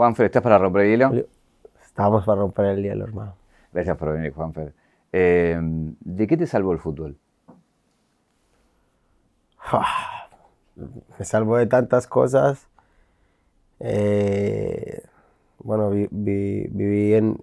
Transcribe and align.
Juanfer, 0.00 0.24
¿estás 0.24 0.42
para 0.42 0.56
romper 0.56 0.86
el 0.86 0.92
hielo? 0.92 1.12
Estábamos 1.84 2.24
para 2.24 2.40
romper 2.40 2.64
el 2.64 2.82
hielo, 2.82 3.04
hermano. 3.04 3.34
Gracias 3.70 3.98
por 3.98 4.14
venir, 4.14 4.32
Juanfer. 4.32 4.72
Eh, 5.12 5.60
¿De 6.00 6.26
qué 6.26 6.38
te 6.38 6.46
salvó 6.46 6.72
el 6.72 6.78
fútbol? 6.78 7.18
Me 11.18 11.24
salvó 11.26 11.58
de 11.58 11.66
tantas 11.66 12.06
cosas. 12.06 12.66
Eh, 13.78 15.02
bueno, 15.58 15.90
viví 15.90 17.12
en, 17.12 17.38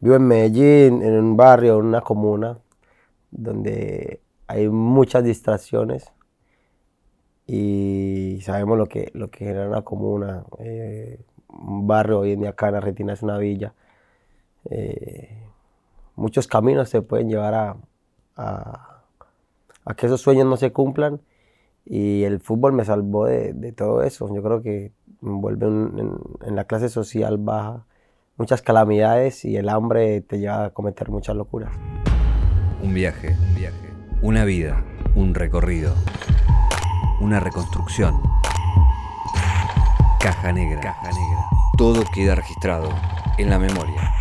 vivo 0.00 0.16
en 0.16 0.26
Medellín, 0.26 1.02
en 1.02 1.18
un 1.22 1.36
barrio, 1.36 1.80
en 1.80 1.84
una 1.84 2.00
comuna, 2.00 2.56
donde 3.30 4.22
hay 4.46 4.70
muchas 4.70 5.22
distracciones 5.22 6.10
y 7.46 8.40
sabemos 8.42 8.76
lo 8.76 8.86
que, 8.86 9.10
lo 9.14 9.30
que 9.30 9.48
era 9.48 9.68
una 9.68 9.82
comuna. 9.82 10.44
Eh, 10.58 11.20
un 11.48 11.86
barrio 11.86 12.20
hoy 12.20 12.32
en 12.32 12.40
día 12.40 12.50
acá 12.50 12.68
en 12.68 12.74
Argentina 12.76 13.12
es 13.12 13.22
una 13.22 13.38
villa. 13.38 13.72
Eh, 14.70 15.42
muchos 16.16 16.48
caminos 16.48 16.88
se 16.88 17.02
pueden 17.02 17.28
llevar 17.28 17.54
a, 17.54 17.76
a, 18.36 19.94
que 19.96 20.06
esos 20.06 20.20
sueños 20.20 20.46
no 20.46 20.56
se 20.56 20.72
cumplan 20.72 21.20
y 21.84 22.24
el 22.24 22.40
fútbol 22.40 22.72
me 22.72 22.84
salvó 22.84 23.26
de, 23.26 23.52
de 23.52 23.72
todo 23.72 24.02
eso. 24.02 24.32
Yo 24.34 24.42
creo 24.42 24.60
que 24.62 24.92
envuelve 25.22 25.66
en, 25.66 26.18
en, 26.44 26.56
la 26.56 26.64
clase 26.64 26.88
social 26.88 27.38
baja 27.38 27.86
muchas 28.36 28.60
calamidades 28.60 29.44
y 29.44 29.56
el 29.56 29.68
hambre 29.68 30.20
te 30.20 30.38
lleva 30.40 30.66
a 30.66 30.70
cometer 30.70 31.10
muchas 31.10 31.36
locuras. 31.36 31.72
Un 32.82 32.92
viaje, 32.92 33.36
un 33.48 33.54
viaje, 33.54 33.90
una 34.20 34.44
vida, 34.44 34.84
un 35.14 35.34
recorrido, 35.34 35.94
una 37.20 37.40
reconstrucción. 37.40 38.20
Caja 40.20 40.52
negra, 40.52 40.80
caja 40.80 41.08
negra. 41.10 41.44
Todo 41.76 42.02
queda 42.12 42.34
registrado 42.34 42.88
en 43.38 43.50
la 43.50 43.58
memoria. 43.58 44.12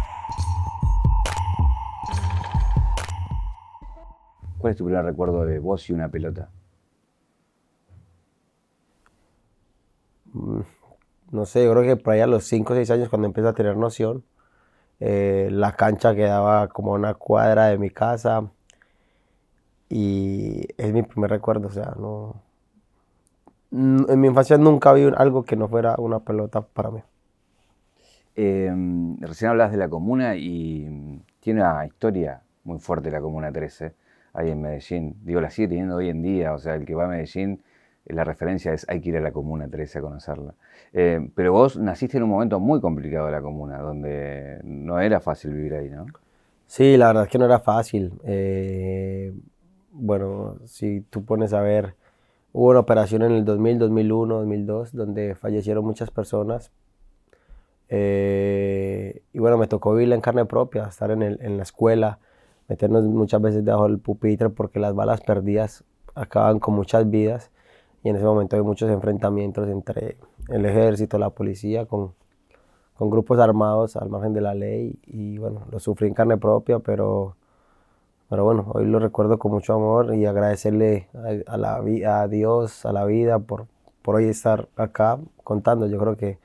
¿Cuál 4.57 4.71
es 4.71 4.77
tu 4.77 4.85
primer 4.85 5.05
recuerdo 5.05 5.45
de 5.45 5.59
vos 5.59 5.89
y 5.89 5.93
una 5.93 6.09
pelota? 6.09 6.49
Mm, 10.33 10.61
no 11.31 11.45
sé, 11.45 11.63
yo 11.63 11.71
creo 11.71 11.83
que 11.83 12.01
por 12.01 12.13
ahí 12.13 12.21
a 12.21 12.27
los 12.27 12.45
5 12.45 12.73
o 12.73 12.75
6 12.75 12.89
años 12.91 13.09
cuando 13.09 13.27
empecé 13.27 13.47
a 13.47 13.53
tener 13.53 13.77
noción, 13.77 14.23
eh, 14.99 15.49
la 15.51 15.73
cancha 15.73 16.15
quedaba 16.15 16.67
como 16.69 16.93
una 16.93 17.13
cuadra 17.15 17.67
de 17.67 17.77
mi 17.77 17.89
casa 17.89 18.49
y 19.89 20.67
es 20.77 20.93
mi 20.93 21.03
primer 21.03 21.31
recuerdo, 21.31 21.67
o 21.67 21.71
sea, 21.71 21.93
no... 21.97 22.44
En 23.75 24.21
mi 24.21 24.27
infancia 24.27 24.57
nunca 24.57 24.93
vi 24.93 25.11
algo 25.17 25.43
que 25.43 25.57
no 25.57 25.67
fuera 25.67 25.95
una 25.97 26.19
pelota 26.19 26.61
para 26.61 26.91
mí. 26.91 27.01
Em, 28.35 29.17
recién 29.19 29.51
hablas 29.51 29.71
de 29.71 29.77
la 29.77 29.89
comuna 29.89 30.35
y 30.37 31.21
tiene 31.41 31.61
una 31.61 31.85
historia 31.85 32.41
muy 32.63 32.79
fuerte 32.79 33.11
la 33.11 33.21
Comuna 33.21 33.51
13 33.51 33.93
ahí 34.33 34.49
en 34.49 34.61
Medellín. 34.61 35.15
Digo, 35.23 35.41
la 35.41 35.49
sigue 35.49 35.67
teniendo 35.69 35.97
hoy 35.97 36.09
en 36.09 36.21
día, 36.21 36.53
o 36.53 36.57
sea, 36.57 36.75
el 36.75 36.85
que 36.85 36.95
va 36.95 37.05
a 37.05 37.07
Medellín, 37.07 37.61
la 38.05 38.23
referencia 38.23 38.73
es 38.73 38.85
hay 38.89 39.01
que 39.01 39.09
ir 39.09 39.17
a 39.17 39.21
la 39.21 39.31
Comuna 39.31 39.67
13 39.67 39.99
a 39.99 40.01
conocerla. 40.01 40.53
Eh, 40.93 41.29
pero 41.35 41.51
vos 41.51 41.77
naciste 41.77 42.17
en 42.17 42.23
un 42.23 42.29
momento 42.29 42.59
muy 42.59 42.79
complicado 42.79 43.25
de 43.25 43.31
la 43.33 43.41
Comuna, 43.41 43.79
donde 43.79 44.59
no 44.63 44.99
era 44.99 45.19
fácil 45.19 45.51
vivir 45.51 45.73
ahí, 45.75 45.89
¿no? 45.89 46.05
Sí, 46.65 46.97
la 46.97 47.07
verdad 47.07 47.23
es 47.23 47.29
que 47.29 47.37
no 47.37 47.45
era 47.45 47.59
fácil. 47.59 48.13
Eh, 48.23 49.33
bueno, 49.91 50.57
si 50.65 51.01
tú 51.01 51.23
pones 51.23 51.53
a 51.53 51.61
ver, 51.61 51.95
hubo 52.55 52.69
una 52.69 52.79
operación 52.79 53.21
en 53.21 53.33
el 53.33 53.43
2000, 53.43 53.79
2001, 53.79 54.35
2002, 54.37 54.93
donde 54.93 55.35
fallecieron 55.35 55.83
muchas 55.83 56.09
personas. 56.09 56.71
Eh, 57.89 59.23
y 59.33 59.39
bueno, 59.39 59.57
me 59.57 59.67
tocó 59.67 59.93
vivir 59.93 60.13
en 60.13 60.21
carne 60.21 60.45
propia, 60.45 60.85
estar 60.85 61.11
en, 61.11 61.21
el, 61.21 61.37
en 61.41 61.57
la 61.57 61.63
escuela, 61.63 62.19
meternos 62.69 63.03
muchas 63.03 63.41
veces 63.41 63.65
debajo 63.65 63.83
del 63.89 63.99
pupitre 63.99 64.49
porque 64.49 64.79
las 64.79 64.95
balas 64.95 65.19
perdidas 65.19 65.83
acaban 66.15 66.59
con 66.59 66.75
muchas 66.75 67.09
vidas 67.09 67.51
y 68.03 68.09
en 68.09 68.15
ese 68.15 68.23
momento 68.23 68.55
hay 68.55 68.61
muchos 68.61 68.89
enfrentamientos 68.89 69.67
entre 69.67 70.15
el 70.47 70.65
ejército, 70.65 71.19
la 71.19 71.31
policía, 71.31 71.85
con, 71.85 72.13
con 72.93 73.09
grupos 73.09 73.37
armados 73.37 73.97
al 73.97 74.07
margen 74.07 74.31
de 74.31 74.39
la 74.39 74.55
ley 74.55 74.97
y 75.05 75.39
bueno, 75.39 75.63
lo 75.71 75.79
sufrí 75.79 76.07
en 76.07 76.13
carne 76.13 76.37
propia, 76.37 76.79
pero, 76.79 77.35
pero 78.35 78.43
bueno, 78.43 78.69
hoy 78.73 78.85
lo 78.85 78.99
recuerdo 78.99 79.39
con 79.39 79.53
mucho 79.53 79.73
amor 79.75 80.13
y 80.13 80.25
agradecerle 80.25 81.07
a, 81.47 81.55
la, 81.55 81.77
a 81.77 82.27
Dios, 82.27 82.85
a 82.85 82.91
la 82.91 83.05
vida 83.05 83.39
por, 83.39 83.65
por 84.01 84.15
hoy 84.15 84.25
estar 84.25 84.67
acá 84.75 85.17
contando, 85.41 85.87
yo 85.87 85.97
creo 85.97 86.17
que 86.17 86.37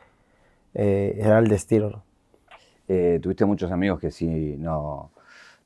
eh, 0.74 1.18
era 1.18 1.40
el 1.40 1.48
destino. 1.48 2.04
Eh, 2.86 3.18
tuviste 3.20 3.44
muchos 3.44 3.72
amigos 3.72 3.98
que 3.98 4.12
sí 4.12 4.54
no 4.56 5.10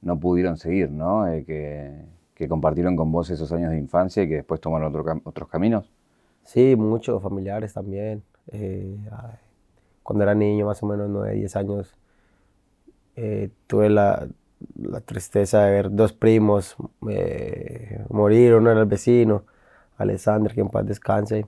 no 0.01 0.19
pudieron 0.19 0.57
seguir, 0.57 0.91
¿no? 0.91 1.27
Eh, 1.29 1.45
que, 1.45 2.49
compartieron 2.49 2.97
con 2.97 3.13
vos 3.13 3.29
esos 3.29 3.53
años 3.53 3.71
de 3.71 3.79
infancia 3.79 4.23
y 4.23 4.29
que 4.29 4.37
después 4.37 4.63
tomaron 4.63 4.95
otros 5.25 5.49
caminos. 5.49 5.91
Sí, 6.45 6.75
muchos 6.75 7.23
familiares 7.23 7.75
también. 7.75 8.23
Eh, 8.49 8.97
cuando 10.03 10.25
era 10.25 10.35
niño, 10.35 10.65
más 10.65 10.83
o 10.83 10.87
menos 10.87 11.11
9, 11.11 11.35
10 11.35 11.57
años, 11.57 11.95
eh, 13.17 13.51
tuve 13.67 13.91
la, 13.91 14.27
tristeza 15.05 15.65
de 15.65 15.71
ver 15.73 15.91
dos 15.95 16.13
primos 16.13 16.77
morir. 18.11 18.55
Uno 18.55 18.71
era 18.71 18.81
el 18.81 18.87
vecino, 18.87 19.45
Alexander, 19.97 20.53
que 20.53 20.61
en 20.61 20.69
paz 20.69 20.87
descanse. 20.87 21.47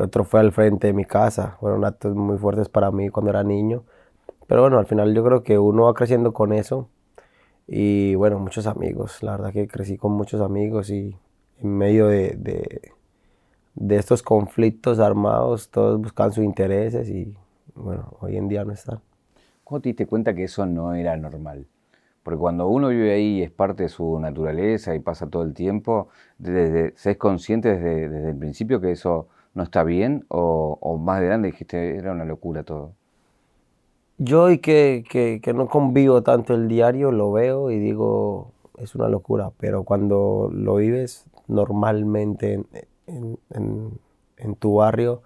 otro 0.00 0.24
fue 0.24 0.40
al 0.40 0.52
frente 0.52 0.88
de 0.88 0.92
mi 0.92 1.04
casa. 1.04 1.56
Fueron 1.60 1.84
actos 1.84 2.14
muy 2.14 2.38
fuertes 2.38 2.68
para 2.68 2.90
mí 2.90 3.08
cuando 3.08 3.30
era 3.30 3.44
niño. 3.44 3.84
Pero 4.46 4.62
bueno, 4.62 4.78
al 4.78 4.86
final 4.86 5.14
yo 5.14 5.24
creo 5.24 5.42
que 5.42 5.58
uno 5.58 5.84
va 5.84 5.94
creciendo 5.94 6.32
con 6.32 6.52
eso 6.52 6.88
y 7.66 8.14
bueno, 8.16 8.38
muchos 8.38 8.66
amigos. 8.66 9.22
La 9.22 9.32
verdad 9.32 9.52
que 9.52 9.66
crecí 9.66 9.96
con 9.96 10.12
muchos 10.12 10.40
amigos 10.40 10.90
y 10.90 11.16
en 11.60 11.76
medio 11.78 12.08
de, 12.08 12.36
de, 13.74 13.96
estos 13.96 14.22
conflictos 14.22 14.98
armados, 14.98 15.70
todos 15.70 16.00
buscan 16.00 16.32
sus 16.32 16.44
intereses 16.44 17.08
y 17.08 17.36
bueno, 17.74 18.16
hoy 18.20 18.36
en 18.36 18.48
día 18.48 18.64
no 18.64 18.72
están. 18.72 19.00
¿Cómo 19.64 19.80
te 19.80 19.90
diste 19.90 20.06
cuenta 20.06 20.34
que 20.34 20.44
eso 20.44 20.66
no 20.66 20.94
era 20.94 21.16
normal? 21.16 21.66
Porque 22.22 22.38
cuando 22.38 22.68
uno 22.68 22.88
vive 22.88 23.12
ahí 23.12 23.38
y 23.38 23.42
es 23.42 23.50
parte 23.50 23.84
de 23.84 23.88
su 23.88 24.18
naturaleza 24.20 24.94
y 24.94 25.00
pasa 25.00 25.28
todo 25.28 25.42
el 25.42 25.54
tiempo, 25.54 26.08
desde, 26.38 26.96
¿se 26.96 27.12
es 27.12 27.16
consciente 27.16 27.76
desde, 27.76 28.08
desde, 28.08 28.30
el 28.30 28.36
principio 28.36 28.80
que 28.80 28.92
eso 28.92 29.28
no 29.54 29.64
está 29.64 29.82
bien? 29.82 30.24
O, 30.28 30.78
¿O 30.80 30.98
más 30.98 31.20
de 31.20 31.26
grande 31.26 31.50
dijiste, 31.50 31.96
era 31.96 32.12
una 32.12 32.24
locura 32.24 32.62
todo? 32.62 32.92
Yo 34.24 34.44
hoy 34.44 34.58
que, 34.58 35.04
que, 35.10 35.52
no 35.52 35.66
convivo 35.66 36.22
tanto 36.22 36.54
el 36.54 36.68
diario, 36.68 37.10
lo 37.10 37.32
veo 37.32 37.72
y 37.72 37.80
digo, 37.80 38.52
es 38.78 38.94
una 38.94 39.08
locura, 39.08 39.50
pero 39.58 39.82
cuando 39.82 40.48
lo 40.52 40.76
vives 40.76 41.26
normalmente 41.48 42.64
en, 43.08 43.38
en, 43.50 44.54
tu 44.56 44.74
barrio, 44.76 45.22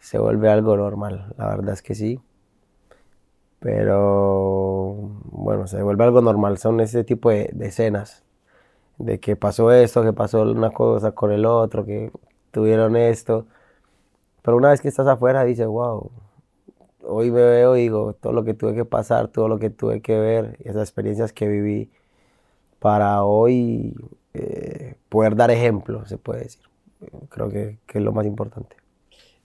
se 0.00 0.18
vuelve 0.18 0.48
algo 0.50 0.76
normal, 0.76 1.32
la 1.36 1.48
verdad 1.48 1.74
es 1.74 1.82
que 1.82 1.94
sí. 1.94 2.20
Pero 3.60 4.94
bueno, 5.32 5.66
se 5.66 5.82
vuelve 5.82 6.04
algo 6.04 6.20
normal, 6.20 6.58
son 6.58 6.80
ese 6.80 7.04
tipo 7.04 7.30
de, 7.30 7.50
de 7.52 7.66
escenas, 7.68 8.24
de 8.98 9.20
que 9.20 9.36
pasó 9.36 9.72
esto, 9.72 10.02
que 10.02 10.12
pasó 10.12 10.42
una 10.42 10.70
cosa 10.70 11.12
con 11.12 11.32
el 11.32 11.46
otro, 11.46 11.84
que 11.84 12.12
tuvieron 12.52 12.96
esto. 12.96 13.46
Pero 14.42 14.56
una 14.56 14.70
vez 14.70 14.80
que 14.80 14.88
estás 14.88 15.06
afuera 15.06 15.44
dices, 15.44 15.66
wow, 15.66 16.10
hoy 17.02 17.30
me 17.30 17.42
veo 17.42 17.76
y 17.76 17.82
digo, 17.82 18.14
todo 18.14 18.32
lo 18.32 18.44
que 18.44 18.54
tuve 18.54 18.74
que 18.74 18.84
pasar, 18.84 19.28
todo 19.28 19.48
lo 19.48 19.58
que 19.58 19.70
tuve 19.70 20.02
que 20.02 20.18
ver, 20.18 20.56
esas 20.60 20.82
experiencias 20.82 21.32
que 21.32 21.48
viví, 21.48 21.90
para 22.78 23.24
hoy 23.24 23.94
eh, 24.34 24.96
poder 25.08 25.36
dar 25.36 25.50
ejemplo, 25.50 26.06
se 26.06 26.18
puede 26.18 26.44
decir. 26.44 26.62
Creo 27.28 27.48
que, 27.50 27.78
es 27.92 28.02
lo 28.02 28.12
más 28.12 28.26
importante. 28.26 28.76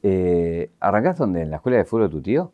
Eh, 0.03 0.72
¿Arrancaste 0.79 1.23
dónde? 1.23 1.41
¿En 1.41 1.52
la 1.52 1.57
escuela 1.57 1.78
de 1.78 1.85
fútbol 1.85 2.08
de 2.08 2.09
tu 2.09 2.22
tío? 2.22 2.52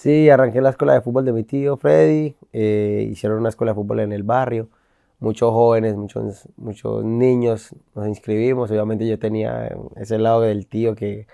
Sí, 0.00 0.30
arranqué 0.30 0.62
la 0.62 0.70
escuela 0.70 0.94
de 0.94 1.02
fútbol 1.02 1.26
de 1.26 1.32
mi 1.34 1.44
tío 1.44 1.76
Freddy. 1.76 2.34
Eh, 2.54 3.06
hicieron 3.10 3.38
una 3.38 3.50
escuela 3.50 3.72
de 3.72 3.74
fútbol 3.74 4.00
en 4.00 4.12
el 4.12 4.22
barrio. 4.22 4.70
Muchos 5.18 5.52
jóvenes, 5.52 5.94
muchos, 5.94 6.48
muchos 6.56 7.04
niños 7.04 7.74
nos 7.94 8.08
inscribimos. 8.08 8.70
Obviamente 8.70 9.06
yo 9.06 9.18
tenía 9.18 9.76
ese 9.96 10.18
lado 10.18 10.40
del 10.40 10.66
tío 10.66 10.94
que, 10.94 11.26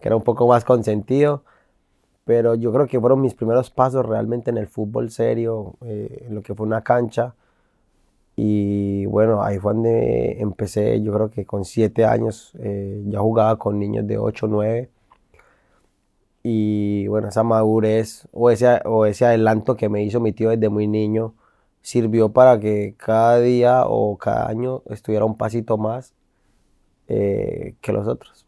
que 0.00 0.08
era 0.08 0.16
un 0.16 0.22
poco 0.22 0.46
más 0.46 0.64
consentido 0.64 1.44
pero 2.24 2.54
yo 2.54 2.72
creo 2.72 2.86
que 2.86 3.00
fueron 3.00 3.20
mis 3.22 3.34
primeros 3.34 3.70
pasos 3.70 4.06
realmente 4.06 4.50
en 4.50 4.58
el 4.58 4.68
fútbol 4.68 5.10
serio, 5.10 5.74
eh, 5.84 6.26
en 6.28 6.34
lo 6.36 6.42
que 6.42 6.54
fue 6.54 6.66
una 6.66 6.82
cancha. 6.82 7.34
Y 8.36 9.06
bueno, 9.06 9.42
ahí 9.42 9.58
fue 9.58 9.74
donde 9.74 10.40
empecé, 10.40 11.02
yo 11.02 11.12
creo 11.12 11.30
que 11.30 11.44
con 11.44 11.64
siete 11.64 12.04
años 12.04 12.52
eh, 12.60 13.02
ya 13.06 13.20
jugaba 13.20 13.58
con 13.58 13.78
niños 13.78 14.06
de 14.06 14.18
8 14.18 14.46
o 14.46 14.48
9. 14.48 14.90
Y 16.42 17.06
bueno, 17.08 17.28
esa 17.28 17.42
madurez 17.42 18.26
o 18.32 18.50
ese, 18.50 18.80
o 18.84 19.06
ese 19.06 19.26
adelanto 19.26 19.76
que 19.76 19.88
me 19.88 20.02
hizo 20.02 20.20
mi 20.20 20.32
tío 20.32 20.50
desde 20.50 20.68
muy 20.68 20.86
niño 20.86 21.34
sirvió 21.82 22.30
para 22.30 22.60
que 22.60 22.94
cada 22.96 23.40
día 23.40 23.84
o 23.86 24.16
cada 24.16 24.48
año 24.48 24.82
estuviera 24.90 25.24
un 25.24 25.36
pasito 25.36 25.78
más 25.78 26.14
eh, 27.08 27.74
que 27.80 27.92
los 27.92 28.06
otros. 28.06 28.46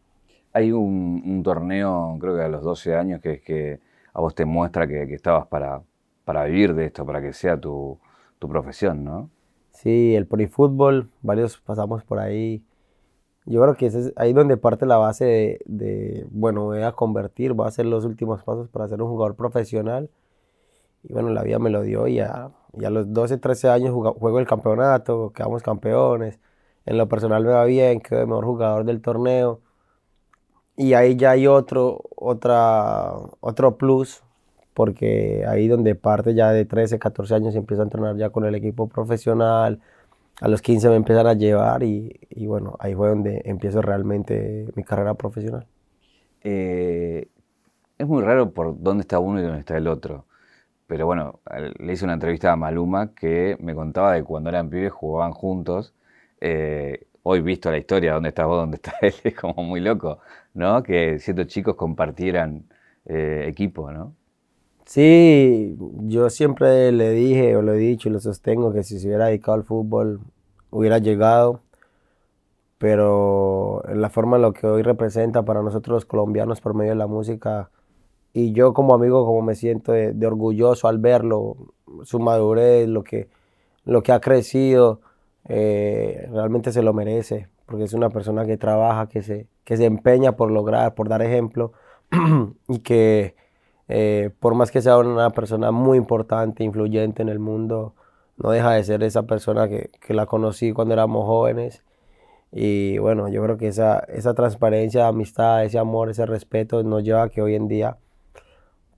Hay 0.53 0.71
un, 0.71 1.43
torneo, 1.43 2.17
creo 2.21 2.37
que 2.37 2.43
a 2.43 2.49
los 2.49 2.63
12 2.63 2.95
años, 2.95 3.21
que 3.21 3.33
es 3.33 3.41
que 3.41 3.81
a 4.13 4.21
vos 4.21 4.35
te 4.35 4.45
muestra 4.45 4.87
que, 4.87 5.03
estabas 5.15 5.47
para, 5.47 5.83
para 6.25 6.45
vivir 6.45 6.75
de 6.75 6.87
esto, 6.87 7.07
para 7.07 7.23
que 7.23 7.33
sea 7.33 7.59
tu, 7.59 7.99
tu 8.39 8.49
profesión, 8.49 9.03
¿no? 9.03 9.31
Sí, 9.71 10.15
el 10.15 10.27
fútbol, 10.49 11.11
varios 11.23 11.59
pasamos 11.59 12.05
por 12.05 12.19
ahí. 12.19 12.63
Yo 13.45 13.61
creo 13.61 13.75
que 13.75 13.87
es 13.87 14.13
ahí 14.17 14.33
donde 14.33 14.57
parte 14.57 14.87
la 14.87 14.99
base 14.99 15.61
de, 15.65 16.27
bueno, 16.31 16.65
voy 16.65 16.83
a 16.83 16.93
convertir, 16.93 17.53
voy 17.55 17.67
a 17.67 17.69
hacer 17.69 17.87
los 17.87 18.05
últimos 18.05 18.43
pasos 18.45 18.69
para 18.69 18.87
ser 18.89 19.03
un 19.03 19.09
jugador 19.09 19.35
profesional. 19.37 20.11
Y 21.03 21.13
bueno, 21.13 21.31
la 21.31 21.43
vida 21.43 21.59
me 21.59 21.71
lo 21.71 21.83
dio 21.83 22.07
y 22.07 22.21
a, 22.21 22.51
a 22.85 22.91
los 22.91 23.13
12, 23.13 23.39
13 23.39 23.69
años 23.71 23.93
juego 23.93 24.39
el 24.39 24.47
campeonato, 24.47 25.33
quedamos 25.35 25.63
campeones. 25.63 26.39
En 26.87 26.99
lo 26.99 27.09
personal 27.09 27.45
me 27.45 27.53
va 27.53 27.65
bien, 27.65 28.01
quedé 28.01 28.23
el 28.23 28.27
mejor 28.29 28.45
jugador 28.45 28.85
del 28.85 29.01
torneo. 29.03 29.61
Y 30.77 30.95
ahí 30.95 31.17
ya 31.17 31.33
hay 31.33 31.47
otro, 31.47 32.03
otra, 32.17 33.13
otro 33.41 33.77
plus, 33.77 34.23
porque 34.75 35.45
ahí 35.49 35.69
donde 35.69 35.95
parte 35.95 36.35
ya 36.35 36.51
de 36.53 36.65
13, 36.65 36.99
14 36.99 37.35
años 37.35 37.55
y 37.55 37.59
empieza 37.59 37.83
a 37.83 37.85
entrenar 37.85 38.17
ya 38.17 38.31
con 38.31 38.45
el 38.45 38.55
equipo 38.55 38.89
profesional, 38.89 39.81
a 40.41 40.49
los 40.49 40.63
15 40.63 40.89
me 40.89 40.97
empiezan 40.97 41.27
a 41.27 41.35
llevar 41.35 41.83
y, 41.83 42.19
bueno, 42.47 42.77
ahí 42.81 42.95
fue 42.95 43.09
donde 43.09 43.43
empiezo 43.45 43.83
realmente 43.83 44.67
mi 44.75 44.85
carrera 44.85 45.15
profesional. 45.15 45.67
Eh, 46.43 47.29
es 47.99 48.07
muy 48.07 48.23
raro 48.23 48.51
por 48.53 48.81
dónde 48.83 49.03
está 49.03 49.19
uno 49.19 49.41
y 49.41 49.43
dónde 49.43 49.61
está 49.61 49.77
el 49.77 49.87
otro. 49.89 50.27
Pero 50.87 51.07
bueno, 51.07 51.41
le 51.79 51.93
hice 51.93 52.05
una 52.05 52.15
entrevista 52.15 52.53
a 52.53 52.57
Maluma 52.57 53.15
que 53.15 53.57
me 53.61 53.75
contaba 53.75 54.13
de 54.15 54.25
cuando 54.25 54.51
eran 54.51 54.69
pibes 54.71 54.93
jugaban 54.93 55.33
juntos. 55.33 55.95
Eh, 56.41 57.07
hoy 57.23 57.41
visto 57.41 57.71
la 57.71 57.79
historia, 57.79 58.15
dónde 58.15 58.31
estás 58.31 58.47
vos, 58.47 58.59
dónde 58.59 58.77
está 58.77 58.93
él, 59.03 59.15
es 59.25 59.35
como 59.35 59.63
muy 59.65 59.81
loco, 59.81 60.19
¿no? 60.55 60.83
Que 60.83 61.19
ciertos 61.19 61.47
chicos 61.47 61.77
compartieran 61.77 62.65
eh, 63.07 63.47
equipo, 63.49 63.93
¿no? 63.93 64.15
Sí, 64.93 65.75
yo 66.03 66.29
siempre 66.29 66.93
le 66.93 67.13
dije 67.13 67.57
o 67.57 67.63
lo 67.63 67.73
he 67.73 67.79
dicho 67.79 68.11
y 68.11 68.13
lo 68.13 68.21
sostengo 68.21 68.75
que 68.75 68.83
si 68.83 68.99
se 69.01 69.07
hubiera 69.07 69.29
dedicado 69.29 69.55
al 69.55 69.65
fútbol 69.65 70.21
hubiera 70.71 70.99
llegado, 70.99 71.61
pero 72.77 73.83
en 73.89 74.03
la 74.03 74.11
forma 74.11 74.37
en 74.37 74.43
lo 74.43 74.53
que 74.53 74.67
hoy 74.67 74.83
representa 74.83 75.45
para 75.47 75.63
nosotros 75.63 75.95
los 75.95 76.05
colombianos 76.05 76.61
por 76.61 76.75
medio 76.75 76.91
de 76.91 76.97
la 76.97 77.07
música 77.07 77.71
y 78.35 78.53
yo 78.53 78.75
como 78.75 78.95
amigo 78.95 79.25
como 79.25 79.41
me 79.41 79.55
siento 79.55 79.93
de, 79.93 80.27
orgulloso 80.27 80.89
al 80.89 80.99
verlo, 80.99 81.57
su 82.03 82.21
madurez, 82.21 82.87
lo 82.87 83.03
que, 83.03 83.31
lo 83.87 84.03
que 84.03 84.13
ha 84.13 84.21
crecido, 84.21 85.01
eh, 85.49 86.29
realmente 86.31 86.71
se 86.71 86.83
lo 86.83 86.93
merece, 86.93 87.49
porque 87.65 87.85
es 87.85 87.95
una 87.95 88.11
persona 88.11 88.45
que 88.45 88.59
trabaja, 88.59 89.09
que 89.09 89.23
se, 89.23 89.47
que 89.65 89.79
se 89.79 89.87
empeña 89.87 90.33
por 90.33 90.51
lograr, 90.51 90.95
por 90.95 91.09
dar 91.09 91.23
ejemplo 91.23 91.73
y 92.69 92.81
que 92.81 93.41
eh, 93.95 94.31
por 94.41 94.55
más 94.55 94.71
que 94.71 94.81
sea 94.81 94.97
una 94.97 95.29
persona 95.31 95.71
muy 95.71 95.99
importante, 95.99 96.65
influyente 96.65 97.21
en 97.21 97.29
el 97.29 97.39
mundo, 97.39 97.93
no 98.39 98.51
deja 98.51 98.73
de 98.73 98.83
ser 98.85 99.03
esa 99.03 99.25
persona 99.25 99.69
que, 99.69 99.91
la 100.09 100.25
conocí 100.25 100.73
cuando 100.73 100.95
éramos 100.95 101.27
jóvenes. 101.27 101.85
Y 102.53 102.97
bueno, 102.99 103.29
yo 103.29 103.43
creo 103.43 103.59
que 103.59 103.69
esa, 103.69 103.99
esa 104.09 104.33
transparencia, 104.33 105.09
amistad, 105.09 105.65
ese 105.65 105.79
amor, 105.79 106.09
ese 106.09 106.25
respeto 106.25 106.83
nos 106.83 107.05
lleva 107.05 107.25
a 107.25 107.29
que 107.29 107.43
hoy 107.43 107.55
en 107.55 107.69
día 107.69 107.99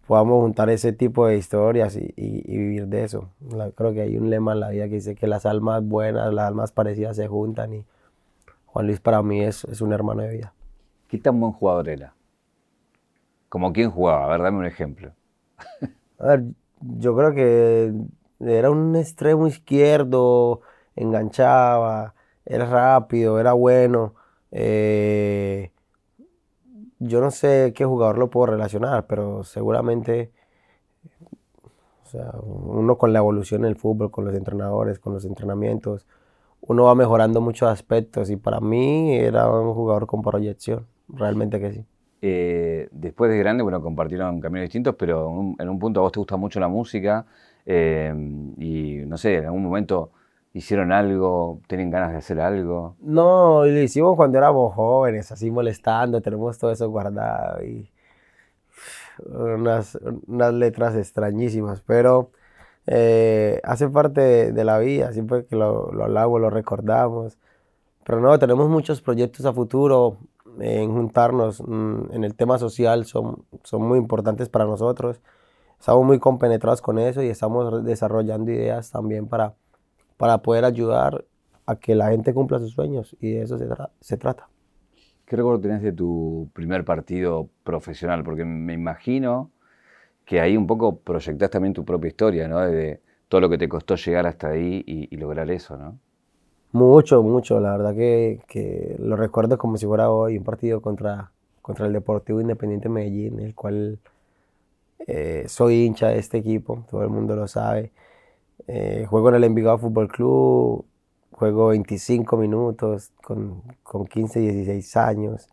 podamos 0.06 0.41
juntar 0.43 0.70
ese 0.70 0.93
tipo 0.93 1.26
de 1.26 1.38
historias 1.38 1.96
y, 1.96 2.12
vivir 2.46 2.87
de 2.87 3.02
eso. 3.02 3.31
creo 3.75 3.94
que 3.94 4.02
hay 4.02 4.17
un 4.17 4.31
lema 4.31 4.52
en 4.52 4.61
la 4.61 4.69
vida 4.69 4.85
que 4.85 4.94
dice 4.94 5.17
que 5.17 5.26
las 5.26 5.44
almas 5.44 5.82
buenas, 5.85 6.32
las 6.32 6.46
almas 6.46 6.70
parecidas 6.70 7.17
se 7.17 7.26
juntan 7.26 7.75
y 7.75 7.85
Juan 8.67 8.87
Luis 8.87 9.00
para 9.00 9.23
mí 9.25 9.41
es, 9.41 9.64
es 9.64 9.81
un 9.81 9.93
hermano 9.93 10.23
de 10.23 10.29
vida. 10.29 10.55
¿Qué 11.08 11.19
tan 11.19 11.41
buen 11.41 11.52
jugador 11.52 11.88
era? 11.88 12.14
¿Como 13.55 13.73
quién 13.73 13.89
jugaba? 13.89 14.35
A 14.35 14.37
dame 14.37 14.59
un 14.59 14.67
ejemplo. 14.67 15.12
Yo 16.81 17.17
creo 17.17 17.33
que 17.33 17.95
era 18.41 18.69
un 18.69 18.97
extremo 18.97 19.47
izquierdo, 19.47 20.62
enganchaba, 20.97 22.17
era 22.45 22.67
rápido, 22.67 23.39
era 23.39 23.53
bueno. 23.53 24.17
Eh, 24.51 25.71
yo 26.99 27.21
no 27.21 27.31
sé 27.31 27.73
qué 27.77 27.85
jugador 27.85 28.19
lo 28.19 28.29
puedo 28.29 28.47
relacionar, 28.47 29.06
pero 29.06 29.45
seguramente 29.45 30.33
o 32.03 32.06
sea, 32.06 32.33
uno 32.43 32.99
con 32.99 33.12
la 33.12 33.21
evolución 33.21 33.62
del 33.62 33.77
fútbol, 33.77 34.11
con 34.11 34.25
los 34.25 34.35
entrenadores, 34.35 34.99
con 34.99 35.15
los 35.15 35.25
entrenamientos, 35.25 36.09
uno 36.61 36.87
va 36.87 36.97
mejorando 36.97 37.41
muchos 37.41 37.69
aspectos 37.69 38.31
y 38.31 38.37
para 38.37 38.59
mí 38.59 39.15
era 39.15 39.49
un 39.49 39.75
jugador 39.75 40.09
con 40.09 40.23
proyección, 40.23 40.89
realmente 41.06 41.61
que 41.61 41.73
sí. 41.73 41.87
Eh, 42.26 42.88
después 42.91 43.31
de 43.31 43.37
grande, 43.37 43.62
bueno, 43.62 43.82
compartieron 43.82 44.41
caminos 44.41 44.62
distintos, 44.62 44.94
pero 44.99 45.29
en 45.59 45.69
un, 45.69 45.79
punto 45.79 46.00
a 46.00 46.05
vos 46.05 46.12
te 46.12 46.21
gusta 46.21 46.38
mucho 46.38 46.59
la 46.59 46.69
música 46.69 47.26
eh, 47.67 48.15
y 48.56 49.03
no 49.05 49.19
sé, 49.19 49.37
en 49.37 49.44
algún 49.44 49.62
momento 49.62 50.11
hicieron 50.55 50.91
algo, 50.91 51.61
tienen 51.67 51.91
ganas 51.91 52.12
de 52.12 52.17
hacer 52.17 52.41
algo. 52.41 52.97
No, 53.00 53.67
lo 53.67 53.79
hicimos 53.79 54.17
cuando 54.17 54.38
éramos 54.38 54.73
jóvenes, 54.75 55.31
así 55.32 55.50
molestando, 55.50 56.23
tenemos 56.23 56.56
todo 56.56 56.71
eso 56.71 56.88
guardado 56.88 57.62
y 57.62 57.91
unas, 59.27 59.99
unas 60.27 60.55
letras 60.55 60.97
extrañísimas, 60.97 61.82
pero 61.82 62.31
eh, 62.87 63.61
hace 63.65 63.91
parte 63.91 64.50
de, 64.50 64.65
la 64.65 64.79
vida, 64.79 65.12
siempre 65.12 65.44
que 65.44 65.56
lo, 65.56 65.93
lo 65.93 66.05
hablamos, 66.05 66.41
lo 66.41 66.49
recordamos. 66.49 67.37
Pero 68.03 68.20
no, 68.20 68.38
tenemos 68.38 68.70
muchos 68.70 69.03
proyectos 69.03 69.44
a 69.44 69.53
futuro 69.53 70.19
en 70.61 70.93
juntarnos 70.93 71.62
mm, 71.67 72.12
en 72.12 72.25
el 72.25 72.35
tema 72.35 72.59
social 72.59 73.05
son, 73.05 73.45
son 73.62 73.83
muy 73.83 73.99
importantes 73.99 74.49
para 74.49 74.65
nosotros. 74.65 75.21
Estamos 75.79 76.05
muy 76.05 76.19
compenetrados 76.19 76.81
con 76.81 76.99
eso 76.99 77.23
y 77.23 77.29
estamos 77.29 77.85
desarrollando 77.85 78.51
ideas 78.51 78.91
también 78.91 79.29
para, 79.29 79.55
para 80.17 80.39
poder 80.39 80.65
ayudar 80.65 81.25
a 81.67 81.77
que 81.77 81.95
la 81.95 82.11
gente 82.11 82.35
cumpla 82.35 82.59
sus 82.59 82.73
sueños 82.73 83.17
y 83.21 83.33
de 83.33 83.43
eso 83.43 83.59
se, 83.59 84.17
trata. 84.17 84.49
¿Qué 85.25 85.37
recuerdo 85.37 85.61
tienes 85.61 85.83
de 85.83 85.93
tu 85.93 86.51
primer 86.53 86.85
partido 86.85 87.49
profesional? 87.65 88.23
Porque 88.25 88.45
me 88.45 88.75
imagino 88.75 89.51
que 90.25 90.41
ahí 90.41 90.56
un 90.56 90.67
poco 90.67 91.01
proyectas 91.01 91.51
también 91.51 91.75
tu 91.75 91.85
propia 91.85 92.09
historia, 92.09 92.49
¿no? 92.49 92.61
De 92.61 93.01
todo 93.29 93.41
lo 93.41 93.49
que 93.49 93.59
te 93.59 93.69
costó 93.69 93.97
llegar 93.97 94.27
hasta 94.27 94.49
ahí 94.49 94.83
y, 94.87 95.15
y 95.15 95.19
lograr 95.19 95.51
eso, 95.51 95.77
¿no? 95.77 95.99
Mucho, 96.75 97.23
mucho. 97.23 97.61
La 97.61 97.76
verdad 97.76 97.94
que, 97.94 98.97
lo 98.99 99.15
recuerdo 99.17 99.56
como 99.59 99.76
si 99.76 99.87
fuera 99.87 100.11
hoy 100.11 100.38
un 100.38 100.44
partido 100.44 100.82
contra, 100.82 101.31
contra 101.62 101.87
el 101.87 101.93
Deportivo 101.93 102.41
Independiente 102.41 102.88
Medellín, 102.88 103.38
el 103.38 103.55
cual 103.55 104.00
eh, 105.06 105.44
soy 105.48 105.84
hincha 105.84 106.08
de 106.08 106.19
este 106.19 106.39
equipo, 106.39 106.84
todo 106.91 107.03
el 107.03 107.10
mundo 107.10 107.37
lo 107.37 107.46
sabe. 107.46 107.93
Eh, 108.67 109.06
juego 109.08 109.29
en 109.31 109.37
el 109.37 109.44
Envigado 109.44 109.79
Fútbol 109.79 110.08
Club, 110.08 110.84
juego 111.32 111.69
25 111.69 112.37
minutos 112.39 113.13
con, 113.22 113.63
con 113.84 114.06
15, 114.06 114.41
16 114.41 114.96
años. 114.96 115.48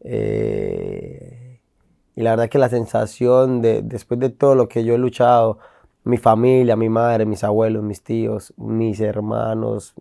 Eh, 0.00 1.60
y 2.16 2.22
la 2.22 2.32
verdad 2.32 2.50
que 2.50 2.58
la 2.58 2.68
sensación 2.68 3.62
de, 3.62 3.82
después 3.82 4.20
de 4.20 4.30
todo 4.30 4.54
lo 4.54 4.68
que 4.68 4.84
yo 4.84 4.94
he 4.94 4.98
luchado, 4.98 5.58
mi 6.04 6.18
familia, 6.18 6.76
mi 6.76 6.90
madre, 6.90 7.26
mis 7.26 7.44
abuelos, 7.44 7.82
mis 7.82 8.02
tíos, 8.02 8.52
mis 8.58 9.00
hermanos, 9.00 9.94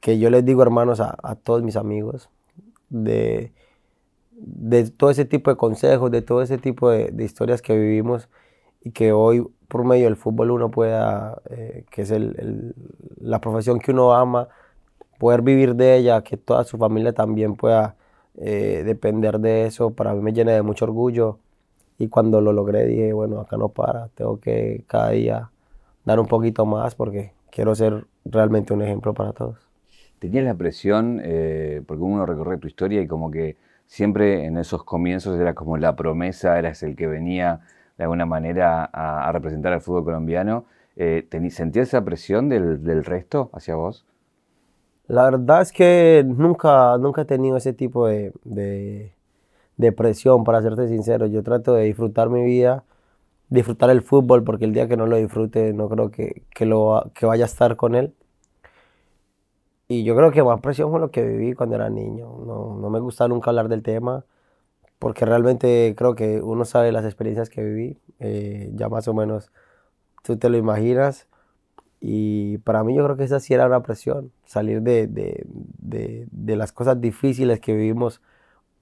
que 0.00 0.18
yo 0.18 0.30
les 0.30 0.44
digo, 0.44 0.62
hermanos, 0.62 1.00
a, 1.00 1.36
todos 1.42 1.62
mis 1.62 1.76
amigos, 1.76 2.28
de, 2.90 3.52
de, 4.32 4.90
todo 4.90 5.10
ese 5.10 5.24
tipo 5.24 5.50
de 5.50 5.56
consejos, 5.56 6.10
de 6.10 6.22
todo 6.22 6.42
ese 6.42 6.58
tipo 6.58 6.90
de, 6.90 7.12
historias 7.24 7.62
que 7.62 7.76
vivimos 7.76 8.28
y 8.82 8.90
que 8.90 9.12
hoy 9.12 9.46
por 9.68 9.84
medio 9.84 10.06
del 10.06 10.16
fútbol 10.16 10.50
uno 10.50 10.70
pueda, 10.70 11.40
eh, 11.50 11.84
que 11.90 12.02
es 12.02 12.10
el, 12.10 12.74
la 13.20 13.40
profesión 13.40 13.78
que 13.78 13.92
uno 13.92 14.12
ama, 14.12 14.48
poder 15.18 15.42
vivir 15.42 15.76
de 15.76 15.96
ella, 15.96 16.22
que 16.22 16.36
toda 16.36 16.64
su 16.64 16.78
familia 16.78 17.12
también 17.12 17.54
pueda 17.56 17.96
eh, 18.38 18.82
depender 18.84 19.38
de 19.40 19.66
eso, 19.66 19.90
para 19.90 20.14
mí 20.14 20.20
me 20.20 20.32
llena 20.32 20.52
de 20.52 20.62
mucho 20.62 20.84
orgullo. 20.84 21.38
Y 21.98 22.08
cuando 22.08 22.40
lo 22.40 22.52
logré 22.52 22.86
dije, 22.86 23.12
bueno, 23.12 23.40
acá 23.40 23.56
no 23.56 23.68
para, 23.68 24.08
tengo 24.08 24.40
que 24.40 24.84
cada 24.88 25.10
día 25.10 25.50
dar 26.04 26.18
un 26.18 26.26
poquito 26.26 26.66
más 26.66 26.94
porque 26.94 27.32
quiero 27.52 27.74
ser 27.74 28.06
realmente 28.24 28.72
un 28.72 28.82
ejemplo 28.82 29.14
para 29.14 29.32
todos. 29.32 29.58
¿Tenías 30.18 30.44
la 30.44 30.54
presión, 30.54 31.20
eh, 31.22 31.82
porque 31.86 32.02
uno 32.02 32.26
recorre 32.26 32.56
tu 32.58 32.66
historia 32.66 33.00
y 33.00 33.06
como 33.06 33.30
que 33.30 33.56
siempre 33.86 34.46
en 34.46 34.56
esos 34.56 34.82
comienzos 34.84 35.38
era 35.38 35.54
como 35.54 35.76
la 35.76 35.94
promesa, 35.94 36.58
eras 36.58 36.82
el 36.82 36.96
que 36.96 37.06
venía 37.06 37.60
de 37.98 38.04
alguna 38.04 38.24
manera 38.24 38.88
a, 38.92 39.30
representar 39.32 39.72
al 39.72 39.80
fútbol 39.80 40.04
colombiano, 40.04 40.64
eh, 40.96 41.26
¿sentías 41.50 41.88
esa 41.88 42.04
presión 42.04 42.48
del, 42.48 43.04
resto 43.04 43.50
hacia 43.52 43.74
vos? 43.74 44.06
La 45.08 45.24
verdad 45.24 45.60
es 45.60 45.72
que 45.72 46.24
nunca, 46.24 46.96
nunca 46.98 47.22
he 47.22 47.24
tenido 47.26 47.56
ese 47.56 47.72
tipo 47.72 48.06
de, 48.06 48.32
de 48.44 49.92
presión, 49.92 50.44
para 50.44 50.62
serte 50.62 50.88
sincero. 50.88 51.26
Yo 51.26 51.42
trato 51.42 51.74
de 51.74 51.84
disfrutar 51.84 52.30
mi 52.30 52.44
vida 52.44 52.84
disfrutar 53.52 53.90
el 53.90 54.02
fútbol, 54.02 54.44
porque 54.44 54.64
el 54.64 54.72
día 54.72 54.88
que 54.88 54.96
no 54.96 55.06
lo 55.06 55.16
disfrute 55.16 55.72
no 55.72 55.88
creo 55.88 56.10
que, 56.10 56.44
que, 56.54 56.66
lo, 56.66 57.10
que 57.14 57.26
vaya 57.26 57.44
a 57.44 57.46
estar 57.46 57.76
con 57.76 57.94
él. 57.94 58.14
y 59.88 60.04
yo 60.04 60.16
creo 60.16 60.30
que 60.32 60.42
más 60.42 60.60
presión 60.60 60.90
fue 60.90 61.00
lo 61.00 61.10
que 61.10 61.22
viví 61.22 61.54
cuando 61.54 61.76
era 61.76 61.90
niño. 61.90 62.38
No, 62.46 62.76
no 62.80 62.90
me 62.90 63.00
gusta 63.00 63.28
nunca 63.28 63.50
hablar 63.50 63.68
del 63.68 63.82
tema 63.82 64.24
porque 64.98 65.26
realmente 65.26 65.94
creo 65.96 66.14
que 66.14 66.40
uno 66.42 66.64
sabe 66.64 66.92
las 66.92 67.04
experiencias 67.04 67.50
que 67.50 67.62
viví. 67.64 67.98
Eh, 68.20 68.70
ya 68.74 68.88
más 68.88 69.08
o 69.08 69.14
menos 69.14 69.52
tú 70.22 70.38
te 70.38 70.48
lo 70.50 70.58
imaginas. 70.58 71.28
Y 72.00 72.58
para 72.58 72.84
mí 72.84 72.96
yo 72.96 73.04
creo 73.04 73.16
que 73.16 73.24
esa 73.24 73.40
sí 73.40 73.54
era 73.54 73.66
una 73.66 73.82
presión, 73.82 74.32
salir 74.46 74.82
de, 74.82 75.06
de, 75.08 75.44
de, 75.46 76.28
de 76.32 76.56
las 76.56 76.72
cosas 76.72 77.00
difíciles 77.00 77.60
que 77.60 77.74
vivimos 77.74 78.22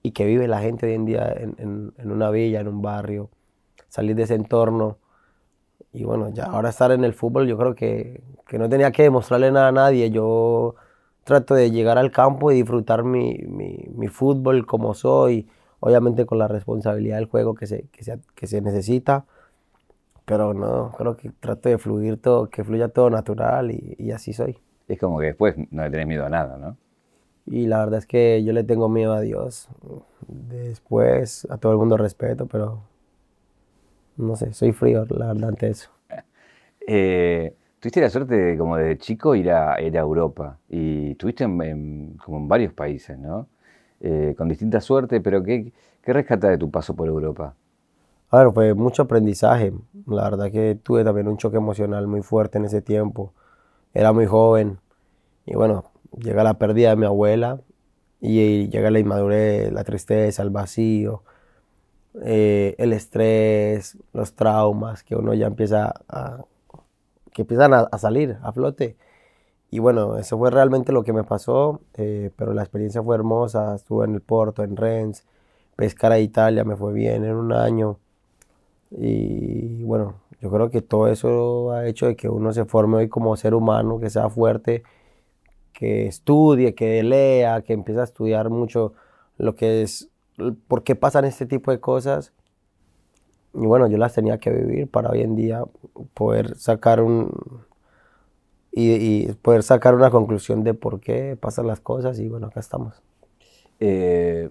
y 0.02 0.12
que 0.12 0.26
vive 0.26 0.48
la 0.48 0.60
gente 0.60 0.86
hoy 0.86 0.94
en 0.94 1.06
día 1.06 1.32
en, 1.32 1.54
en, 1.58 1.94
en, 1.98 2.10
una 2.12 2.30
villa, 2.30 2.60
en 2.60 2.68
un 2.68 2.82
barrio, 2.82 3.30
salir 3.90 4.16
de 4.16 4.22
ese 4.22 4.34
entorno. 4.34 4.96
Y 5.92 6.04
bueno, 6.04 6.30
ya 6.30 6.44
ahora 6.44 6.70
estar 6.70 6.90
en 6.92 7.04
el 7.04 7.12
fútbol 7.12 7.46
yo 7.46 7.58
creo 7.58 7.74
que, 7.74 8.22
que 8.46 8.58
no 8.58 8.70
tenía 8.70 8.90
que 8.92 9.02
demostrarle 9.02 9.52
nada 9.52 9.68
a 9.68 9.72
nadie. 9.72 10.10
Yo 10.10 10.76
trato 11.24 11.54
de 11.54 11.70
llegar 11.70 11.98
al 11.98 12.10
campo 12.10 12.50
y 12.50 12.54
disfrutar 12.54 13.04
mi, 13.04 13.36
mi, 13.46 13.86
mi 13.94 14.08
fútbol 14.08 14.64
como 14.64 14.94
soy, 14.94 15.46
obviamente 15.80 16.24
con 16.24 16.38
la 16.38 16.48
responsabilidad 16.48 17.16
del 17.16 17.26
juego 17.26 17.54
que 17.54 17.66
se, 17.66 17.88
que 17.88 18.02
se, 18.04 18.18
que 18.34 18.46
se 18.46 18.62
necesita 18.62 19.26
pero 20.30 20.54
no, 20.54 20.92
creo 20.96 21.16
que 21.16 21.30
trato 21.40 21.68
de 21.68 21.76
fluir 21.76 22.16
todo, 22.22 22.48
que 22.50 22.62
fluya 22.62 22.86
todo 22.86 23.10
natural 23.10 23.72
y, 23.72 23.96
y, 23.98 24.12
así 24.12 24.32
soy. 24.32 24.56
Es 24.86 24.96
como 25.00 25.18
que 25.18 25.26
después 25.26 25.56
no 25.72 25.82
le 25.82 25.90
tenés 25.90 26.06
miedo 26.06 26.24
a 26.24 26.28
nada, 26.28 26.56
¿no? 26.56 26.76
Y 27.46 27.66
la 27.66 27.80
verdad 27.80 27.98
es 27.98 28.06
que 28.06 28.44
yo 28.44 28.52
le 28.52 28.62
tengo 28.62 28.88
miedo 28.88 29.12
a 29.12 29.20
Dios. 29.22 29.66
Después 30.28 31.48
a 31.50 31.58
todo 31.58 31.72
el 31.72 31.78
mundo 31.78 31.96
respeto, 31.96 32.46
pero 32.46 32.80
no 34.16 34.36
sé, 34.36 34.52
soy 34.52 34.72
frío, 34.72 35.06
la 35.10 35.28
verdad, 35.28 35.48
ante 35.48 35.68
eso. 35.70 35.90
Eh, 36.92 37.54
tuviste 37.78 38.00
la 38.00 38.10
suerte 38.10 38.34
de, 38.34 38.58
como 38.58 38.76
de 38.76 38.98
chico 38.98 39.34
ir 39.36 39.50
a, 39.52 39.80
ir 39.80 39.96
a 39.96 40.00
Europa 40.00 40.58
y 40.68 41.12
estuviste 41.12 41.44
en, 41.44 41.62
en, 41.62 42.16
como 42.24 42.38
en 42.38 42.48
varios 42.48 42.72
países, 42.72 43.18
¿no? 43.18 43.46
Eh, 44.00 44.34
con 44.36 44.48
distinta 44.48 44.80
suerte, 44.80 45.20
pero 45.20 45.42
¿qué, 45.44 45.72
¿qué 46.02 46.12
rescata 46.12 46.48
de 46.48 46.58
tu 46.58 46.70
paso 46.70 46.96
por 46.96 47.06
Europa? 47.06 47.54
A 48.30 48.38
ver, 48.44 48.52
fue 48.52 48.74
mucho 48.74 49.02
aprendizaje. 49.02 49.72
La 50.06 50.24
verdad 50.30 50.50
que 50.50 50.76
tuve 50.82 51.04
también 51.04 51.28
un 51.28 51.36
choque 51.36 51.56
emocional 51.58 52.06
muy 52.06 52.22
fuerte 52.22 52.58
en 52.58 52.64
ese 52.64 52.82
tiempo. 52.82 53.32
Era 53.94 54.12
muy 54.12 54.26
joven 54.26 54.78
y 55.46 55.54
bueno, 55.54 55.84
llega 56.16 56.44
la 56.44 56.54
pérdida 56.54 56.90
de 56.90 56.96
mi 56.96 57.06
abuela 57.06 57.60
y 58.20 58.68
llega 58.68 58.90
la 58.90 58.98
inmadurez, 59.00 59.72
la 59.72 59.84
tristeza, 59.84 60.42
el 60.42 60.50
vacío, 60.50 61.22
eh, 62.24 62.74
el 62.78 62.92
estrés, 62.92 63.96
los 64.12 64.34
traumas 64.34 65.02
que 65.04 65.16
uno 65.16 65.34
ya 65.34 65.46
empieza 65.46 65.94
a, 66.08 66.44
que 67.32 67.42
empiezan 67.42 67.74
a, 67.74 67.80
a, 67.80 67.98
salir 67.98 68.38
a 68.42 68.52
flote. 68.52 68.96
Y 69.70 69.78
bueno, 69.78 70.18
eso 70.18 70.38
fue 70.38 70.50
realmente 70.50 70.92
lo 70.92 71.04
que 71.04 71.12
me 71.12 71.24
pasó, 71.24 71.80
eh, 71.94 72.30
pero 72.36 72.54
la 72.54 72.62
experiencia 72.62 73.02
fue 73.02 73.14
hermosa. 73.16 73.74
Estuve 73.76 74.06
en 74.06 74.14
el 74.14 74.20
Porto, 74.20 74.64
en 74.64 74.76
Rennes, 74.76 75.24
pescar 75.76 76.12
a 76.12 76.18
Italia, 76.20 76.64
me 76.64 76.76
fue 76.76 76.92
bien 76.92 77.24
en 77.24 77.36
un 77.36 77.52
año. 77.52 77.98
Y 78.90 79.82
bueno, 79.84 80.16
yo 80.40 80.50
creo 80.50 80.70
que 80.70 80.82
todo 80.82 81.08
eso 81.08 81.72
ha 81.72 81.86
hecho 81.86 82.06
de 82.06 82.16
que 82.16 82.28
uno 82.28 82.52
se 82.52 82.64
forme 82.64 82.98
hoy 82.98 83.08
como 83.08 83.36
ser 83.36 83.54
humano, 83.54 84.00
que 84.00 84.10
sea 84.10 84.28
fuerte, 84.28 84.82
que 85.72 86.06
estudie, 86.06 86.74
que 86.74 87.02
lea, 87.02 87.62
que 87.62 87.72
empiece 87.74 88.00
a 88.00 88.04
estudiar 88.04 88.50
mucho 88.50 88.94
lo 89.38 89.56
que 89.56 89.82
es, 89.82 90.09
por 90.68 90.82
qué 90.82 90.94
pasan 90.96 91.24
este 91.24 91.46
tipo 91.46 91.70
de 91.70 91.80
cosas. 91.80 92.32
Y 93.54 93.66
bueno, 93.66 93.88
yo 93.88 93.98
las 93.98 94.14
tenía 94.14 94.38
que 94.38 94.50
vivir 94.50 94.88
para 94.88 95.10
hoy 95.10 95.22
en 95.22 95.36
día 95.36 95.64
poder 96.14 96.56
sacar 96.56 97.00
un 97.02 97.30
y, 98.72 98.92
y 98.92 99.32
poder 99.34 99.62
sacar 99.62 99.94
una 99.94 100.10
conclusión 100.10 100.62
de 100.62 100.74
por 100.74 101.00
qué 101.00 101.36
pasan 101.40 101.66
las 101.66 101.80
cosas 101.80 102.18
y 102.18 102.28
bueno, 102.28 102.48
acá 102.48 102.60
estamos. 102.60 103.02
Eh, 103.80 104.50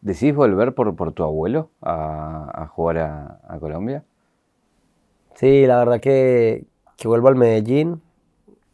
¿Decís 0.00 0.34
volver 0.34 0.74
por, 0.74 0.94
por 0.94 1.12
tu 1.12 1.24
abuelo 1.24 1.70
a, 1.82 2.62
a 2.62 2.66
jugar 2.68 2.98
a, 2.98 3.40
a, 3.48 3.58
Colombia? 3.58 4.04
Sí, 5.34 5.66
la 5.66 5.78
verdad 5.78 6.00
que, 6.00 6.66
que 6.96 7.08
vuelvo 7.08 7.28
al 7.28 7.36
Medellín. 7.36 8.00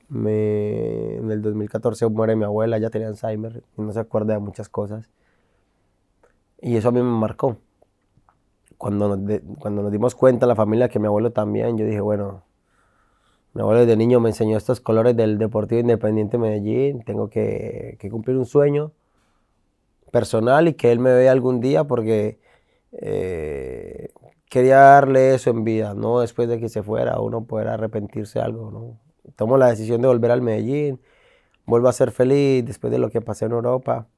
Me, 0.08 1.16
en 1.16 1.30
el 1.30 1.40
2014 1.40 2.06
muere 2.08 2.36
mi 2.36 2.44
abuela, 2.44 2.78
ya 2.78 2.90
tenía 2.90 3.08
Alzheimer 3.08 3.64
y 3.76 3.82
no 3.82 3.90
se 3.92 4.00
acuerda 4.00 4.34
de 4.34 4.40
muchas 4.40 4.68
cosas. 4.68 5.10
Y 6.64 6.78
eso 6.78 6.88
a 6.88 6.92
mí 6.92 7.02
me 7.02 7.10
marcó. 7.10 7.58
Cuando 8.78 9.14
nos, 9.14 9.40
cuando 9.58 9.82
nos 9.82 9.92
dimos 9.92 10.14
cuenta, 10.14 10.46
la 10.46 10.56
familia, 10.56 10.88
que 10.88 10.98
mi 10.98 11.06
abuelo 11.06 11.30
también, 11.30 11.76
yo 11.76 11.84
dije, 11.84 12.00
bueno, 12.00 12.42
mi 13.52 13.60
abuelo 13.60 13.80
desde 13.80 13.98
niño 13.98 14.18
me 14.18 14.30
enseñó 14.30 14.56
estos 14.56 14.80
colores 14.80 15.14
del 15.14 15.36
Deportivo 15.36 15.82
Independiente 15.82 16.38
Medellín, 16.38 17.02
tengo 17.04 17.28
que, 17.28 17.98
que 18.00 18.10
cumplir 18.10 18.38
un 18.38 18.46
sueño 18.46 18.92
personal 20.10 20.66
y 20.66 20.72
que 20.72 20.90
él 20.90 21.00
me 21.00 21.12
vea 21.12 21.32
algún 21.32 21.60
día 21.60 21.84
porque 21.84 22.40
eh, 22.92 24.08
quería 24.48 24.78
darle 24.78 25.34
eso 25.34 25.50
en 25.50 25.64
vida, 25.64 25.92
no 25.92 26.20
después 26.20 26.48
de 26.48 26.58
que 26.60 26.70
se 26.70 26.82
fuera, 26.82 27.20
uno 27.20 27.44
poder 27.44 27.68
arrepentirse 27.68 28.38
de 28.38 28.44
algo, 28.46 28.70
¿no? 28.70 29.00
Tomo 29.36 29.58
la 29.58 29.68
decisión 29.68 30.00
de 30.00 30.08
volver 30.08 30.30
al 30.30 30.40
Medellín, 30.40 30.98
vuelvo 31.66 31.88
a 31.88 31.92
ser 31.92 32.10
feliz 32.10 32.64
después 32.64 32.90
de 32.90 32.98
lo 32.98 33.10
que 33.10 33.20
pasé 33.20 33.44
en 33.44 33.52
Europa. 33.52 34.08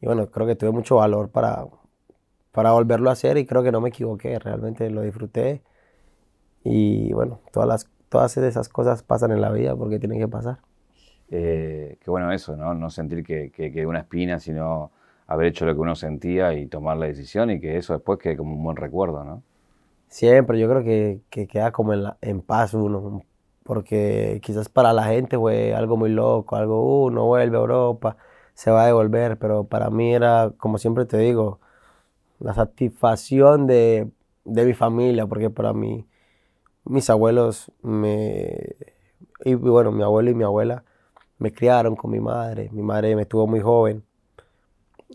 Y 0.00 0.06
bueno, 0.06 0.30
creo 0.30 0.46
que 0.46 0.56
tuve 0.56 0.70
mucho 0.70 0.96
valor 0.96 1.30
para, 1.30 1.66
para 2.52 2.72
volverlo 2.72 3.10
a 3.10 3.14
hacer 3.14 3.38
y 3.38 3.46
creo 3.46 3.62
que 3.62 3.72
no 3.72 3.80
me 3.80 3.88
equivoqué, 3.90 4.38
realmente 4.38 4.90
lo 4.90 5.02
disfruté. 5.02 5.62
Y 6.64 7.12
bueno, 7.12 7.40
todas, 7.52 7.68
las, 7.68 7.90
todas 8.08 8.36
esas 8.36 8.68
cosas 8.68 9.02
pasan 9.02 9.30
en 9.32 9.40
la 9.40 9.50
vida 9.50 9.76
porque 9.76 9.98
tienen 9.98 10.18
que 10.18 10.28
pasar. 10.28 10.58
Eh, 11.30 11.98
qué 12.00 12.10
bueno 12.10 12.32
eso, 12.32 12.56
¿no? 12.56 12.74
No 12.74 12.90
sentir 12.90 13.24
que, 13.24 13.50
que, 13.50 13.72
que 13.72 13.86
una 13.86 14.00
espina, 14.00 14.38
sino 14.38 14.90
haber 15.26 15.48
hecho 15.48 15.66
lo 15.66 15.74
que 15.74 15.80
uno 15.80 15.94
sentía 15.96 16.54
y 16.54 16.66
tomar 16.66 16.96
la 16.96 17.06
decisión 17.06 17.50
y 17.50 17.60
que 17.60 17.76
eso 17.76 17.92
después 17.92 18.18
quede 18.18 18.36
como 18.36 18.54
un 18.54 18.62
buen 18.62 18.76
recuerdo, 18.76 19.24
¿no? 19.24 19.42
Siempre, 20.08 20.58
yo 20.58 20.68
creo 20.68 20.84
que, 20.84 21.20
que 21.30 21.46
queda 21.48 21.72
como 21.72 21.92
en, 21.92 22.04
la, 22.04 22.16
en, 22.20 22.40
paz 22.40 22.74
uno, 22.74 23.22
porque 23.64 24.40
quizás 24.42 24.68
para 24.68 24.92
la 24.92 25.04
gente 25.04 25.36
fue 25.36 25.74
algo 25.74 25.96
muy 25.96 26.10
loco, 26.10 26.56
algo, 26.56 27.04
uh, 27.06 27.10
no 27.10 27.26
vuelve 27.26 27.56
a 27.56 27.60
Europa, 27.60 28.16
se 28.56 28.70
va 28.70 28.84
a 28.84 28.86
devolver, 28.86 29.38
pero 29.38 29.64
para 29.64 29.90
mí 29.90 30.14
era, 30.14 30.52
como 30.58 30.78
siempre 30.78 31.04
te 31.04 31.18
digo, 31.18 31.60
la 32.40 32.54
satisfacción 32.54 33.66
de, 33.66 34.10
de 34.44 34.64
mi 34.64 34.74
familia, 34.74 35.26
porque 35.26 35.50
para 35.50 35.72
mí, 35.74 36.06
mis 36.84 37.10
abuelos 37.10 37.70
me, 37.82 38.76
y 39.44 39.54
bueno, 39.54 39.92
mi 39.92 40.02
abuelo 40.02 40.30
y 40.30 40.34
mi 40.34 40.44
abuela 40.44 40.84
me 41.38 41.52
criaron 41.52 41.96
con 41.96 42.10
mi 42.10 42.20
madre, 42.20 42.70
mi 42.72 42.82
madre 42.82 43.14
me 43.16 43.26
tuvo 43.26 43.46
muy 43.46 43.60
joven, 43.60 44.04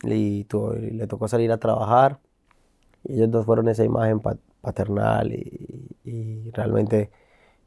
y, 0.03 0.43
tuvo, 0.45 0.73
le 0.73 1.07
tocó 1.07 1.27
salir 1.27 1.51
a 1.51 1.57
trabajar. 1.57 2.19
Y 3.03 3.15
ellos 3.15 3.31
dos 3.31 3.45
fueron 3.45 3.67
esa 3.69 3.83
imagen 3.83 4.21
paternal 4.61 5.33
y, 5.33 5.89
y 6.03 6.51
realmente 6.51 7.09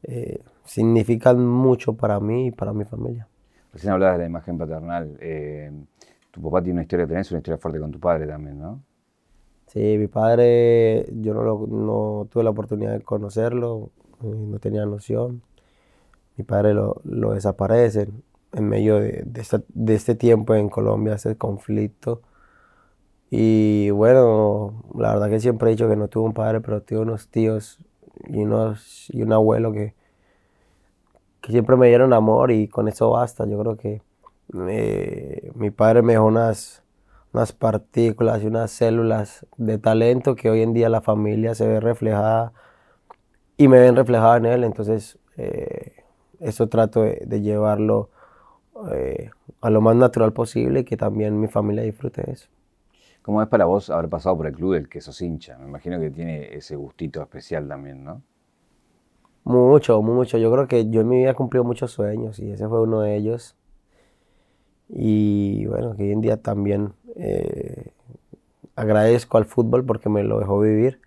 eh, 0.03 0.41
significan 0.63 1.45
mucho 1.45 1.93
para 1.93 2.19
mí 2.19 2.47
y 2.47 2.51
para 2.51 2.73
mi 2.73 2.85
familia. 2.85 3.27
Recién 3.75 3.91
hablabas 3.91 4.15
de 4.15 4.23
la 4.23 4.29
imagen 4.29 4.57
paternal. 4.57 5.17
Eh, 5.19 5.69
tu 6.31 6.41
papá 6.41 6.63
tiene 6.63 6.75
una 6.75 6.83
historia, 6.83 7.05
tenés 7.05 7.29
una 7.31 7.39
historia 7.39 7.57
fuerte 7.57 7.77
con 7.77 7.91
tu 7.91 7.99
padre 7.99 8.25
también, 8.25 8.57
¿no? 8.57 8.81
Sí, 9.67 9.97
mi 9.97 10.07
padre, 10.07 11.05
yo 11.11 11.33
no, 11.33 11.43
lo, 11.43 11.67
no 11.67 12.25
tuve 12.31 12.45
la 12.45 12.51
oportunidad 12.51 12.93
de 12.93 13.01
conocerlo, 13.01 13.89
eh, 14.23 14.27
no 14.27 14.59
tenía 14.59 14.85
noción. 14.85 15.41
Mi 16.37 16.45
padre 16.45 16.73
lo, 16.73 17.01
lo 17.03 17.33
desaparece 17.33 18.07
en 18.53 18.69
medio 18.69 19.01
de, 19.01 19.23
de, 19.25 19.41
esta, 19.41 19.61
de, 19.67 19.93
este 19.93 20.15
tiempo 20.15 20.55
en 20.55 20.69
Colombia, 20.69 21.15
este 21.15 21.35
conflicto. 21.35 22.21
Y 23.29 23.89
bueno, 23.89 24.85
la 24.97 25.15
verdad 25.15 25.29
que 25.29 25.41
siempre 25.41 25.67
he 25.67 25.71
dicho 25.71 25.89
que 25.89 25.97
no 25.97 26.07
tuve 26.07 26.27
un 26.27 26.33
padre, 26.33 26.61
pero 26.61 26.81
tuve 26.81 26.99
unos 26.99 27.27
tíos 27.27 27.79
y, 28.29 28.37
unos, 28.37 29.09
y 29.09 29.21
un 29.21 29.33
abuelo 29.33 29.73
que, 29.73 29.95
que 31.45 31.51
siempre 31.51 31.75
me 31.75 31.87
dieron 31.87 32.11
amor 32.11 32.49
y 32.49 32.67
con 32.67 32.87
eso 32.87 33.11
basta. 33.11 33.45
Yo 33.45 33.59
creo 33.59 33.77
que 33.77 34.01
eh, 34.67 35.51
mi 35.53 35.69
padre 35.69 36.01
me 36.01 36.13
dejó 36.13 36.25
unas, 36.25 36.81
unas 37.33 37.53
partículas 37.53 38.41
y 38.41 38.47
unas 38.47 38.71
células 38.71 39.45
de 39.55 39.77
talento 39.77 40.35
que 40.35 40.49
hoy 40.49 40.63
en 40.63 40.73
día 40.73 40.89
la 40.89 41.01
familia 41.01 41.53
se 41.53 41.67
ve 41.67 41.79
reflejada 41.79 42.51
y 43.57 43.67
me 43.67 43.79
ven 43.79 43.95
reflejada 43.95 44.37
en 44.37 44.45
él. 44.47 44.63
Entonces, 44.63 45.19
eh, 45.37 45.93
eso 46.39 46.67
trato 46.67 47.03
de, 47.03 47.21
de 47.27 47.41
llevarlo 47.41 48.09
eh, 48.91 49.29
a 49.61 49.69
lo 49.69 49.81
más 49.81 49.95
natural 49.95 50.33
posible 50.33 50.79
y 50.79 50.83
que 50.83 50.97
también 50.97 51.39
mi 51.39 51.47
familia 51.47 51.83
disfrute 51.83 52.23
de 52.23 52.31
eso. 52.33 52.47
¿Cómo 53.21 53.39
es 53.43 53.47
para 53.49 53.65
vos 53.65 53.91
haber 53.91 54.09
pasado 54.09 54.35
por 54.35 54.47
el 54.47 54.53
club 54.53 54.73
del 54.73 54.89
que 54.89 54.99
sos 54.99 55.21
hincha? 55.21 55.59
Me 55.59 55.67
imagino 55.67 55.99
que 55.99 56.09
tiene 56.09 56.55
ese 56.55 56.75
gustito 56.75 57.21
especial 57.21 57.67
también, 57.67 58.03
¿no? 58.03 58.23
Mucho, 59.45 60.01
mucho. 60.01 60.37
Yo 60.37 60.51
creo 60.51 60.67
que 60.67 60.89
yo 60.89 61.01
en 61.01 61.09
mi 61.09 61.17
vida 61.19 61.31
he 61.31 61.35
cumplido 61.35 61.63
muchos 61.63 61.91
sueños 61.91 62.39
y 62.39 62.51
ese 62.51 62.67
fue 62.67 62.81
uno 62.81 63.01
de 63.01 63.15
ellos. 63.15 63.55
Y 64.89 65.65
bueno, 65.67 65.95
hoy 65.97 66.11
en 66.11 66.21
día 66.21 66.37
también 66.37 66.93
eh, 67.15 67.91
agradezco 68.75 69.37
al 69.37 69.45
fútbol 69.45 69.85
porque 69.85 70.09
me 70.09 70.23
lo 70.23 70.39
dejó 70.39 70.59
vivir. 70.59 70.99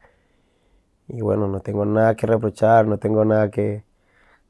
Y 1.09 1.21
bueno, 1.23 1.49
no 1.49 1.61
tengo 1.61 1.85
nada 1.85 2.17
que 2.17 2.27
reprochar, 2.27 2.87
no 2.87 2.99
tengo 2.99 3.25
nada 3.25 3.51
que, 3.51 3.85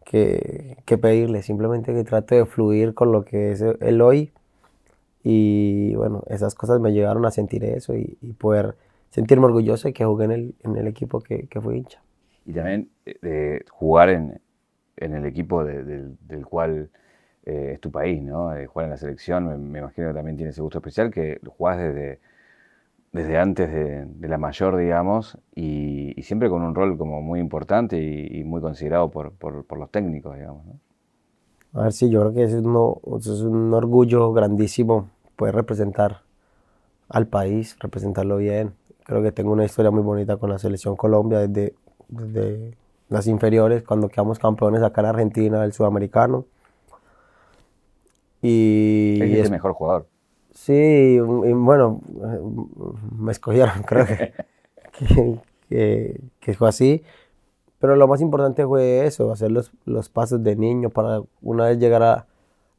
que, 0.04 0.78
que 0.86 0.98
pedirle, 0.98 1.42
simplemente 1.42 1.94
que 1.94 2.04
trate 2.04 2.36
de 2.36 2.46
fluir 2.46 2.94
con 2.94 3.12
lo 3.12 3.24
que 3.24 3.52
es 3.52 3.62
el 3.62 4.00
hoy 4.02 4.32
y 5.22 5.94
bueno, 5.94 6.22
esas 6.28 6.54
cosas 6.54 6.80
me 6.80 6.92
llevaron 6.92 7.26
a 7.26 7.30
sentir 7.30 7.64
eso 7.64 7.94
y, 7.94 8.16
poder 8.38 8.76
sentirme 9.10 9.46
orgulloso 9.46 9.88
de 9.88 9.94
que 9.94 10.04
jugué 10.04 10.24
en 10.26 10.30
el, 10.32 10.54
en 10.64 10.76
el 10.76 10.86
equipo 10.86 11.20
que, 11.20 11.46
que 11.48 11.60
fui 11.60 11.78
hincha. 11.78 12.00
Y 12.48 12.54
también 12.54 12.88
eh, 13.04 13.60
jugar 13.70 14.08
en, 14.08 14.40
en, 14.96 15.14
el 15.14 15.26
equipo 15.26 15.62
del 15.66 16.46
cual 16.48 16.88
eh, 17.44 17.72
es 17.74 17.80
tu 17.80 17.90
país, 17.90 18.22
¿no? 18.22 18.50
jugar 18.68 18.86
en 18.86 18.90
la 18.90 18.96
selección, 18.96 19.70
me, 19.70 19.80
imagino 19.80 20.08
que 20.08 20.14
también 20.14 20.38
tiene 20.38 20.52
ese 20.52 20.62
gusto 20.62 20.78
especial, 20.78 21.10
que 21.10 21.38
jugás 21.46 21.76
desde, 21.76 22.20
desde 23.12 23.36
antes 23.36 23.70
de, 23.70 24.28
la 24.28 24.38
mayor, 24.38 24.78
digamos, 24.78 25.36
y, 25.54 26.14
siempre 26.22 26.48
con 26.48 26.62
un 26.62 26.74
rol 26.74 26.96
como 26.96 27.20
muy 27.20 27.38
importante 27.38 28.00
y, 28.00 28.42
muy 28.44 28.62
considerado 28.62 29.10
por, 29.10 29.32
por, 29.32 29.66
por, 29.66 29.78
los 29.78 29.90
técnicos, 29.90 30.34
digamos, 30.34 30.64
¿no? 30.64 30.80
A 31.74 31.82
ver, 31.82 31.92
sí, 31.92 32.08
yo 32.08 32.20
creo 32.20 32.32
que 32.32 32.44
es, 32.44 32.54
es 32.54 33.42
un 33.42 33.74
orgullo 33.74 34.32
grandísimo 34.32 35.10
poder 35.36 35.54
representar 35.54 36.22
al 37.10 37.26
país, 37.26 37.76
representarlo 37.78 38.38
bien. 38.38 38.72
Creo 39.04 39.22
que 39.22 39.32
tengo 39.32 39.52
una 39.52 39.66
historia 39.66 39.90
muy 39.90 40.02
bonita 40.02 40.38
con 40.38 40.48
la 40.48 40.58
selección 40.58 40.96
Colombia 40.96 41.40
desde, 41.40 41.74
desde 42.08 42.76
las 43.08 43.26
inferiores, 43.26 43.82
cuando 43.82 44.08
quedamos 44.08 44.38
campeones 44.38 44.82
acá 44.82 45.00
en 45.02 45.06
Argentina, 45.06 45.64
el 45.64 45.72
sudamericano. 45.72 46.44
Y 48.42 49.18
es 49.20 49.46
el 49.46 49.50
mejor 49.50 49.72
jugador. 49.72 50.06
Sí, 50.52 50.72
y 50.72 51.18
bueno, 51.20 52.00
me 53.16 53.32
escogieron, 53.32 53.82
creo 53.86 54.06
que, 54.06 54.32
que, 55.68 56.20
que 56.40 56.54
fue 56.54 56.68
así. 56.68 57.02
Pero 57.78 57.94
lo 57.94 58.08
más 58.08 58.20
importante 58.20 58.66
fue 58.66 59.06
eso, 59.06 59.30
hacer 59.30 59.52
los, 59.52 59.70
los 59.84 60.08
pasos 60.08 60.42
de 60.42 60.56
niño 60.56 60.90
para 60.90 61.22
una 61.42 61.66
vez 61.66 61.78
llegar 61.78 62.02
a, 62.02 62.26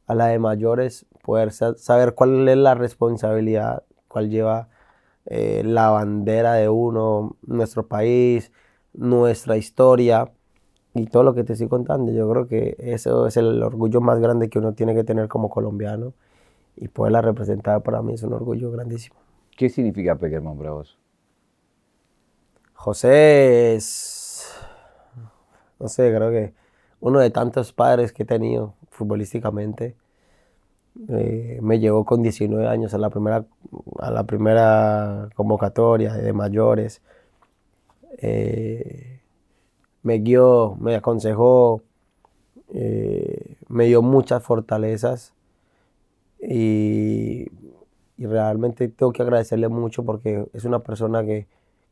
a 0.06 0.14
la 0.14 0.26
de 0.26 0.38
mayores, 0.38 1.06
poder 1.22 1.52
saber 1.52 2.14
cuál 2.14 2.48
es 2.48 2.56
la 2.56 2.74
responsabilidad, 2.74 3.82
cuál 4.08 4.28
lleva 4.28 4.68
eh, 5.26 5.62
la 5.64 5.90
bandera 5.90 6.54
de 6.54 6.68
uno, 6.68 7.36
nuestro 7.46 7.86
país, 7.86 8.52
nuestra 8.92 9.56
historia 9.56 10.30
y 10.94 11.06
todo 11.06 11.22
lo 11.22 11.34
que 11.34 11.44
te 11.44 11.52
estoy 11.54 11.68
contando. 11.68 12.12
Yo 12.12 12.28
creo 12.30 12.48
que 12.48 12.76
eso 12.78 13.26
es 13.26 13.36
el 13.36 13.62
orgullo 13.62 14.00
más 14.00 14.20
grande 14.20 14.48
que 14.48 14.58
uno 14.58 14.72
tiene 14.72 14.94
que 14.94 15.04
tener 15.04 15.28
como 15.28 15.50
colombiano 15.50 16.12
y 16.76 16.88
poderla 16.88 17.22
representar 17.22 17.82
para 17.82 18.02
mí 18.02 18.14
es 18.14 18.22
un 18.22 18.32
orgullo 18.32 18.70
grandísimo. 18.70 19.16
¿Qué 19.56 19.68
significa 19.68 20.16
Peckerman 20.16 20.56
para 20.56 20.72
vos? 20.72 20.98
José 22.74 23.74
es 23.74 24.20
no 25.80 25.88
sé, 25.88 26.14
creo 26.14 26.30
que 26.30 26.54
uno 27.00 27.20
de 27.20 27.30
tantos 27.30 27.72
padres 27.72 28.12
que 28.12 28.24
he 28.24 28.26
tenido 28.26 28.74
futbolísticamente. 28.90 29.96
Eh, 31.08 31.58
me 31.62 31.78
llevó 31.78 32.04
con 32.04 32.22
19 32.22 32.66
años 32.68 32.92
a 32.92 32.98
la 32.98 33.10
primera, 33.10 33.46
a 34.00 34.10
la 34.10 34.24
primera 34.24 35.30
convocatoria 35.34 36.12
de 36.14 36.32
mayores. 36.34 37.00
Eh, 38.18 39.20
me 40.02 40.18
guió, 40.18 40.76
me 40.80 40.94
aconsejó, 40.96 41.82
eh, 42.72 43.56
me 43.68 43.86
dio 43.86 44.02
muchas 44.02 44.42
fortalezas 44.42 45.34
y, 46.40 47.48
realmente 48.18 48.88
tengo 48.88 49.12
que 49.12 49.22
agradecerle 49.22 49.68
mucho 49.68 50.04
porque 50.04 50.46
es 50.52 50.66
una 50.66 50.80
persona 50.80 51.24
que, 51.24 51.46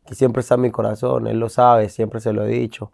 que 0.04 0.14
siempre 0.14 0.40
está 0.40 0.56
en 0.56 0.60
mi 0.60 0.70
corazón, 0.70 1.26
él 1.26 1.40
lo 1.40 1.48
sabe, 1.48 1.88
siempre 1.88 2.20
se 2.20 2.34
lo 2.34 2.44
he 2.44 2.48
dicho 2.48 2.92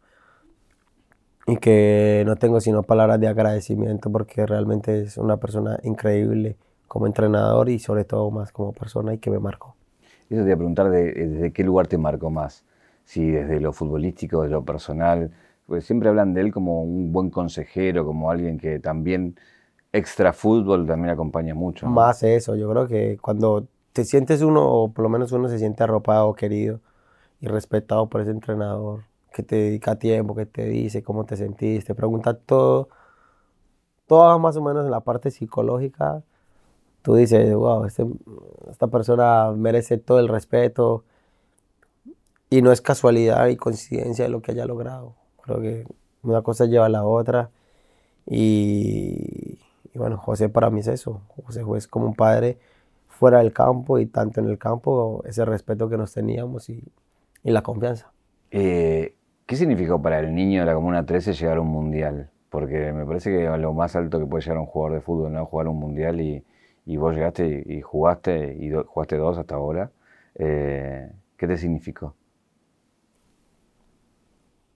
y 1.47 1.57
que 1.57 2.23
no 2.27 2.37
tengo 2.37 2.61
sino 2.61 2.83
palabras 2.83 3.21
de 3.21 3.29
agradecimiento 3.29 4.11
porque 4.11 4.47
realmente 4.47 5.03
es 5.03 5.19
una 5.19 5.37
persona 5.37 5.79
increíble 5.83 6.57
como 6.89 7.07
entrenador 7.07 7.69
y 7.69 7.79
sobre 7.79 8.05
todo 8.05 8.31
más 8.31 8.53
como 8.53 8.73
persona 8.73 9.15
y 9.15 9.19
que 9.19 9.31
me 9.31 9.39
marcó. 9.39 9.75
Eso 10.31 10.41
te 10.41 10.47
iba 10.47 10.55
a 10.55 10.57
preguntar 10.57 10.91
de, 10.91 11.13
desde 11.13 11.53
qué 11.53 11.65
lugar 11.65 11.87
te 11.87 11.99
marcó 11.99 12.31
más, 12.31 12.65
si 13.05 13.31
desde 13.31 13.61
lo 13.61 13.73
futbolístico, 13.73 14.43
desde 14.43 14.55
lo 14.55 14.65
personal, 14.65 15.31
pues 15.67 15.85
siempre 15.85 16.09
hablan 16.09 16.35
de 16.35 16.41
él 16.43 16.53
como 16.53 16.83
un 16.83 17.13
buen 17.13 17.31
consejero, 17.31 18.05
como 18.05 18.31
alguien 18.31 18.59
que 18.59 18.81
también 18.81 19.37
extra 19.93 20.33
fútbol 20.33 20.87
también 20.87 21.11
acompaña 21.11 21.55
mucho. 21.55 21.87
Más 21.87 22.23
eso, 22.23 22.57
yo 22.57 22.69
creo 22.71 22.89
que 22.89 23.17
cuando 23.21 23.67
te 23.93 24.05
sientes 24.05 24.43
uno, 24.43 24.67
o 24.67 24.93
por 24.93 25.05
lo 25.05 25.09
menos 25.09 25.31
uno 25.33 25.49
se 25.49 25.59
siente 25.59 25.85
arropado, 25.85 26.35
querido 26.35 26.81
y 27.41 27.47
respetado 27.47 28.09
por 28.09 28.21
ese 28.21 28.31
entrenador, 28.31 29.05
que 29.33 29.43
te 29.43 29.57
dedica 29.57 29.97
tiempo, 29.97 30.35
que 30.35 30.47
te 30.47 30.67
dice 30.67 31.03
cómo 31.03 31.25
te 31.25 31.37
sentiste, 31.37 31.95
pregunta 31.95 32.35
todo, 32.35 32.89
todo 34.07 34.39
más 34.39 34.57
o 34.57 34.63
menos 34.63 34.85
en 34.85 34.91
la 34.91 35.01
parte 35.01 35.31
psicológica. 35.31 36.23
Tú 37.03 37.15
dices, 37.15 37.55
wow, 37.55 37.85
este, 37.85 38.07
esta 38.71 38.89
persona 38.89 39.53
merece 39.53 39.99
todo 39.99 40.19
el 40.21 40.29
respeto 40.29 41.05
y 42.51 42.63
no 42.63 42.73
es 42.73 42.81
casualidad 42.81 43.49
y 43.49 43.57
coincidencia 43.57 44.25
de 44.25 44.31
lo 44.31 44.43
que 44.43 44.53
haya 44.53 44.67
logrado. 44.67 45.15
Creo 45.43 45.61
que 45.61 45.87
una 46.23 46.43
cosa 46.43 46.67
lleva 46.67 46.87
a 46.87 46.89
la 46.91 47.05
otra 47.05 47.51
y, 48.27 49.59
bueno, 49.95 50.17
José 50.17 50.49
para 50.49 50.71
mí 50.71 50.81
es 50.81 50.89
eso. 50.89 51.21
José 51.45 51.63
es 51.77 51.87
como 51.87 52.07
un 52.07 52.15
padre 52.15 52.59
fuera 53.09 53.39
del 53.39 53.53
campo 53.53 53.99
y 53.99 54.07
tanto 54.07 54.41
en 54.41 54.49
el 54.49 54.59
campo 54.59 55.23
ese 55.27 55.45
respeto 55.45 55.89
que 55.89 55.97
nos 55.97 56.13
teníamos 56.13 56.69
y, 56.69 56.83
y 57.43 57.51
la 57.51 57.63
confianza. 57.63 58.13
Eh, 58.51 59.15
¿Qué 59.47 59.57
significó 59.57 60.01
para 60.01 60.21
el 60.21 60.35
niño 60.35 60.61
de 60.61 60.67
la 60.67 60.75
Comuna 60.75 61.05
13 61.05 61.35
llegar 61.35 61.59
a 61.59 61.61
un 61.61 61.69
mundial? 61.69 62.31
Porque 62.49 62.93
me 62.93 63.05
parece 63.05 63.31
que 63.31 63.45
lo 63.59 63.73
más 63.75 63.95
alto 63.95 64.19
que 64.19 64.27
puede 64.27 64.43
llegar 64.43 64.59
un 64.59 64.67
jugador 64.67 64.95
de 64.95 65.01
fútbol, 65.03 65.33
¿no? 65.33 65.45
Jugar 65.45 65.69
un 65.69 65.79
mundial 65.79 66.21
y, 66.21 66.45
vos 66.97 67.15
llegaste 67.15 67.63
y, 67.67 67.81
jugaste 67.83 68.55
y 68.55 68.71
jugaste 68.71 69.17
dos 69.17 69.37
hasta 69.39 69.57
ahora. 69.57 69.91
Eh, 70.37 71.11
¿Qué 71.37 71.47
te 71.47 71.59
significó? 71.59 72.15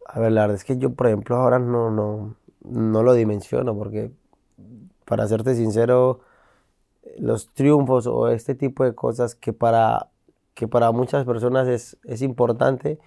A 0.09 0.21
ver, 0.21 0.33
la 0.33 0.43
verdad 0.43 0.57
es 0.57 0.65
que 0.65 0.79
yo, 0.79 0.95
por 0.95 1.07
ejemplo, 1.07 1.37
ahora 1.37 1.59
no, 1.59 1.91
no, 1.91 2.37
no 2.65 3.03
lo 3.03 3.15
dimensiono 3.15 3.77
porque, 3.77 4.11
para 5.07 5.29
serte 5.29 5.55
sincero, 5.55 6.21
los 7.19 7.53
triunfos 7.55 8.07
o 8.07 8.29
este 8.29 8.55
tipo 8.55 8.85
de 8.85 8.95
cosas 8.95 9.35
que 9.35 9.53
para, 9.53 10.09
que 10.55 10.69
para 10.69 10.93
muchas 10.93 11.25
personas 11.27 11.69
es, 11.69 11.99
es 12.05 12.23
importante, 12.23 12.99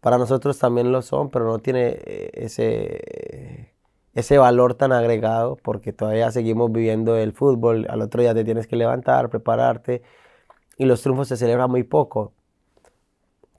para 0.00 0.18
nosotros 0.18 0.58
también 0.58 0.92
lo 0.92 1.02
son, 1.02 1.30
pero 1.30 1.46
no 1.46 1.58
tiene 1.60 1.98
eh, 2.04 2.30
ese, 2.34 3.72
ese 4.14 4.38
valor 4.38 4.74
tan 4.74 4.92
agregado 4.92 5.56
porque 5.56 5.92
todavía 5.92 6.30
seguimos 6.32 6.72
viviendo 6.72 7.16
el 7.16 7.32
fútbol. 7.32 7.86
Al 7.90 8.02
otro 8.02 8.22
día 8.22 8.34
te 8.34 8.44
tienes 8.44 8.66
que 8.66 8.76
levantar, 8.76 9.30
prepararte 9.30 10.02
y 10.78 10.86
los 10.86 11.02
triunfos 11.02 11.28
se 11.28 11.36
celebran 11.38 11.70
muy 11.70 11.84
poco. 11.84 12.34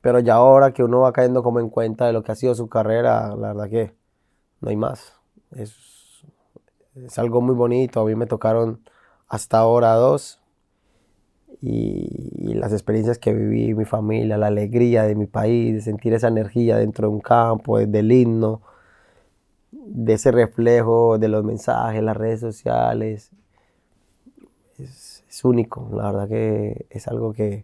Pero 0.04 0.20
ya 0.20 0.34
ahora 0.34 0.74
que 0.74 0.84
uno 0.84 1.00
va 1.00 1.13
cayendo 1.13 1.44
como 1.44 1.62
en 1.62 1.70
cuenta 1.70 2.06
de 2.06 2.12
lo 2.12 2.24
que 2.24 2.34
ha 2.34 2.36
sido 2.36 2.54
su 2.56 2.68
carrera, 2.68 3.34
la 3.38 3.54
verdad 3.54 3.70
que 3.70 3.94
no 4.60 4.70
hay 4.70 4.76
más. 4.76 5.13
Es, 5.56 6.26
es 6.96 7.18
algo 7.18 7.39
muy 7.39 7.56
bonito. 7.56 8.02
A 8.02 8.06
mí 8.06 8.13
me 8.13 8.26
tocaron 8.26 8.82
hasta 9.30 9.60
ahora 9.60 9.94
dos 9.94 10.42
y, 11.62 12.54
las 12.54 12.74
experiencias 12.74 13.18
que 13.18 13.34
viví, 13.34 13.74
mi 13.76 13.86
familia, 13.86 14.38
la 14.38 14.48
alegría 14.48 15.04
de 15.04 15.16
mi 15.16 15.26
país, 15.26 15.74
de 15.74 15.80
sentir 15.80 16.13
esa 16.13 16.28
energía 16.28 16.78
dentro 16.78 17.08
de 17.08 17.13
un 17.13 17.22
campo, 17.22 17.80
del 17.80 18.12
himno, 18.12 18.62
de 19.72 20.13
ese 20.16 20.34
reflejo 20.34 21.18
de 21.18 21.30
los 21.30 21.46
mensajes, 21.46 22.04
las 22.04 22.18
redes 22.18 22.42
sociales. 22.42 23.32
Es, 24.78 25.24
es 25.30 25.46
único, 25.46 25.89
la 25.96 26.12
verdad 26.12 26.28
que 26.28 26.88
es 26.89 27.08
algo 27.08 27.32
que, 27.32 27.63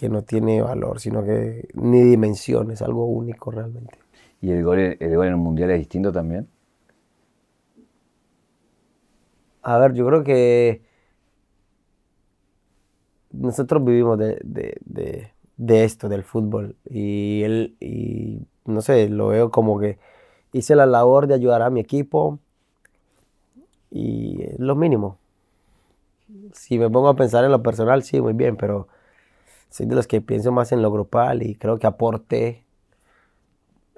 que 0.00 0.08
no 0.08 0.22
tiene 0.22 0.62
valor, 0.62 0.98
sino 0.98 1.22
que 1.22 1.68
ni 1.74 2.00
dimensión, 2.00 2.70
es 2.70 2.80
algo 2.80 3.04
único 3.04 3.50
realmente. 3.50 3.98
¿Y 4.40 4.50
el 4.50 4.64
gol, 4.64 4.78
el 4.78 5.14
gol 5.14 5.26
en 5.26 5.32
el 5.34 5.36
Mundial 5.36 5.70
es 5.72 5.78
distinto 5.78 6.10
también? 6.10 6.48
A 9.60 9.76
ver, 9.76 9.92
yo 9.92 10.06
creo 10.06 10.24
que 10.24 10.80
nosotros 13.30 13.84
vivimos 13.84 14.18
de, 14.18 15.32
esto, 15.58 16.08
del 16.08 16.24
fútbol. 16.24 16.76
Y 16.88 17.42
él, 17.42 17.76
y 17.78 18.40
no 18.64 18.80
sé, 18.80 19.06
lo 19.10 19.28
veo 19.28 19.50
como 19.50 19.78
que 19.78 19.98
hice 20.54 20.76
la 20.76 20.86
labor 20.86 21.26
de 21.26 21.34
ayudar 21.34 21.60
a 21.60 21.68
mi 21.68 21.80
equipo 21.80 22.38
y 23.90 24.44
es 24.44 24.58
lo 24.58 24.74
mínimo. 24.76 25.18
Si 26.54 26.78
me 26.78 26.88
pongo 26.88 27.08
a 27.08 27.16
pensar 27.16 27.44
en 27.44 27.50
lo 27.50 27.62
personal, 27.62 28.02
sí, 28.02 28.18
muy 28.22 28.32
bien, 28.32 28.56
pero 28.56 28.88
soy 29.70 29.86
de 29.86 29.94
los 29.94 30.06
que 30.06 30.20
pienso 30.20 30.52
más 30.52 30.72
en 30.72 30.82
lo 30.82 30.90
grupal 30.92 31.42
y 31.42 31.54
creo 31.54 31.78
que 31.78 31.86
aporté 31.86 32.64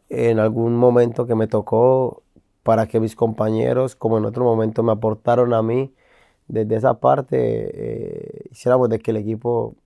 en 0.08 0.38
algún 0.38 0.76
momento 0.76 1.26
que 1.26 1.34
me 1.34 1.46
tocó 1.46 2.22
para 2.62 2.86
que 2.86 3.00
mis 3.00 3.16
compañeros, 3.16 3.96
como 3.96 4.18
en 4.18 4.24
otro 4.26 4.44
momento 4.44 4.82
me 4.82 4.92
aportaron 4.92 5.54
a 5.54 5.62
mí, 5.62 5.94
desde 6.48 6.76
esa 6.76 7.00
parte 7.00 7.36
eh, 7.40 8.48
hiciéramos 8.50 8.88
de 8.90 8.98
que 9.00 9.10
el 9.12 9.16
equipo 9.16 9.76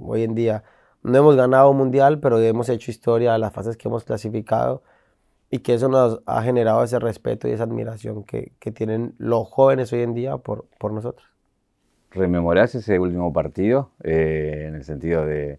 hoy 0.00 0.24
en 0.24 0.34
día 0.34 0.64
no 1.02 1.18
hemos 1.18 1.36
ganado 1.36 1.70
un 1.70 1.76
mundial, 1.78 2.18
pero 2.20 2.40
hemos 2.40 2.68
hecho 2.68 2.90
historia 2.90 3.34
a 3.34 3.38
las 3.38 3.52
fases 3.52 3.76
que 3.76 3.88
hemos 3.88 4.04
clasificado 4.04 4.82
y 5.50 5.60
que 5.60 5.74
eso 5.74 5.88
nos 5.88 6.20
ha 6.26 6.42
generado 6.42 6.82
ese 6.82 6.98
respeto 6.98 7.46
y 7.48 7.52
esa 7.52 7.64
admiración 7.64 8.24
que, 8.24 8.52
tienen 8.74 9.14
los 9.18 9.48
jóvenes 9.48 9.92
hoy 9.92 10.02
en 10.02 10.14
día 10.14 10.38
por, 10.38 10.66
por 10.78 10.92
nosotros. 10.92 11.33
¿Rememorás 12.14 12.74
ese 12.74 12.98
último 12.98 13.32
partido 13.32 13.90
eh, 14.02 14.66
en 14.68 14.74
el 14.76 14.84
sentido 14.84 15.26
de 15.26 15.58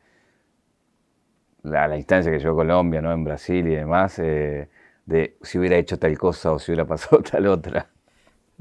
la, 1.64 1.88
la, 1.88 1.98
instancia 1.98 2.32
que 2.32 2.40
llegó 2.40 2.56
Colombia, 2.56 3.02
¿no? 3.02 3.12
en 3.12 3.24
Brasil 3.24 3.68
y 3.68 3.76
demás, 3.76 4.20
eh, 4.20 4.70
de 5.06 5.38
si 5.42 5.58
hubiera 5.58 5.78
hecho 5.78 6.00
tal 6.00 6.18
cosa 6.18 6.52
o 6.52 6.60
si 6.60 6.72
hubiera 6.72 6.86
pasado 6.86 7.22
tal 7.32 7.48
otra? 7.48 7.90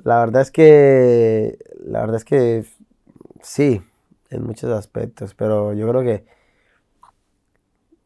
La 0.02 0.18
verdad 0.20 0.42
es 0.42 0.50
que, 0.50 1.58
la 1.84 2.00
verdad 2.00 2.16
es 2.16 2.24
que 2.24 2.64
sí, 3.42 3.82
en 4.30 4.44
muchos 4.44 4.70
aspectos, 4.72 5.34
pero 5.34 5.72
yo 5.72 5.88
creo 5.88 6.02
que 6.02 6.24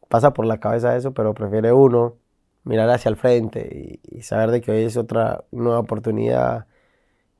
pasa 0.07 0.33
por 0.33 0.45
la 0.45 0.59
cabeza 0.59 0.95
eso, 0.95 1.13
pero 1.13 1.33
prefiere 1.33 1.71
uno 1.71 2.15
mirar 2.63 2.89
hacia 2.89 3.09
el 3.09 3.15
frente 3.15 3.99
y, 4.03 4.21
saber 4.21 4.51
de 4.51 4.61
que 4.61 4.71
hoy 4.71 4.83
es 4.83 4.97
otra 4.97 5.45
nueva 5.51 5.79
oportunidad, 5.79 6.67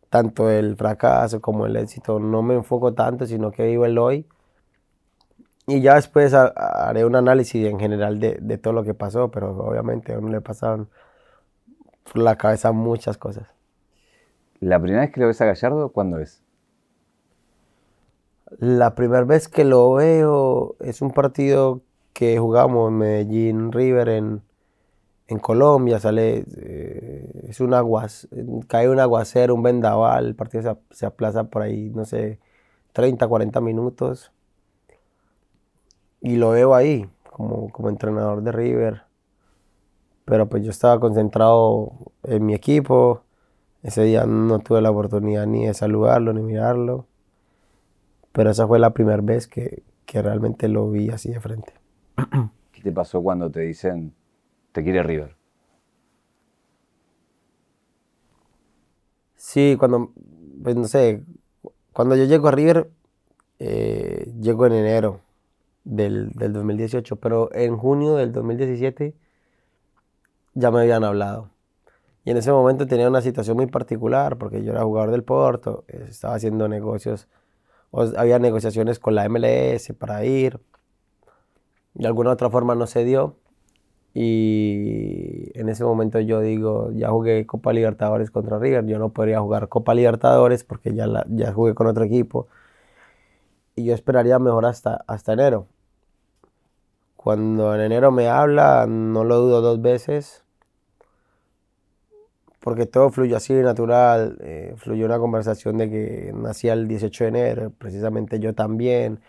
tanto 0.10 0.50
el 0.50 0.76
fracaso 0.76 1.40
como 1.42 1.66
el 1.66 1.76
éxito. 1.76 2.20
No 2.20 2.42
me 2.42 2.56
enfoco 2.56 2.94
tanto, 2.94 3.26
sino 3.26 3.52
que 3.52 3.66
vivo 3.66 3.86
el 3.86 3.98
hoy. 3.98 4.26
Y 5.68 5.82
ya 5.82 5.96
después 5.96 6.34
haré 6.34 7.06
un 7.06 7.16
análisis 7.16 7.68
en 7.68 7.80
general 7.80 8.20
de, 8.20 8.58
todo 8.58 8.74
lo 8.74 8.84
que 8.84 8.96
pasó, 8.96 9.30
pero 9.30 9.56
obviamente 9.56 10.14
a 10.14 10.18
uno 10.18 10.30
le 10.30 10.42
pasaron 10.42 10.90
por 12.12 12.24
la 12.24 12.38
cabeza 12.38 12.72
muchas 12.72 13.18
cosas. 13.18 13.48
¿La 14.60 14.80
primera 14.80 15.02
vez 15.02 15.12
que 15.12 15.22
lo 15.22 15.28
ves 15.28 15.40
a 15.42 15.46
Gallardo, 15.46 15.90
cuándo 15.90 16.18
es? 16.18 16.42
La 18.58 18.96
primera 18.96 19.24
vez 19.26 19.48
que 19.48 19.64
lo 19.64 19.94
veo 19.94 20.76
es 20.80 21.04
un 21.04 21.12
partido 21.12 21.82
que 22.14 22.40
jugamos 22.40 22.92
Medellín 22.92 23.72
River 23.72 24.10
en, 24.10 24.42
en 25.30 25.38
Colombia 25.38 26.00
sale, 26.00 26.44
eh, 26.58 27.46
es 27.50 27.60
un 27.60 27.76
aguas, 27.76 28.28
cae 28.68 28.90
un 28.90 29.00
aguacero, 29.00 29.54
un 29.54 29.62
vendaval, 29.62 30.26
el 30.26 30.36
partido 30.36 30.80
se, 30.90 31.06
aplaza 31.06 31.44
por 31.44 31.62
ahí, 31.62 31.92
no 31.92 32.04
sé, 32.04 32.40
30, 32.94 33.28
40 33.28 33.62
minutos. 33.62 34.32
Y 36.20 36.38
lo 36.38 36.50
veo 36.50 36.74
ahí, 36.74 37.08
como, 37.30 37.70
como 37.70 37.90
entrenador 37.90 38.42
de 38.42 38.52
River. 38.52 39.04
Pero 40.26 40.50
pues 40.50 40.64
yo 40.64 40.72
estaba 40.72 41.00
concentrado 41.00 41.92
en 42.24 42.44
mi 42.48 42.56
equipo. 42.56 43.22
Ese 43.84 44.04
día 44.04 44.26
no 44.26 44.58
tuve 44.60 44.82
la 44.82 44.90
oportunidad 44.90 45.46
ni 45.46 45.68
de 45.68 45.76
saludarlo, 45.76 46.34
ni 46.34 46.42
mirarlo. 46.42 47.06
Pero 48.32 48.50
esa 48.50 48.66
fue 48.68 48.80
la 48.80 48.96
primera 48.96 49.22
vez 49.22 49.48
que, 49.48 49.84
que 50.08 50.24
realmente 50.24 50.68
lo 50.70 50.90
vi 50.90 51.12
así 51.12 51.32
de 51.32 51.40
frente. 51.40 51.74
¿Qué 52.72 52.82
te 52.82 52.92
pasó 52.92 53.22
cuando 53.22 53.52
te 53.52 53.60
dicen 53.60 54.16
te 54.72 54.84
quiere 54.84 55.04
River. 55.04 55.36
Sí, 59.36 59.76
cuando, 59.80 60.12
pues 60.64 60.76
no 60.76 60.86
sé, 60.86 61.24
cuando 61.94 62.16
yo 62.16 62.26
llego 62.26 62.48
a 62.48 62.52
River, 62.52 62.90
eh, 63.60 64.32
llego 64.40 64.66
en 64.66 64.74
enero 64.74 65.22
del, 65.84 66.32
2018, 66.34 67.16
pero 67.18 67.50
en 67.54 67.78
junio 67.78 68.16
del 68.16 68.32
2017 68.32 69.16
ya 70.54 70.72
me 70.72 70.82
habían 70.82 71.04
hablado. 71.04 71.50
Y 72.26 72.32
en 72.32 72.38
ese 72.38 72.52
momento 72.52 72.86
tenía 72.86 73.08
una 73.08 73.22
situación 73.22 73.58
muy 73.58 73.68
particular 73.68 74.38
porque 74.38 74.64
yo 74.64 74.72
era 74.72 74.84
jugador 74.84 75.12
del 75.12 75.24
Porto, 75.24 75.84
estaba 75.88 76.36
haciendo 76.36 76.68
negocios, 76.68 77.28
había 77.92 78.40
negociaciones 78.40 79.00
con 79.00 79.16
la 79.16 79.28
MLS 79.28 79.94
para 79.98 80.26
ir. 80.26 80.60
De 81.96 82.08
alguna 82.08 82.32
otra 82.32 82.50
forma 82.50 82.76
no 82.76 82.88
se 82.88 83.04
dio. 83.04 83.36
Y 84.14 85.52
en 85.60 85.70
ese 85.70 85.84
momento 85.84 86.20
yo 86.20 86.42
digo, 86.42 86.92
ya 86.94 87.10
jugué 87.10 87.46
Copa 87.46 87.74
Libertadores 87.74 88.32
contra 88.32 88.60
River, 88.60 88.86
yo 88.88 89.00
no 89.00 89.10
podría 89.14 89.40
jugar 89.40 89.70
Copa 89.70 89.94
Libertadores 89.94 90.64
porque 90.64 90.94
ya, 90.94 91.08
la, 91.08 91.26
ya 91.30 91.54
jugué 91.54 91.74
con 91.76 91.88
otro 91.88 92.04
equipo. 92.04 92.48
Y 93.76 93.86
yo 93.86 93.94
esperaría 93.94 94.40
mejor 94.40 94.66
hasta, 94.66 95.04
hasta 95.08 95.34
enero. 95.34 95.68
Cuando 97.16 97.76
en 97.76 97.82
enero 97.82 98.12
me 98.12 98.30
habla, 98.30 98.86
no 98.88 99.24
lo 99.24 99.38
dudo 99.38 99.62
dos 99.62 99.82
veces, 99.82 100.44
porque 102.60 102.86
todo 102.86 103.10
fluyó 103.10 103.38
así 103.38 103.54
natural. 103.54 104.38
Eh, 104.42 104.74
fluyó 104.78 105.06
una 105.06 105.20
conversación 105.20 105.78
de 105.78 105.90
que 105.90 106.32
nacía 106.36 106.74
el 106.74 106.88
18 106.88 107.24
de 107.26 107.28
enero, 107.30 107.74
precisamente 107.78 108.40
yo 108.40 108.54
también. 108.54 109.20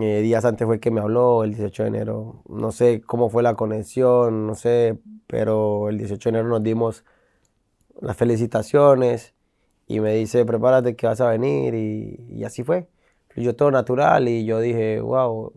Eh, 0.00 0.20
días 0.22 0.44
antes 0.44 0.66
fue 0.66 0.80
que 0.80 0.90
me 0.90 1.00
habló, 1.00 1.44
el 1.44 1.50
18 1.54 1.84
de 1.84 1.88
enero. 1.88 2.42
No 2.48 2.72
sé 2.72 3.00
cómo 3.00 3.30
fue 3.30 3.42
la 3.42 3.54
conexión, 3.54 4.46
no 4.46 4.54
sé, 4.54 4.98
pero 5.26 5.88
el 5.88 5.98
18 5.98 6.30
de 6.30 6.38
enero 6.38 6.48
nos 6.48 6.62
dimos 6.62 7.04
las 8.00 8.16
felicitaciones 8.16 9.34
y 9.86 10.00
me 10.00 10.14
dice, 10.14 10.44
prepárate 10.44 10.96
que 10.96 11.06
vas 11.06 11.20
a 11.20 11.28
venir 11.30 11.74
y, 11.74 12.44
así 12.44 12.64
fue. 12.64 12.88
Yo 13.36 13.54
todo 13.54 13.70
natural 13.70 14.28
y 14.28 14.44
yo 14.44 14.60
dije, 14.60 15.00
wow, 15.00 15.52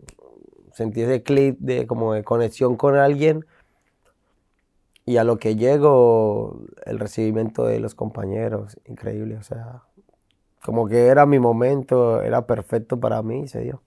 sentí 0.72 1.02
ese 1.02 1.22
clip 1.22 1.58
de 1.58 1.86
como 1.86 2.14
de 2.14 2.22
conexión 2.24 2.76
con 2.76 2.96
alguien 2.96 3.44
y 5.04 5.16
a 5.16 5.24
lo 5.24 5.38
que 5.38 5.56
llego, 5.56 6.60
el 6.86 7.00
recibimiento 7.00 7.64
de 7.64 7.80
los 7.80 7.94
compañeros, 7.96 8.78
increíble, 8.86 9.36
o 9.36 9.42
sea, 9.42 9.82
como 10.64 10.86
que 10.86 11.06
era 11.08 11.26
mi 11.26 11.40
momento, 11.40 12.22
era 12.22 12.46
perfecto 12.46 13.00
para 13.00 13.20
mí 13.22 13.48
se 13.48 13.62
dio. 13.62 13.82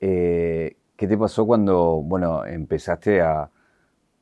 Eh, 0.00 0.76
¿Qué 0.96 1.06
te 1.06 1.16
pasó 1.16 1.46
cuando, 1.46 2.02
bueno, 2.02 2.44
empezaste 2.44 3.20
a, 3.22 3.50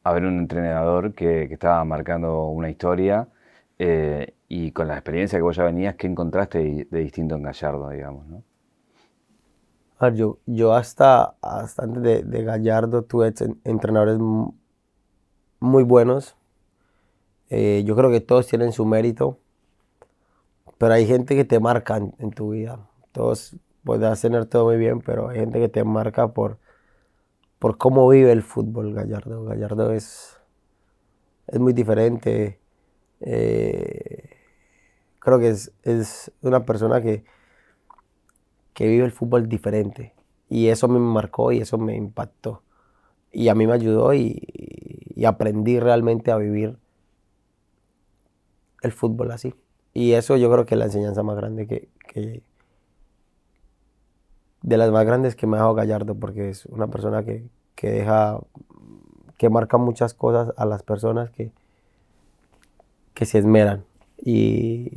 ver 0.04 0.24
un 0.24 0.38
entrenador 0.38 1.12
que, 1.14 1.42
estaba 1.44 1.84
marcando 1.84 2.46
una 2.46 2.70
historia 2.70 3.28
eh, 3.78 4.34
y 4.48 4.72
con 4.72 4.88
la 4.88 4.94
experiencia 4.94 5.38
que 5.38 5.42
vos 5.42 5.56
ya 5.56 5.64
venías, 5.64 5.96
¿qué 5.96 6.06
encontraste 6.06 6.86
de, 6.90 6.98
distinto 7.00 7.34
en 7.34 7.42
Gallardo, 7.42 7.90
digamos, 7.90 8.26
no? 8.26 8.42
yo, 10.14 10.38
yo 10.46 10.74
hasta, 10.74 11.34
antes 11.42 12.02
de, 12.02 12.44
Gallardo 12.44 13.02
tuve 13.02 13.34
entrenadores 13.64 14.18
muy 15.60 15.82
buenos. 15.82 16.36
Eh, 17.50 17.82
yo 17.84 17.96
creo 17.96 18.10
que 18.10 18.20
todos 18.20 18.46
tienen 18.46 18.72
su 18.72 18.86
mérito, 18.86 19.38
pero 20.78 20.94
hay 20.94 21.06
gente 21.06 21.34
que 21.34 21.44
te 21.44 21.60
marca 21.60 21.96
en 21.96 22.30
tu 22.30 22.50
vida. 22.50 22.78
Todos 23.12 23.56
puedes 23.88 24.20
tener 24.20 24.44
todo 24.44 24.66
muy 24.66 24.76
bien, 24.76 25.00
pero 25.00 25.30
hay 25.30 25.38
gente 25.38 25.58
que 25.58 25.70
te 25.70 25.82
marca 25.82 26.34
por, 26.34 26.58
por 27.58 27.78
cómo 27.78 28.06
vive 28.06 28.32
el 28.32 28.42
fútbol 28.42 28.92
Gallardo. 28.92 29.46
Gallardo 29.46 29.94
es, 29.94 30.36
es 31.46 31.58
muy 31.58 31.72
diferente. 31.72 32.60
Eh, 33.22 34.28
creo 35.20 35.38
que 35.38 35.48
es, 35.48 35.72
es, 35.84 36.30
una 36.42 36.66
persona 36.66 37.00
que, 37.00 37.24
que 38.74 38.88
vive 38.88 39.06
el 39.06 39.12
fútbol 39.12 39.48
diferente. 39.48 40.12
Y 40.50 40.68
eso 40.68 40.86
me 40.86 40.98
marcó 40.98 41.50
y 41.50 41.60
eso 41.60 41.78
me 41.78 41.96
impactó. 41.96 42.62
Y 43.32 43.48
a 43.48 43.54
mí 43.54 43.66
me 43.66 43.72
ayudó 43.72 44.12
y, 44.12 44.38
y 45.16 45.24
aprendí 45.24 45.80
realmente 45.80 46.30
a 46.30 46.36
vivir 46.36 46.76
el 48.82 48.92
fútbol 48.92 49.30
así. 49.30 49.54
Y 49.94 50.12
eso 50.12 50.36
yo 50.36 50.52
creo 50.52 50.66
que 50.66 50.74
es 50.74 50.78
la 50.78 50.84
enseñanza 50.84 51.22
más 51.22 51.36
grande 51.36 51.66
que, 51.66 51.88
que, 52.06 52.42
de 54.62 54.76
las 54.76 54.90
más 54.90 55.06
grandes 55.06 55.36
que 55.36 55.46
me 55.46 55.56
ha 55.56 55.60
dejado 55.60 55.74
Gallardo, 55.74 56.14
porque 56.14 56.50
es 56.50 56.66
una 56.66 56.88
persona 56.88 57.24
que, 57.24 57.48
deja, 57.80 58.40
que 59.36 59.48
marca 59.48 59.78
muchas 59.78 60.14
cosas 60.14 60.52
a 60.56 60.64
las 60.66 60.82
personas 60.82 61.30
que, 61.30 61.52
que 63.14 63.26
se 63.26 63.38
esmeran. 63.38 63.84
Y 64.20 64.90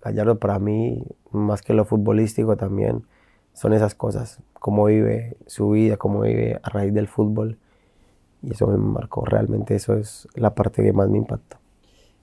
Gallardo 0.00 0.38
para 0.38 0.58
mí, 0.58 1.04
más 1.32 1.62
que 1.62 1.74
lo 1.74 1.84
futbolístico 1.84 2.56
también, 2.56 3.04
son 3.52 3.72
esas 3.72 3.94
cosas, 3.94 4.40
cómo 4.54 4.84
vive 4.86 5.36
su 5.46 5.70
vida, 5.70 5.96
cómo 5.96 6.20
vive 6.20 6.60
a 6.62 6.68
raíz 6.70 6.94
del 6.94 7.08
fútbol. 7.08 7.58
Y 8.42 8.52
eso 8.52 8.66
me 8.68 8.78
marcó, 8.78 9.24
realmente 9.24 9.74
eso 9.74 9.94
es 9.94 10.28
la 10.34 10.54
parte 10.54 10.82
que 10.82 10.92
más 10.92 11.08
me 11.08 11.18
impactó. 11.18 11.58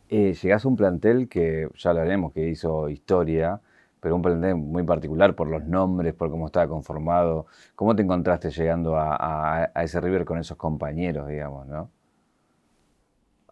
Eh, 0.09 0.33
llegás 0.41 0.63
a 0.63 0.67
un 0.67 0.77
plantel 0.77 1.27
que, 1.27 1.69
ya 1.77 1.93
lo 1.93 1.99
haremos, 1.99 2.31
que 2.31 2.47
hizo 2.47 2.89
historia, 2.89 3.61
pero 3.99 4.15
un 4.15 4.21
plantel 4.21 4.55
muy 4.55 4.83
particular 4.83 5.35
por 5.35 5.47
los 5.47 5.63
nombres, 5.63 6.13
por 6.13 6.29
cómo 6.29 6.47
estaba 6.47 6.67
conformado. 6.67 7.47
¿Cómo 7.75 7.95
te 7.95 8.03
encontraste 8.03 8.51
llegando 8.51 8.95
a, 8.97 9.71
ese 9.75 9.99
River 9.99 10.25
con 10.25 10.37
esos 10.37 10.57
compañeros, 10.57 11.27
digamos, 11.27 11.67
no? 11.67 11.89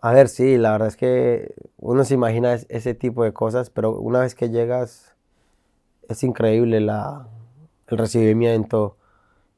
A 0.01 0.11
ver, 0.11 0.29
sí, 0.29 0.57
la 0.57 0.71
verdad 0.71 0.89
es 0.89 0.97
que 0.97 1.55
uno 1.77 2.03
se 2.03 2.13
imagina 2.13 2.53
ese 2.53 2.93
tipo 2.93 3.23
de 3.23 3.33
cosas, 3.33 3.71
pero 3.71 3.99
una 3.99 4.19
vez 4.19 4.35
que 4.35 4.49
llegas 4.49 5.15
es 6.07 6.23
increíble 6.23 6.79
la, 6.79 7.27
el 7.87 7.97
recibimiento, 7.97 8.97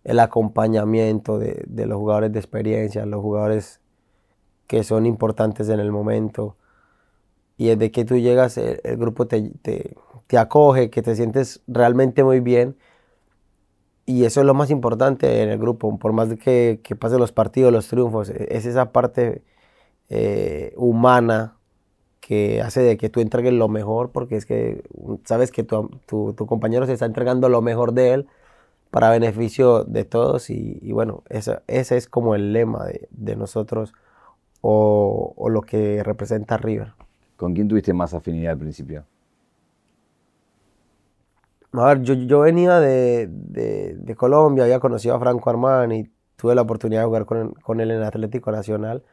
el 0.03 0.19
acompañamiento 0.19 1.37
de, 1.37 1.65
los 1.85 1.97
jugadores 1.97 2.31
de 2.31 2.39
experiencia, 2.39 3.05
los 3.05 3.21
jugadores 3.21 3.81
que 4.67 4.83
son 4.83 5.05
importantes 5.05 5.69
en 5.69 5.79
el 5.79 5.91
momento. 5.91 6.55
Y 7.57 7.67
desde 7.67 7.91
que 7.91 8.05
tú 8.05 8.17
llegas, 8.17 8.57
el, 8.57 8.97
grupo 8.97 9.27
te, 9.27 9.49
te 9.61 9.95
acoge, 10.35 10.89
que 10.89 11.01
te 11.01 11.15
sientes 11.15 11.61
realmente 11.67 12.23
muy 12.23 12.39
bien. 12.39 12.75
Y 14.05 14.25
eso 14.25 14.39
es 14.39 14.45
lo 14.45 14.53
más 14.53 14.69
importante 14.71 15.43
en 15.43 15.49
el 15.49 15.57
grupo, 15.59 15.97
por 15.99 16.13
más 16.13 16.29
de 16.29 16.37
que, 16.37 16.79
que 16.83 16.95
pasen 16.95 17.19
los 17.19 17.31
partidos, 17.31 17.73
los 17.73 17.87
triunfos, 17.87 18.29
e, 18.29 18.47
es 18.51 18.65
esa 18.65 18.91
parte 18.91 19.43
eh, 20.09 20.73
humana 20.77 21.57
que 22.21 22.61
hace 22.61 22.81
de 22.81 22.97
que 22.97 23.09
tú 23.09 23.21
entregues 23.21 23.53
lo 23.53 23.69
mejor, 23.69 24.11
porque 24.11 24.35
es 24.35 24.45
que 24.45 24.83
sabes 25.25 25.51
que 25.51 25.63
tu, 25.63 26.35
compañero 26.35 26.85
se 26.85 26.93
está 26.93 27.05
entregando 27.05 27.47
lo 27.49 27.61
mejor 27.61 27.93
de 27.93 28.13
él 28.13 28.27
para 28.91 29.09
beneficio 29.11 29.83
de 29.85 30.05
todos 30.05 30.49
y, 30.49 30.91
bueno, 30.91 31.23
ese, 31.29 31.59
ese, 31.67 31.97
es 31.97 32.07
como 32.07 32.35
el 32.35 32.53
lema 32.53 32.85
de, 33.11 33.35
nosotros 33.37 33.93
o, 34.61 35.33
o, 35.37 35.49
lo 35.49 35.61
que 35.61 36.03
representa 36.03 36.57
River. 36.57 36.93
¿Con 37.37 37.53
quién 37.53 37.67
tuviste 37.67 37.93
más 37.93 38.13
afinidad 38.13 38.53
al 38.53 38.59
principio? 38.59 39.05
Yo, 42.01 42.39
venía 42.39 42.79
de, 42.79 43.27
de, 43.29 44.15
Colombia, 44.15 44.63
había 44.63 44.79
conocido 44.79 45.15
a 45.15 45.19
Franco 45.19 45.49
Armani, 45.49 46.09
tuve 46.35 46.55
la 46.55 46.63
oportunidad 46.63 47.01
de 47.01 47.05
jugar 47.05 47.25
con, 47.25 47.79
él 47.79 47.91
en 47.91 48.03
Atlético 48.03 48.51
Nacional 48.51 49.03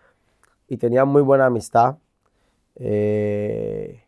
y 0.68 0.78
tenía 0.78 1.04
muy 1.04 1.22
buena 1.22 1.46
amistad. 1.46 1.98
Eh, 2.76 4.04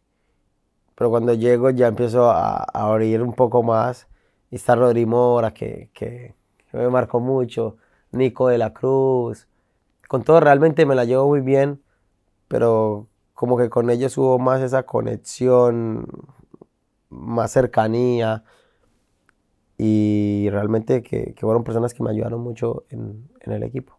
pero 0.95 1.11
cuando 1.11 1.35
llego 1.35 1.71
ya 1.71 1.89
empiezo 1.89 2.31
a, 2.31 2.65
abrir 2.73 3.23
un 3.23 3.35
poco 3.35 3.63
más. 3.63 4.09
Y 4.51 4.57
está 4.57 4.75
Rodri 4.75 5.07
Mora, 5.07 5.53
que, 5.53 5.91
que, 5.93 6.35
me 6.73 6.89
marcó 6.89 7.21
mucho. 7.21 7.77
Nico 8.13 8.49
de 8.49 8.59
la 8.59 8.73
Cruz. 8.73 9.49
Con 10.09 10.23
todo 10.25 10.41
realmente 10.41 10.87
me 10.87 10.95
la 10.95 11.05
llevo 11.05 11.29
muy 11.29 11.41
bien, 11.41 11.83
pero 12.49 13.09
como 13.35 13.59
que 13.59 13.69
con 13.71 13.91
ellos 13.91 14.17
hubo 14.19 14.39
más 14.39 14.63
esa 14.63 14.85
conexión, 14.85 16.07
más 17.11 17.53
cercanía. 17.53 18.45
Y 19.79 20.49
realmente 20.51 21.03
que, 21.03 21.35
que 21.35 21.41
fueron 21.41 21.65
personas 21.65 21.93
que 21.93 22.03
me 22.03 22.11
ayudaron 22.11 22.41
mucho 22.41 22.85
en, 22.91 23.29
en 23.41 23.53
el 23.53 23.63
equipo. 23.63 23.99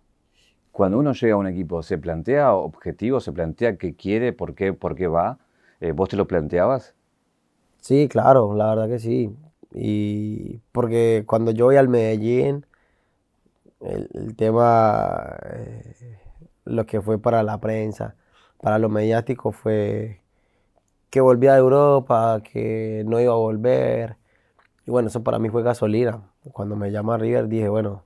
Cuando 0.72 1.00
uno 1.00 1.14
llega 1.14 1.34
a 1.34 1.38
un 1.38 1.48
equipo, 1.48 1.82
¿se 1.82 1.98
plantea 1.98 2.54
objetivos? 2.54 3.24
¿Se 3.24 3.32
plantea 3.32 3.78
qué 3.78 3.96
quiere? 3.96 4.32
¿Por 4.34 4.54
qué, 4.54 4.74
por 4.74 4.96
qué 4.96 5.08
va? 5.08 5.40
Eh, 5.80 5.92
¿Vos 5.92 6.10
te 6.10 6.18
lo 6.18 6.28
planteabas? 6.28 6.94
Sí, 7.82 8.08
claro, 8.08 8.56
la 8.56 8.70
verdad 8.70 8.88
que 8.88 9.00
sí. 9.00 9.36
Y 9.74 10.60
porque 10.72 11.24
cuando 11.26 11.52
yo 11.52 11.66
voy 11.66 11.78
al 11.78 11.88
Medellín, 11.88 12.66
el, 13.82 14.36
tema, 14.36 15.36
eh, 15.46 16.20
lo 16.66 16.86
que 16.86 17.02
fue 17.02 17.20
para 17.20 17.44
la 17.44 17.60
prensa, 17.60 18.16
para 18.62 18.80
lo 18.80 18.90
mediático 18.90 19.52
fue 19.52 20.22
que 21.10 21.22
volvía 21.22 21.54
de 21.54 21.60
Europa, 21.60 22.42
que 22.44 23.04
no 23.06 23.20
iba 23.20 23.34
a 23.34 23.38
volver. 23.38 24.18
Y 24.86 24.92
bueno, 24.92 25.10
eso 25.10 25.24
para 25.24 25.40
mí 25.40 25.50
fue 25.50 25.64
gasolina. 25.64 26.22
Cuando 26.54 26.76
me 26.76 26.92
llama 26.92 27.18
River 27.18 27.48
dije, 27.48 27.70
bueno, 27.70 28.04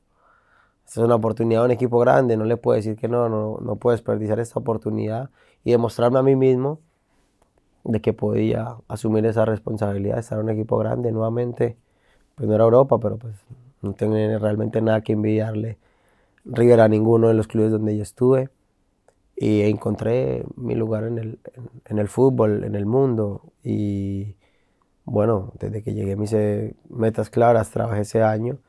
esta 0.85 1.01
es 1.01 1.05
una 1.05 1.15
oportunidad 1.15 1.65
un 1.65 1.71
equipo 1.71 1.99
grande, 1.99 2.37
no 2.37 2.45
le 2.45 2.57
puedo 2.57 2.75
decir 2.75 2.97
que 2.97 3.07
no, 3.07 3.29
no, 3.29 3.59
no 3.61 3.75
puedo 3.77 3.93
desperdiciar 3.95 4.39
esta 4.39 4.59
oportunidad 4.59 5.29
y 5.63 5.71
demostrarme 5.71 6.19
a 6.19 6.23
mí 6.23 6.35
mismo 6.35 6.79
de 7.83 8.01
que 8.01 8.13
podía 8.13 8.75
asumir 8.87 9.25
esa 9.25 9.45
responsabilidad 9.45 10.15
de 10.15 10.21
estar 10.21 10.37
en 10.37 10.45
un 10.45 10.49
equipo 10.51 10.77
grande 10.77 11.11
nuevamente. 11.11 11.77
Pues 12.35 12.47
no 12.47 12.55
era 12.55 12.63
Europa, 12.63 12.99
pero 12.99 13.17
pues 13.17 13.35
no 13.81 13.93
tengo 13.93 14.15
realmente 14.39 14.81
nada 14.81 15.01
que 15.01 15.13
envidiarle 15.13 15.77
River 16.45 16.81
a 16.81 16.87
ninguno 16.87 17.27
de 17.27 17.33
los 17.35 17.47
clubes 17.47 17.71
donde 17.71 17.95
yo 17.95 18.03
estuve. 18.03 18.49
Y 19.43 19.63
encontré 19.63 20.45
mi 20.55 20.75
lugar 20.75 21.03
en 21.05 21.17
el, 21.17 21.39
en, 21.85 21.97
el 21.97 22.07
fútbol, 22.07 22.63
en 22.63 22.75
el 22.75 22.85
mundo. 22.85 23.51
Y 23.63 24.35
bueno, 25.03 25.51
desde 25.59 25.81
que 25.81 25.95
llegué 25.95 26.15
mis 26.15 26.35
metas 26.89 27.31
claras, 27.31 27.71
trabajé 27.71 28.01
ese 28.01 28.21
año. 28.21 28.59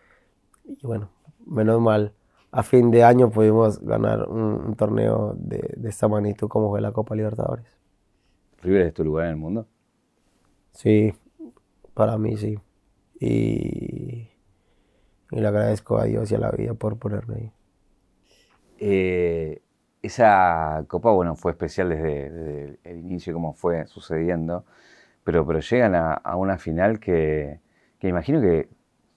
Y 0.65 0.87
bueno, 0.87 1.11
menos 1.45 1.79
mal, 1.79 2.15
a 2.53 2.63
fin 2.63 2.91
de 2.91 3.05
año 3.05 3.29
pudimos 3.29 3.81
ganar 3.81 4.27
un, 4.31 4.75
torneo 4.75 5.35
de, 5.37 5.77
esta 5.85 6.09
magnitud 6.09 6.49
como 6.49 6.71
fue 6.71 6.81
la 6.81 6.93
Copa 6.93 7.15
Libertadores. 7.17 7.67
¿River 8.63 8.87
es 8.87 8.95
tu 8.95 9.05
lugar 9.05 9.27
en 9.27 9.33
el 9.33 9.37
mundo? 9.37 9.67
Sí, 10.71 11.13
para 11.93 12.17
mí 12.17 12.39
sí. 12.39 12.59
Y, 13.21 14.27
le 15.33 15.47
agradezco 15.47 15.99
a 15.99 16.05
Dios 16.05 16.33
y 16.33 16.35
a 16.35 16.39
la 16.39 16.51
vida 16.51 16.73
por 16.73 16.97
ponerme 16.99 17.35
ahí. 17.35 17.53
Eh, 18.79 19.63
esa 20.03 20.85
copa, 20.89 21.11
bueno, 21.13 21.37
fue 21.37 21.53
especial 21.53 21.89
desde, 21.89 22.79
el 22.85 22.99
inicio, 22.99 23.33
como 23.33 23.55
fue 23.55 23.87
sucediendo, 23.87 24.65
pero, 25.25 25.47
pero 25.47 25.61
llegan 25.61 25.95
a, 25.95 26.37
una 26.37 26.59
final 26.59 26.99
que, 26.99 27.61
que 28.01 28.09
imagino 28.09 28.41
que 28.41 28.69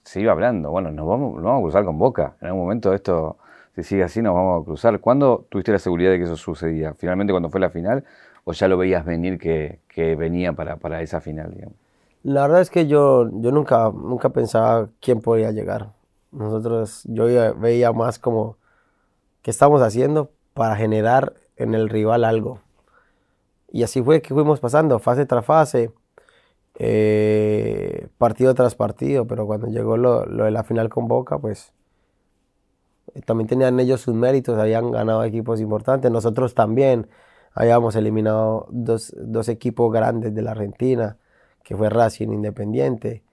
se 0.03 0.21
iba 0.21 0.31
hablando, 0.31 0.69
bueno, 0.69 0.91
nos 0.91 1.07
vamos, 1.07 1.41
vamos 1.41 1.59
a 1.59 1.63
cruzar 1.63 1.85
con 1.85 1.97
Boca. 1.97 2.35
En 2.39 2.47
algún 2.47 2.61
momento 2.61 2.93
esto, 2.93 3.37
si 3.75 3.81
sigue 3.83 4.03
así, 4.03 4.21
nos 4.21 4.35
vamos 4.35 4.61
a 4.61 4.65
cruzar. 4.65 4.99
¿Cuándo 4.99 5.47
tuviste 5.49 5.71
la 5.71 5.79
seguridad 5.79 6.11
de 6.11 6.19
que 6.19 6.25
eso 6.25 6.37
sucedía? 6.37 6.93
¿Finalmente 6.93 7.33
cuando 7.33 7.49
fue 7.49 7.59
la 7.59 7.71
final? 7.71 8.03
¿O 8.43 8.53
ya 8.53 8.67
lo 8.67 8.77
veías 8.77 9.03
venir 9.03 9.39
que, 9.39 9.79
venía 10.15 10.53
para, 10.53 10.77
para, 10.77 11.01
esa 11.01 11.19
final? 11.21 11.51
Digamos? 11.55 11.75
La 12.21 12.43
verdad 12.43 12.61
es 12.61 12.69
que 12.69 12.85
yo, 12.85 13.27
yo 13.41 13.51
nunca, 13.51 13.91
nunca 13.91 14.29
pensaba 14.29 14.89
quién 15.01 15.21
podía 15.21 15.51
llegar. 15.51 15.93
Nosotros, 16.31 17.01
yo 17.05 17.55
veía 17.55 17.91
más 17.91 18.19
como 18.19 18.57
qué 19.41 19.49
estamos 19.49 19.81
haciendo 19.81 20.29
para 20.55 20.75
generar 20.75 21.33
en 21.57 21.75
el 21.75 21.89
rival 21.89 22.23
algo. 22.23 22.61
Y 23.71 23.83
así 23.83 24.01
fue 24.01 24.21
que 24.21 24.33
fuimos 24.33 24.59
pasando, 24.59 24.97
fase 24.99 25.25
tras 25.27 25.45
fase 25.45 25.91
eh, 26.77 28.07
partido 28.17 28.53
tras 28.53 28.75
partido, 28.75 29.27
pero 29.27 29.45
cuando 29.45 29.67
llegó 29.67 29.97
lo, 29.97 30.25
de 30.25 30.51
la 30.51 30.63
final 30.63 30.89
con 30.89 31.07
Boca, 31.07 31.39
pues 31.39 31.73
eh, 33.13 33.21
también 33.21 33.47
tenían 33.47 33.79
ellos 33.79 34.01
sus 34.01 34.15
méritos, 34.15 34.57
habían 34.59 34.91
ganado 34.91 35.23
equipos 35.23 35.61
importantes, 35.61 36.11
nosotros 36.11 36.53
también 36.53 37.07
habíamos 37.53 37.95
eliminado 37.95 38.67
dos, 38.71 39.13
equipos 39.47 39.91
grandes 39.93 40.33
de 40.35 40.41
la 40.41 40.51
Argentina, 40.51 41.17
que 41.63 41.75
fue 41.77 41.89
Racing 41.89 42.29
Independiente, 42.29 43.23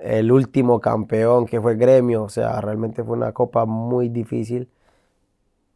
el 0.00 0.32
último 0.32 0.80
campeón 0.80 1.46
que 1.46 1.60
fue 1.60 1.76
Gremio, 1.76 2.24
o 2.24 2.28
sea, 2.28 2.60
realmente 2.60 3.04
fue 3.04 3.16
una 3.16 3.32
copa 3.32 3.66
muy 3.66 4.08
difícil 4.08 4.70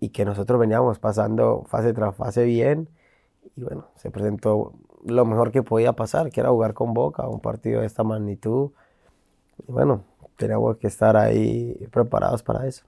y 0.05 0.11
que 0.11 0.25
nosotros 0.27 0.61
veníamos 0.61 0.99
pasando 0.99 1.65
fase 1.67 1.95
tras 1.95 2.15
fase 2.15 2.45
bien 2.45 2.89
y 3.57 3.63
bueno, 3.63 3.87
se 3.97 4.11
presentó 4.11 4.75
lo 5.07 5.25
mejor 5.25 5.51
que 5.51 5.63
podía 5.63 5.93
pasar, 5.93 6.31
que 6.31 6.41
era 6.41 6.51
jugar 6.51 6.75
con 6.75 6.95
Boca, 6.95 7.29
un 7.29 7.41
partido 7.41 7.81
de 7.81 7.87
esta 7.87 8.05
magnitud. 8.05 8.71
Y 9.69 9.73
bueno, 9.73 10.05
teníamos 10.37 10.77
que 10.79 10.89
estar 10.89 11.17
ahí 11.17 11.89
preparados 11.91 12.43
para 12.43 12.67
eso. 12.67 12.85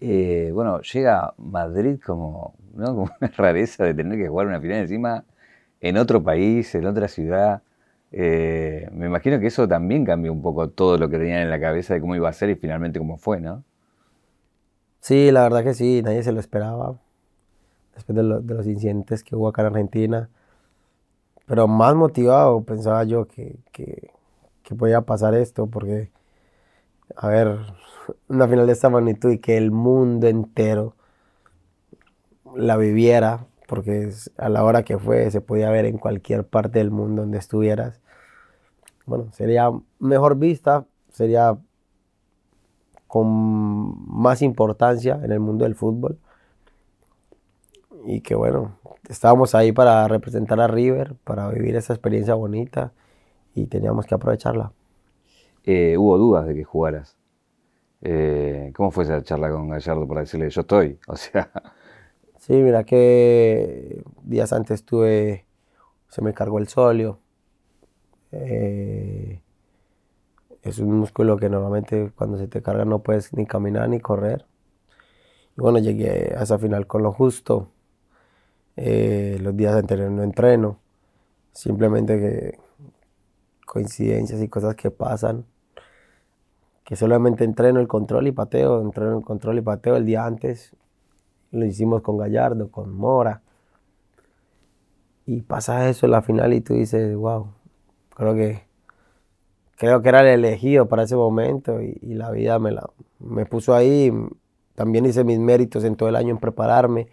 Eh, 0.00 0.50
bueno, 0.54 0.80
llega 0.82 1.34
Madrid 1.38 2.00
como, 2.04 2.54
como 2.76 3.02
una 3.02 3.28
rareza 3.36 3.84
de 3.84 3.94
tener 3.94 4.18
que 4.18 4.28
jugar 4.28 4.46
una 4.46 4.60
final 4.60 4.78
encima 4.78 5.24
en 5.80 5.96
otro 5.98 6.22
país, 6.22 6.74
en 6.74 6.86
otra 6.86 7.08
ciudad. 7.08 7.62
Eh, 8.12 8.88
me 8.92 9.06
imagino 9.06 9.40
que 9.40 9.48
eso 9.48 9.68
también 9.68 10.04
cambió 10.04 10.32
un 10.32 10.42
poco 10.42 10.68
todo 10.70 10.98
lo 10.98 11.08
que 11.08 11.18
tenían 11.18 11.40
en 11.42 11.50
la 11.50 11.60
cabeza 11.60 11.94
de 11.94 12.00
cómo 12.00 12.14
iba 12.16 12.28
a 12.28 12.32
ser 12.32 12.50
y 12.50 12.56
finalmente 12.56 12.98
cómo 12.98 13.16
fue, 13.16 13.40
¿no? 13.40 13.64
Sí, 15.02 15.32
la 15.32 15.42
verdad 15.42 15.64
que 15.64 15.74
sí, 15.74 16.00
nadie 16.02 16.22
se 16.22 16.32
lo 16.32 16.40
esperaba. 16.40 16.96
Después 17.94 18.16
de, 18.16 18.22
los 18.22 18.66
incidentes 18.66 19.24
que 19.24 19.36
hubo 19.36 19.48
acá 19.48 19.62
en 19.62 19.68
Argentina, 19.68 20.30
pero 21.46 21.68
más 21.68 21.94
motivado 21.96 22.62
pensaba 22.64 23.04
yo 23.04 23.26
que, 23.26 23.56
que, 23.72 24.10
podía 24.78 25.02
pasar 25.02 25.34
esto, 25.34 25.66
porque, 25.66 26.10
a 27.16 27.28
ver, 27.28 27.58
una 28.28 28.48
final 28.48 28.66
de 28.66 28.72
esta 28.72 28.90
magnitud 28.90 29.32
y 29.32 29.38
que 29.38 29.56
el 29.56 29.70
mundo 29.72 30.28
entero 30.28 30.96
la 32.56 32.76
viviera, 32.76 33.46
porque 33.68 34.10
a 34.38 34.48
la 34.48 34.64
hora 34.64 34.84
que 34.84 34.98
fue 34.98 35.30
se 35.30 35.40
podía 35.40 35.70
ver 35.70 35.86
en 35.86 35.98
cualquier 35.98 36.46
parte 36.46 36.78
del 36.78 36.90
mundo 36.92 37.22
donde 37.22 37.38
estuvieras. 37.38 38.00
Bueno, 39.06 39.32
sería 39.32 39.70
mejor 39.98 40.36
vista, 40.38 40.86
sería 41.10 41.58
con 43.12 44.06
más 44.10 44.40
importancia 44.40 45.20
en 45.22 45.32
el 45.32 45.38
mundo 45.38 45.64
del 45.64 45.74
fútbol. 45.74 46.18
Y 48.06 48.22
que 48.22 48.34
bueno, 48.34 48.78
estábamos 49.06 49.54
ahí 49.54 49.70
para 49.70 50.08
representar 50.08 50.58
a 50.62 50.66
River, 50.66 51.14
para 51.22 51.46
vivir 51.50 51.76
esa 51.76 51.92
experiencia 51.92 52.32
bonita 52.32 52.94
y 53.54 53.66
teníamos 53.66 54.06
que 54.06 54.14
aprovecharla. 54.14 54.72
Eh, 55.64 55.98
hubo 55.98 56.16
dudas 56.16 56.46
de 56.46 56.54
que 56.54 56.64
jugaras. 56.64 57.18
Eh, 58.00 58.72
¿Cómo 58.74 58.90
fue 58.90 59.04
esa 59.04 59.22
charla 59.22 59.50
con 59.50 59.68
Gallardo 59.68 60.08
para 60.08 60.20
decirle 60.22 60.48
yo 60.48 60.62
estoy? 60.62 60.98
O 61.06 61.16
sea. 61.16 61.50
Sí, 62.38 62.54
mira 62.54 62.84
que 62.84 64.02
días 64.22 64.54
antes 64.54 64.86
tuve, 64.86 65.44
se 66.08 66.22
me 66.22 66.32
cargó 66.32 66.58
el 66.58 66.66
solio. 66.66 67.18
Eh, 68.30 69.42
es 70.62 70.78
un 70.78 70.92
músculo 70.92 71.36
que 71.36 71.48
normalmente 71.48 72.12
cuando 72.14 72.38
se 72.38 72.46
te 72.48 72.62
carga 72.62 72.84
no 72.84 73.00
puedes 73.00 73.32
ni 73.34 73.46
caminar 73.46 73.88
ni 73.88 74.00
correr. 74.00 74.46
Y 75.56 75.60
bueno, 75.60 75.78
llegué 75.78 76.34
a 76.36 76.42
esa 76.42 76.58
final 76.58 76.86
con 76.86 77.02
lo 77.02 77.12
justo. 77.12 77.68
Eh, 78.76 79.38
los 79.42 79.56
días 79.56 79.74
anteriores 79.74 80.12
no 80.12 80.22
entreno, 80.22 80.78
simplemente 81.52 82.18
que 82.18 82.58
coincidencias 83.66 84.40
y 84.40 84.48
cosas 84.48 84.76
que 84.76 84.90
pasan, 84.90 85.44
que 86.84 86.96
solamente 86.96 87.44
entreno 87.44 87.80
el 87.80 87.88
control 87.88 88.28
y 88.28 88.32
pateo, 88.32 88.80
entreno 88.80 89.18
el 89.18 89.24
control 89.24 89.58
y 89.58 89.62
pateo 89.62 89.96
el 89.96 90.06
día 90.06 90.24
antes. 90.24 90.76
lo 91.50 91.66
hicimos 91.66 92.02
con 92.02 92.16
Gallardo, 92.18 92.70
con 92.70 92.94
Mora. 92.94 93.42
Y 95.26 95.42
pasa 95.42 95.88
eso 95.88 96.06
en 96.06 96.12
la 96.12 96.22
final 96.22 96.52
y 96.54 96.60
tú 96.60 96.74
dices, 96.74 97.14
wow, 97.16 97.48
creo 98.14 98.34
que, 98.34 98.71
creo 99.82 100.00
que 100.00 100.10
era 100.10 100.20
el 100.20 100.28
elegido 100.28 100.86
para 100.86 101.02
ese 101.02 101.16
momento 101.16 101.82
y, 101.82 102.14
la 102.14 102.30
vida 102.30 102.60
me, 102.60 102.70
la, 102.70 102.88
me 103.18 103.46
puso 103.46 103.74
ahí. 103.74 104.12
También 104.76 105.04
hice 105.06 105.24
mis 105.24 105.40
méritos 105.40 105.82
en 105.82 105.96
todo 105.96 106.08
el 106.08 106.14
año 106.14 106.30
en 106.30 106.38
prepararme, 106.38 107.08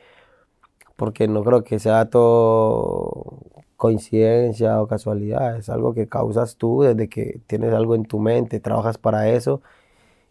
porque 0.96 1.28
no 1.28 1.44
creo 1.44 1.64
que 1.64 1.80
sea 1.80 2.12
todo 2.12 3.40
coincidencia 3.76 4.80
o 4.84 4.88
casualidad, 4.88 5.58
es 5.58 5.68
algo 5.70 5.96
que 5.96 6.08
causas 6.08 6.58
tú 6.58 6.84
desde 6.84 7.10
que 7.10 7.42
tienes 7.48 7.74
algo 7.74 7.96
en 7.96 8.04
tu 8.04 8.20
mente, 8.20 8.60
trabajas 8.60 9.00
para 9.00 9.30
eso 9.30 9.64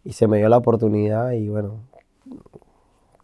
y 0.05 0.13
se 0.13 0.27
me 0.27 0.37
dio 0.37 0.47
la 0.47 0.57
oportunidad 0.57 1.31
y 1.31 1.49
bueno, 1.49 1.81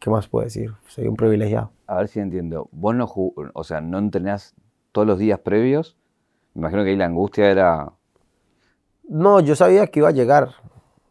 ¿qué 0.02 0.10
más 0.10 0.28
puedo 0.28 0.44
decir? 0.44 0.74
Soy 0.88 1.08
un 1.08 1.16
privilegiado. 1.16 1.72
A 1.88 1.96
ver 2.00 2.10
si 2.10 2.20
entiendo, 2.20 2.68
vos 2.74 2.94
no, 2.94 3.08
o 3.08 3.64
sea, 3.64 3.80
no 3.80 3.98
entrenás 3.98 4.56
todos 4.92 5.08
los 5.08 5.20
días 5.20 5.40
previos, 5.40 5.96
me 6.54 6.62
imagino 6.62 6.84
que 6.84 6.90
ahí 6.90 6.98
la 6.98 7.06
angustia 7.06 7.50
era... 7.50 7.94
No, 9.10 9.40
yo 9.40 9.56
sabía 9.56 9.88
que 9.88 10.00
iba 10.00 10.10
a 10.10 10.14
llegar, 10.14 10.52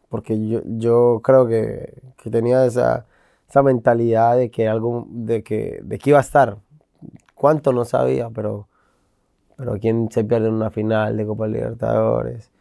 porque 0.09 0.47
yo, 0.47 0.61
yo 0.65 1.21
creo 1.23 1.47
que, 1.47 2.01
que 2.17 2.29
tenía 2.29 2.65
esa, 2.65 3.05
esa, 3.49 3.63
mentalidad 3.63 4.37
de 4.37 4.51
que, 4.51 4.67
algo, 4.67 5.07
de, 5.09 5.43
que, 5.43 5.79
de 5.83 5.97
que 5.97 6.09
iba 6.11 6.19
a 6.19 6.21
estar. 6.21 6.57
Cuánto 7.35 7.73
no 7.73 7.85
sabía, 7.85 8.29
pero 8.29 8.67
pero 9.57 9.77
¿quién 9.79 10.09
se 10.11 10.23
pierde 10.23 10.47
en 10.47 10.53
una 10.53 10.69
final 10.69 11.15
de 11.15 11.25
Copa 11.25 11.47
Libertadores? 11.47 12.51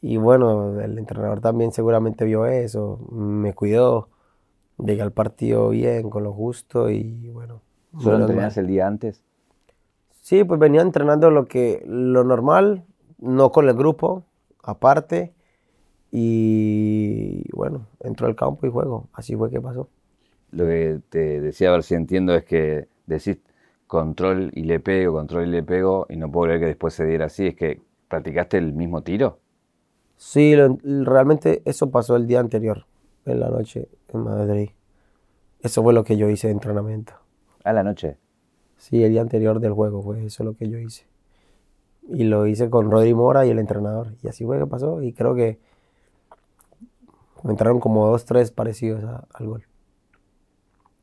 Y 0.00 0.16
bueno, 0.16 0.80
el 0.80 0.98
entrenador 0.98 1.40
también 1.40 1.72
seguramente 1.72 2.24
vio 2.24 2.46
eso, 2.46 2.98
me 3.10 3.54
cuidó, 3.54 4.08
llegué 4.78 5.02
al 5.02 5.12
partido 5.12 5.70
bien, 5.70 6.10
con 6.10 6.22
lo 6.22 6.32
justo 6.32 6.90
y 6.90 7.28
bueno. 7.28 7.60
¿Solo 7.98 8.18
entrenas 8.18 8.56
el 8.58 8.66
día 8.66 8.86
antes? 8.86 9.22
Sí, 10.20 10.44
pues 10.44 10.60
venía 10.60 10.82
entrenando 10.82 11.30
lo, 11.30 11.46
que, 11.46 11.82
lo 11.86 12.24
normal, 12.24 12.84
no 13.18 13.50
con 13.52 13.68
el 13.68 13.74
grupo, 13.74 14.24
aparte. 14.62 15.32
Y 16.12 17.44
bueno, 17.52 17.86
entro 18.00 18.26
al 18.26 18.36
campo 18.36 18.66
y 18.66 18.70
juego. 18.70 19.08
Así 19.12 19.36
fue 19.36 19.50
que 19.50 19.60
pasó. 19.60 19.88
Lo 20.50 20.64
que 20.64 21.00
te 21.08 21.40
decía, 21.40 21.68
a 21.68 21.72
ver 21.72 21.82
si 21.82 21.94
entiendo, 21.94 22.34
es 22.34 22.44
que 22.44 22.88
decís, 23.06 23.38
control 23.86 24.50
y 24.54 24.62
le 24.62 24.80
pego, 24.80 25.12
control 25.12 25.48
y 25.48 25.50
le 25.50 25.62
pego, 25.62 26.06
y 26.08 26.16
no 26.16 26.30
puedo 26.30 26.46
creer 26.46 26.60
que 26.60 26.66
después 26.66 26.94
se 26.94 27.04
diera 27.04 27.26
así, 27.26 27.48
es 27.48 27.54
que 27.56 27.80
practicaste 28.08 28.56
el 28.58 28.72
mismo 28.72 29.02
tiro. 29.02 29.40
Sí, 30.16 30.54
realmente 30.82 31.62
eso 31.64 31.90
pasó 31.90 32.16
el 32.16 32.26
día 32.26 32.40
anterior, 32.40 32.86
en 33.26 33.40
la 33.40 33.50
noche, 33.50 33.88
en 34.08 34.20
Madrid. 34.20 34.70
Eso 35.60 35.82
fue 35.82 35.92
lo 35.92 36.04
que 36.04 36.16
yo 36.16 36.30
hice 36.30 36.46
de 36.46 36.54
entrenamiento. 36.54 37.12
¿A 37.64 37.72
la 37.72 37.82
noche? 37.82 38.16
Sí, 38.78 39.02
el 39.02 39.10
día 39.10 39.20
anterior 39.20 39.60
del 39.60 39.72
juego 39.72 40.02
fue 40.02 40.24
eso 40.24 40.44
lo 40.44 40.54
que 40.54 40.68
yo 40.68 40.78
hice. 40.78 41.04
Y 42.08 42.24
lo 42.24 42.46
hice 42.46 42.70
con 42.70 42.90
Rodri 42.90 43.14
Mora 43.14 43.46
y 43.46 43.50
el 43.50 43.58
entrenador. 43.58 44.14
Y 44.22 44.28
así 44.28 44.44
fue 44.44 44.58
que 44.58 44.66
pasó. 44.66 45.02
Y 45.02 45.12
creo 45.12 45.34
que 45.34 45.58
me 47.42 47.52
entraron 47.52 47.80
como 47.80 48.06
dos, 48.06 48.24
tres 48.24 48.50
parecidos 48.50 49.04
al 49.04 49.46
gol. 49.46 49.64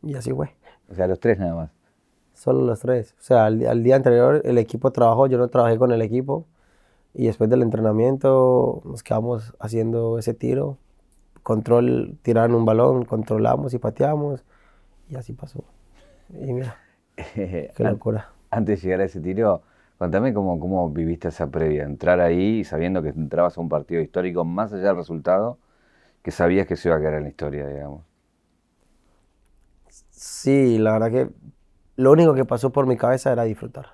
Y 0.02 0.16
así 0.16 0.32
fue. 0.32 0.56
O 0.90 0.96
sea, 0.96 1.08
los 1.08 1.20
tres 1.20 1.40
nada 1.40 1.56
más. 1.56 1.72
Solo 2.34 2.66
los 2.66 2.80
tres. 2.80 3.16
O 3.20 3.22
sea, 3.22 3.46
al, 3.46 3.84
día 3.84 3.96
anterior 3.96 4.42
el 4.44 4.58
equipo 4.58 4.92
trabajó, 4.92 5.28
yo 5.28 5.38
no 5.38 5.48
trabajé 5.48 5.78
con 5.78 5.92
el 5.92 6.02
equipo. 6.02 6.46
Y 7.14 7.28
después 7.28 7.50
del 7.50 7.62
entrenamiento 7.62 8.82
nos 8.86 9.04
quedamos 9.04 9.56
haciendo 9.60 10.18
ese 10.18 10.34
tiro. 10.34 10.78
Control, 11.44 12.18
tiraron 12.22 12.56
un 12.56 12.66
balón, 12.66 13.06
controlamos 13.06 13.74
y 13.74 13.78
pateamos. 13.78 14.44
Y 15.10 15.16
así 15.16 15.34
pasó. 15.34 15.64
Y 16.30 16.54
mira, 16.54 16.78
qué 17.36 17.72
locura. 17.80 18.30
Antes 18.50 18.82
de 18.82 18.88
llegar 18.88 19.02
a 19.02 19.06
ese 19.06 19.20
tiro, 19.22 19.62
contame 20.04 20.34
cómo, 20.34 20.60
cómo 20.60 20.90
viviste 20.90 21.30
esa 21.30 21.50
previa. 21.50 21.84
Entrar 21.84 22.20
ahí 22.20 22.66
sabiendo 22.66 23.02
que 23.02 23.08
entrabas 23.08 23.58
a 23.58 23.62
un 23.62 23.70
partido 23.70 24.02
histórico, 24.02 24.44
más 24.44 24.74
allá 24.74 24.88
del 24.88 24.98
resultado, 24.98 25.60
que 26.22 26.30
sabías 26.30 26.68
que 26.68 26.76
se 26.76 26.90
iba 26.90 26.98
a 26.98 27.00
quedar 27.00 27.14
en 27.14 27.24
la 27.24 27.30
historia, 27.30 27.66
digamos. 27.70 28.04
Sí, 30.10 30.78
la 30.78 30.92
verdad 30.92 31.10
que 31.10 31.30
lo 31.96 32.12
único 32.12 32.34
que 32.34 32.44
pasó 32.44 32.70
por 32.74 32.86
mi 32.86 32.98
cabeza 32.98 33.32
era 33.32 33.44
disfrutar. 33.44 33.94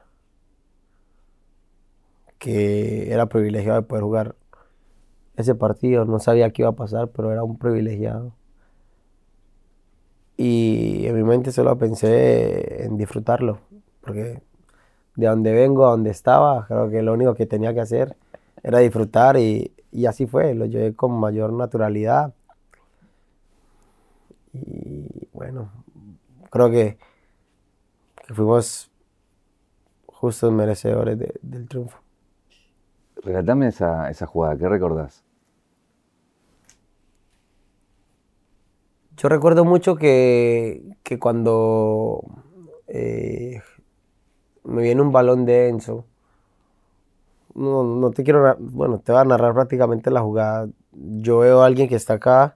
Que 2.39 3.13
era 3.13 3.28
privilegiado 3.28 3.82
de 3.82 3.88
poder 3.88 4.04
jugar 4.04 4.36
ese 5.38 5.54
partido. 5.54 6.06
No 6.06 6.17
sabía 6.17 6.50
qué 6.50 6.63
iba 6.63 6.69
a 6.69 6.76
pasar, 6.76 7.10
pero 7.10 7.32
era 7.32 7.43
un 7.43 7.60
privilegiado. 7.60 8.34
Y 10.38 11.06
en 11.06 11.15
mi 11.15 11.24
mente 11.24 11.52
solo 11.52 11.78
pensé 11.78 12.86
en 12.86 12.98
disfrutarlo. 12.98 13.60
Porque 14.02 14.41
de 15.15 15.28
donde 15.28 15.54
vengo 15.54 15.88
a 15.88 15.91
donde 15.91 16.12
estaba, 16.12 16.65
creo 16.67 16.89
que 16.89 17.02
lo 17.02 17.13
único 17.13 17.36
que 17.36 17.45
tenía 17.45 17.74
que 17.74 17.82
hacer 17.82 18.15
era 18.63 18.80
disfrutar 18.80 19.38
y, 19.38 19.74
y 19.91 20.06
así 20.06 20.26
fue. 20.26 20.54
Lo 20.54 20.65
llevé 20.65 20.95
con 20.95 21.19
mayor 21.19 21.54
naturalidad. 21.54 22.34
Y 24.54 25.28
bueno, 25.34 25.72
creo 26.50 26.69
que 26.69 26.98
que 28.30 28.36
fuimos 28.36 28.91
justos 30.06 30.54
merecedores 30.54 31.17
del 31.41 31.67
triunfo. 31.67 31.98
Relatame 33.24 33.69
esa, 33.69 34.08
esa 34.12 34.28
jugada, 34.28 34.56
¿qué 34.56 34.69
recordás? 34.69 35.24
Yo 39.17 39.30
recuerdo 39.30 39.65
mucho 39.65 39.95
que, 39.95 40.95
cuando 41.19 42.24
eh, 42.88 43.63
me 44.69 44.84
viene 44.84 45.01
un 45.01 45.12
balón 45.12 45.45
de 45.45 45.69
Enzo, 45.69 46.05
no, 47.55 47.84
no, 47.84 48.12
te 48.12 48.23
quiero, 48.23 48.55
bueno, 48.60 48.99
te 48.99 49.12
voy 49.12 49.21
a 49.21 49.25
narrar 49.25 49.53
prácticamente 49.53 50.12
la 50.12 50.21
jugada. 50.21 50.69
Yo 50.93 51.39
veo 51.39 51.62
a 51.62 51.65
alguien 51.65 51.89
que 51.89 51.95
está 51.95 52.13
acá, 52.15 52.55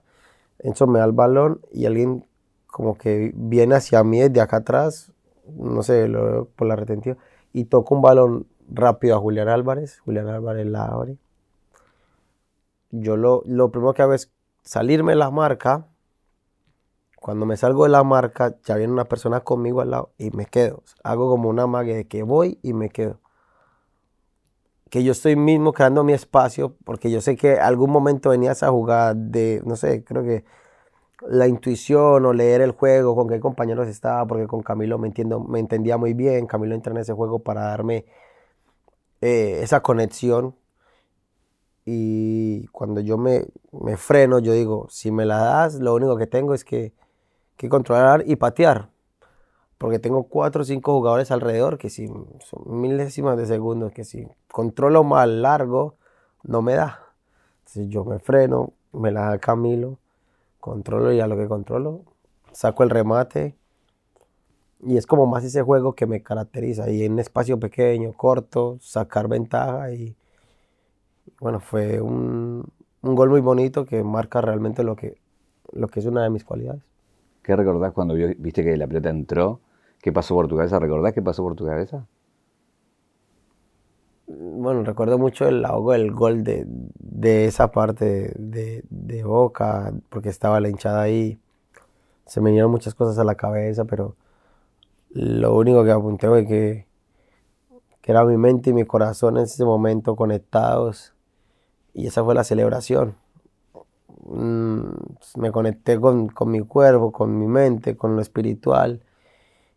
Enzo 0.58 0.86
me 0.86 1.00
da 1.00 1.04
el 1.04 1.12
balón 1.12 1.60
y 1.72 1.86
alguien 1.86 2.24
como 2.66 2.96
que 2.96 3.32
viene 3.34 3.74
hacia 3.74 4.02
mí 4.02 4.20
desde 4.20 4.40
acá 4.40 4.58
atrás, 4.58 5.12
no 5.56 5.82
sé, 5.82 6.08
lo, 6.08 6.46
por 6.56 6.66
la 6.66 6.76
retentiva, 6.76 7.16
y 7.52 7.64
toco 7.66 7.94
un 7.94 8.02
balón 8.02 8.46
rápido 8.68 9.16
a 9.16 9.20
Julián 9.20 9.48
Álvarez, 9.48 10.00
Julián 10.00 10.28
Álvarez 10.28 10.66
la. 10.66 11.06
Yo 12.90 13.16
lo, 13.16 13.42
lo 13.46 13.70
primero 13.70 13.92
que 13.94 14.02
hago 14.02 14.14
es 14.14 14.30
salirme 14.62 15.12
de 15.12 15.16
la 15.16 15.30
marca. 15.30 15.86
Cuando 17.24 17.46
me 17.46 17.56
salgo 17.56 17.84
de 17.84 17.88
la 17.88 18.04
marca, 18.04 18.54
ya 18.64 18.76
viene 18.76 18.92
una 18.92 19.06
persona 19.06 19.40
conmigo 19.40 19.80
al 19.80 19.92
lado 19.92 20.12
y 20.18 20.30
me 20.32 20.44
quedo. 20.44 20.82
Hago 21.02 21.30
como 21.30 21.48
una 21.48 21.66
magia 21.66 21.94
de 21.94 22.06
que 22.06 22.22
voy 22.22 22.58
y 22.60 22.74
me 22.74 22.90
quedo. 22.90 23.18
Que 24.90 25.02
yo 25.02 25.12
estoy 25.12 25.34
mismo 25.34 25.72
creando 25.72 26.04
mi 26.04 26.12
espacio, 26.12 26.76
porque 26.84 27.10
yo 27.10 27.22
sé 27.22 27.34
que 27.36 27.58
algún 27.58 27.90
momento 27.90 28.28
venía 28.28 28.52
esa 28.52 28.68
jugada 28.68 29.14
de, 29.14 29.62
no 29.64 29.74
sé, 29.76 30.04
creo 30.04 30.22
que 30.22 30.44
la 31.26 31.48
intuición 31.48 32.26
o 32.26 32.34
leer 32.34 32.60
el 32.60 32.72
juego, 32.72 33.16
con 33.16 33.26
qué 33.26 33.40
compañeros 33.40 33.88
estaba, 33.88 34.26
porque 34.26 34.46
con 34.46 34.62
Camilo 34.62 34.98
me, 34.98 35.08
entiendo, 35.08 35.40
me 35.40 35.60
entendía 35.60 35.96
muy 35.96 36.12
bien. 36.12 36.46
Camilo 36.46 36.74
entra 36.74 36.92
en 36.92 36.98
ese 36.98 37.14
juego 37.14 37.38
para 37.38 37.62
darme 37.62 38.04
eh, 39.22 39.60
esa 39.62 39.80
conexión. 39.80 40.56
Y 41.86 42.66
cuando 42.66 43.00
yo 43.00 43.16
me, 43.16 43.46
me, 43.72 43.96
freno, 43.96 44.40
yo 44.40 44.52
digo, 44.52 44.88
si 44.90 45.10
me 45.10 45.24
la 45.24 45.38
das, 45.38 45.76
lo 45.76 45.94
único 45.94 46.18
que 46.18 46.26
tengo 46.26 46.52
es 46.52 46.66
que, 46.66 46.92
que 47.56 47.68
controlar 47.68 48.24
y 48.26 48.36
patear. 48.36 48.90
Porque 49.78 49.98
tengo 49.98 50.24
cuatro 50.24 50.62
o 50.62 50.64
cinco 50.64 50.92
jugadores 50.92 51.30
alrededor 51.30 51.78
que 51.78 51.90
si 51.90 52.06
son 52.06 52.80
milésimas 52.80 53.36
de 53.36 53.46
segundos, 53.46 53.92
que 53.92 54.04
si 54.04 54.26
controlo 54.50 55.04
mal 55.04 55.42
largo, 55.42 55.96
no 56.42 56.62
me 56.62 56.74
da. 56.74 57.00
Entonces 57.60 57.88
yo 57.88 58.04
me 58.04 58.18
freno, 58.18 58.72
me 58.92 59.10
la 59.10 59.30
da 59.30 59.38
Camilo 59.38 59.98
controlo 60.64 61.12
y 61.12 61.20
a 61.20 61.26
lo 61.26 61.36
que 61.36 61.46
controlo, 61.46 62.00
saco 62.52 62.84
el 62.84 62.90
remate. 62.90 63.54
Y 64.80 64.96
es 64.96 65.06
como 65.06 65.26
más 65.26 65.44
ese 65.44 65.60
juego 65.60 65.92
que 65.94 66.06
me 66.06 66.22
caracteriza. 66.22 66.90
Y 66.90 67.04
en 67.04 67.18
espacio 67.18 67.60
pequeño, 67.60 68.14
corto, 68.14 68.78
sacar 68.80 69.28
ventaja. 69.28 69.92
Y 69.92 70.16
bueno, 71.38 71.60
fue 71.60 72.00
un, 72.00 72.64
un 73.02 73.14
gol 73.14 73.28
muy 73.28 73.42
bonito 73.42 73.84
que 73.84 74.02
marca 74.02 74.40
realmente 74.40 74.82
lo 74.84 74.96
que, 74.96 75.18
lo 75.72 75.88
que 75.88 76.00
es 76.00 76.06
una 76.06 76.22
de 76.22 76.30
mis 76.30 76.44
cualidades. 76.44 76.82
¿Qué 77.44 77.54
recordás 77.54 77.92
cuando 77.92 78.14
viste 78.14 78.64
que 78.64 78.76
la 78.76 78.88
pelota 78.88 79.10
entró? 79.10 79.60
¿Qué 80.02 80.12
pasó 80.12 80.34
por 80.34 80.48
tu 80.48 80.56
cabeza? 80.56 80.80
¿Recordás 80.80 81.12
qué 81.12 81.22
pasó 81.22 81.42
por 81.44 81.54
tu 81.54 81.66
cabeza? 81.66 82.06
bueno, 84.26 84.82
recuerdo 84.82 85.18
mucho 85.18 85.46
el 85.46 85.64
ahogo 85.64 85.92
del 85.92 86.10
gol 86.12 86.42
de, 86.44 87.46
esa 87.46 87.70
parte 87.70 88.32
de, 88.38 89.22
Boca, 89.24 89.92
porque 90.08 90.28
estaba 90.30 90.60
la 90.60 90.68
hinchada 90.68 91.02
ahí. 91.02 91.38
Se 92.26 92.40
me 92.40 92.50
vinieron 92.50 92.70
muchas 92.70 92.94
cosas 92.94 93.18
a 93.18 93.24
la 93.24 93.34
cabeza, 93.34 93.84
pero 93.84 94.16
lo 95.10 95.54
único 95.56 95.84
que 95.84 95.90
apunté 95.90 96.28
fue 96.28 96.46
que, 96.46 96.86
que 98.00 98.12
era 98.12 98.24
mi 98.24 98.36
mente 98.38 98.70
y 98.70 98.72
mi 98.72 98.84
corazón 98.84 99.36
en 99.36 99.44
ese 99.44 99.64
momento 99.64 100.16
conectados. 100.16 101.14
Y 101.92 102.06
esa 102.06 102.24
fue 102.24 102.34
la 102.34 102.44
celebración. 102.44 103.16
Mm, 104.24 104.88
me 105.36 105.52
conecté 105.52 106.00
con, 106.00 106.28
con, 106.28 106.50
mi 106.50 106.60
cuerpo, 106.60 107.12
con 107.12 107.38
mi 107.38 107.46
mente, 107.46 107.96
con 107.96 108.16
lo 108.16 108.22
espiritual 108.22 109.02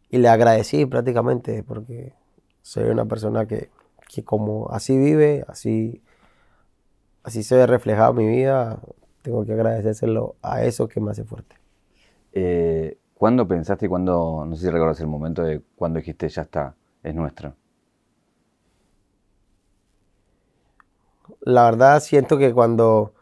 y 0.09 0.17
le 0.17 0.29
agradecí 0.29 0.85
prácticamente 0.85 1.63
porque 1.63 2.13
soy 2.61 2.85
una 2.85 3.05
persona 3.05 3.45
que, 3.45 3.69
que 4.07 4.23
como 4.23 4.69
así 4.71 4.97
vive, 4.97 5.45
así, 5.47 6.01
así 7.23 7.43
se 7.43 7.55
ve 7.55 7.67
reflejado 7.67 8.13
mi 8.13 8.27
vida, 8.27 8.79
tengo 9.21 9.45
que 9.45 9.53
agradecérselo 9.53 10.35
a 10.41 10.63
eso 10.63 10.87
que 10.87 10.99
me 10.99 11.11
hace 11.11 11.23
fuerte. 11.23 11.55
Eh, 12.33 12.97
¿Cuándo 13.13 13.47
pensaste 13.47 13.87
y 13.87 13.89
cuándo, 13.89 14.45
no 14.45 14.55
sé 14.55 14.65
si 14.65 14.69
recuerdas 14.69 14.99
el 14.99 15.07
momento 15.07 15.41
de 15.41 15.61
cuando 15.75 15.97
dijiste 15.99 16.29
ya 16.29 16.43
está, 16.43 16.75
es 17.03 17.15
nuestro? 17.15 17.55
La 21.41 21.65
verdad 21.65 21.99
siento 21.99 22.37
que 22.37 22.53
cuando, 22.53 23.13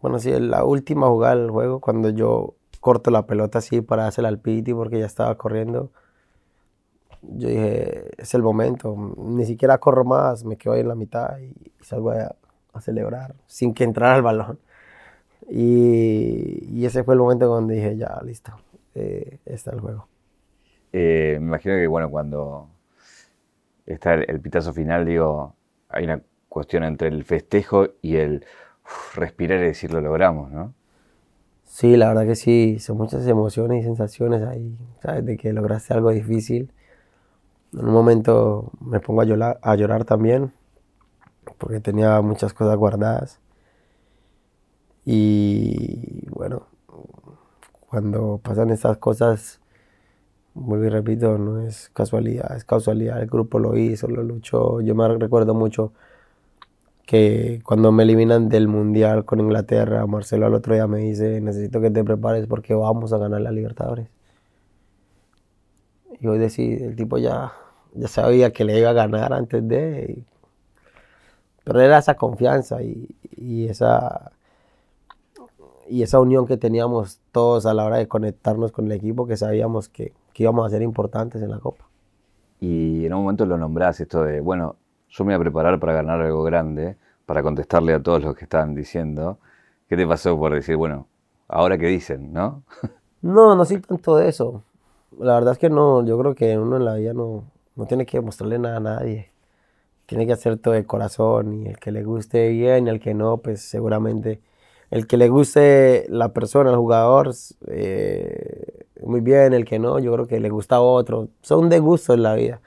bueno, 0.00 0.18
sí, 0.18 0.30
la 0.38 0.64
última 0.64 1.08
jugada 1.08 1.36
del 1.36 1.50
juego, 1.50 1.80
cuando 1.80 2.10
yo 2.10 2.54
corto 2.80 3.10
la 3.10 3.26
pelota 3.26 3.58
así 3.58 3.80
para 3.80 4.06
hacer 4.06 4.26
al 4.26 4.38
piti 4.38 4.72
porque 4.72 4.98
ya 4.98 5.06
estaba 5.06 5.36
corriendo, 5.36 5.90
yo 7.22 7.48
dije, 7.48 8.10
es 8.16 8.34
el 8.34 8.42
momento, 8.42 9.14
ni 9.16 9.44
siquiera 9.44 9.78
corro 9.78 10.04
más, 10.04 10.44
me 10.44 10.56
quedo 10.56 10.74
ahí 10.74 10.80
en 10.80 10.88
la 10.88 10.94
mitad 10.94 11.38
y, 11.38 11.52
salgo 11.80 12.10
a, 12.10 12.34
celebrar 12.80 13.34
sin 13.48 13.74
que 13.74 13.82
entrara 13.82 14.14
el 14.16 14.22
balón. 14.22 14.60
Y, 15.48 16.84
ese 16.86 17.02
fue 17.02 17.14
el 17.14 17.20
momento 17.20 17.46
donde 17.46 17.74
dije, 17.74 17.96
ya, 17.96 18.20
listo, 18.22 18.52
eh, 18.94 19.38
está 19.46 19.72
el 19.72 19.80
juego. 19.80 20.06
Eh, 20.92 21.38
me 21.40 21.48
imagino 21.48 21.74
que, 21.74 21.86
bueno, 21.88 22.08
cuando 22.08 22.68
está 23.84 24.14
el, 24.14 24.40
pitazo 24.40 24.72
final, 24.72 25.04
digo, 25.06 25.54
hay 25.88 26.04
una 26.04 26.22
cuestión 26.48 26.84
entre 26.84 27.08
el 27.08 27.24
festejo 27.24 27.88
y 28.00 28.16
el 28.16 28.44
respirar 29.14 29.58
y 29.60 29.64
decir 29.64 29.92
lo 29.92 30.00
logramos, 30.00 30.50
¿no? 30.50 30.74
Sí, 31.64 31.96
la 31.96 32.08
verdad 32.08 32.26
que 32.26 32.34
sí, 32.34 32.78
son 32.78 32.96
muchas 32.96 33.26
emociones 33.26 33.82
y 33.82 33.86
sensaciones 33.86 34.42
ahí, 34.42 34.76
¿sabes? 35.02 35.24
De 35.24 35.36
que 35.36 35.52
lograste 35.52 35.94
algo 35.94 36.10
difícil. 36.10 36.72
En 37.72 37.86
un 37.86 37.92
momento 37.92 38.72
me 38.80 39.00
pongo 39.00 39.20
a 39.20 39.76
llorar, 39.76 40.04
también, 40.04 40.52
porque 41.58 41.80
tenía 41.80 42.20
muchas 42.22 42.54
cosas 42.54 42.76
guardadas. 42.76 43.40
Y 45.04 46.26
bueno, 46.30 46.66
cuando 47.88 48.40
pasan 48.42 48.70
estas 48.70 48.96
cosas, 48.98 49.60
vuelvo 50.54 50.86
y 50.86 50.88
repito, 50.88 51.38
no 51.38 51.60
es 51.60 51.90
casualidad, 51.90 52.56
es 52.56 52.64
causalidad. 52.64 53.20
El 53.20 53.28
grupo 53.28 53.58
lo 53.58 53.76
hizo, 53.76 54.08
lo 54.08 54.22
luchó. 54.22 54.80
Yo 54.80 54.94
me 54.94 55.06
recuerdo 55.16 55.54
mucho 55.54 55.92
que 57.08 57.62
cuando 57.64 57.90
me 57.90 58.02
eliminan 58.02 58.50
del 58.50 58.68
Mundial 58.68 59.24
con 59.24 59.40
Inglaterra, 59.40 60.06
Marcelo 60.06 60.44
al 60.44 60.52
otro 60.52 60.74
día 60.74 60.86
me 60.86 60.98
dice, 60.98 61.40
necesito 61.40 61.80
que 61.80 61.90
te 61.90 62.04
prepares 62.04 62.46
porque 62.46 62.74
vamos 62.74 63.14
a 63.14 63.16
ganar 63.16 63.40
la 63.40 63.50
Libertadores. 63.50 64.10
Y 66.20 66.26
hoy 66.26 66.36
decir, 66.36 66.82
el 66.82 66.96
tipo 66.96 67.16
ya, 67.16 67.54
ya 67.94 68.08
sabía 68.08 68.52
que 68.52 68.66
le 68.66 68.78
iba 68.78 68.90
a 68.90 68.92
ganar 68.92 69.32
antes 69.32 69.66
de... 69.66 70.22
pero 71.64 71.80
era 71.80 71.96
esa 71.96 72.14
confianza 72.14 72.82
y, 72.82 73.08
esa, 73.66 74.30
y 75.88 76.02
esa 76.02 76.20
unión 76.20 76.46
que 76.46 76.58
teníamos 76.58 77.20
todos 77.32 77.64
a 77.64 77.72
la 77.72 77.86
hora 77.86 77.96
de 77.96 78.06
conectarnos 78.06 78.70
con 78.70 78.84
el 78.84 78.92
equipo, 78.92 79.26
que 79.26 79.38
sabíamos 79.38 79.88
que, 79.88 80.12
que 80.34 80.42
íbamos 80.42 80.66
a 80.66 80.68
ser 80.68 80.82
importantes 80.82 81.40
en 81.40 81.48
la 81.48 81.58
Copa. 81.58 81.86
Y 82.60 83.06
en 83.06 83.14
un 83.14 83.22
momento 83.22 83.46
lo 83.46 83.56
nombrás 83.56 83.98
esto 83.98 84.24
de, 84.24 84.40
bueno, 84.42 84.76
yo 85.10 85.24
me 85.24 85.34
voy 85.34 85.40
a 85.40 85.44
preparar 85.44 85.80
para 85.80 85.94
ganar 85.94 86.20
algo 86.20 86.42
grande, 86.42 86.96
para 87.26 87.42
contestarle 87.42 87.94
a 87.94 88.02
todos 88.02 88.22
los 88.22 88.34
que 88.34 88.44
estaban 88.44 88.74
diciendo. 88.74 89.38
¿Qué 89.88 89.96
te 89.96 90.06
pasó 90.06 90.38
por 90.38 90.54
decir, 90.54 90.76
bueno, 90.76 91.06
ahora 91.48 91.78
qué 91.78 91.86
dicen, 91.86 92.32
no? 92.32 92.62
No, 93.20 93.56
no 93.56 93.64
soy 93.64 93.80
tanto 93.80 94.16
de 94.16 94.28
eso. 94.28 94.62
La 95.18 95.34
verdad 95.34 95.54
es 95.54 95.58
que 95.58 95.70
no, 95.70 96.04
yo 96.04 96.16
creo 96.18 96.34
que 96.34 96.56
uno 96.56 96.76
en 96.76 96.84
la 96.84 96.94
vida 96.94 97.12
no, 97.12 97.44
no 97.74 97.86
tiene 97.86 98.06
que 98.06 98.20
mostrarle 98.20 98.58
nada 98.58 98.76
a 98.76 98.80
nadie. 98.80 99.32
Tiene 100.06 100.26
que 100.26 100.32
hacer 100.32 100.56
todo 100.58 100.74
de 100.74 100.86
corazón 100.86 101.52
y 101.52 101.66
el 101.66 101.78
que 101.78 101.90
le 101.90 102.04
guste 102.04 102.48
bien 102.50 102.86
y 102.86 102.90
el 102.90 103.00
que 103.00 103.14
no, 103.14 103.38
pues 103.38 103.62
seguramente 103.62 104.40
el 104.90 105.06
que 105.06 105.16
le 105.16 105.28
guste 105.28 106.06
la 106.08 106.32
persona, 106.32 106.70
el 106.70 106.76
jugador, 106.76 107.34
eh, 107.66 108.86
muy 109.02 109.20
bien, 109.20 109.52
el 109.52 109.64
que 109.64 109.78
no, 109.78 109.98
yo 109.98 110.12
creo 110.12 110.26
que 110.26 110.40
le 110.40 110.48
gusta 110.48 110.76
a 110.76 110.80
otro. 110.80 111.28
Son 111.42 111.68
de 111.68 111.78
gusto 111.78 112.14
en 112.14 112.22
la 112.22 112.34
vida 112.34 112.60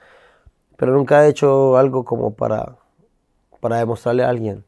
pero 0.82 0.94
nunca 0.94 1.24
he 1.24 1.28
hecho 1.28 1.76
algo 1.76 2.04
como 2.04 2.34
para, 2.34 2.76
para 3.60 3.76
demostrarle 3.76 4.24
a 4.24 4.28
alguien. 4.28 4.64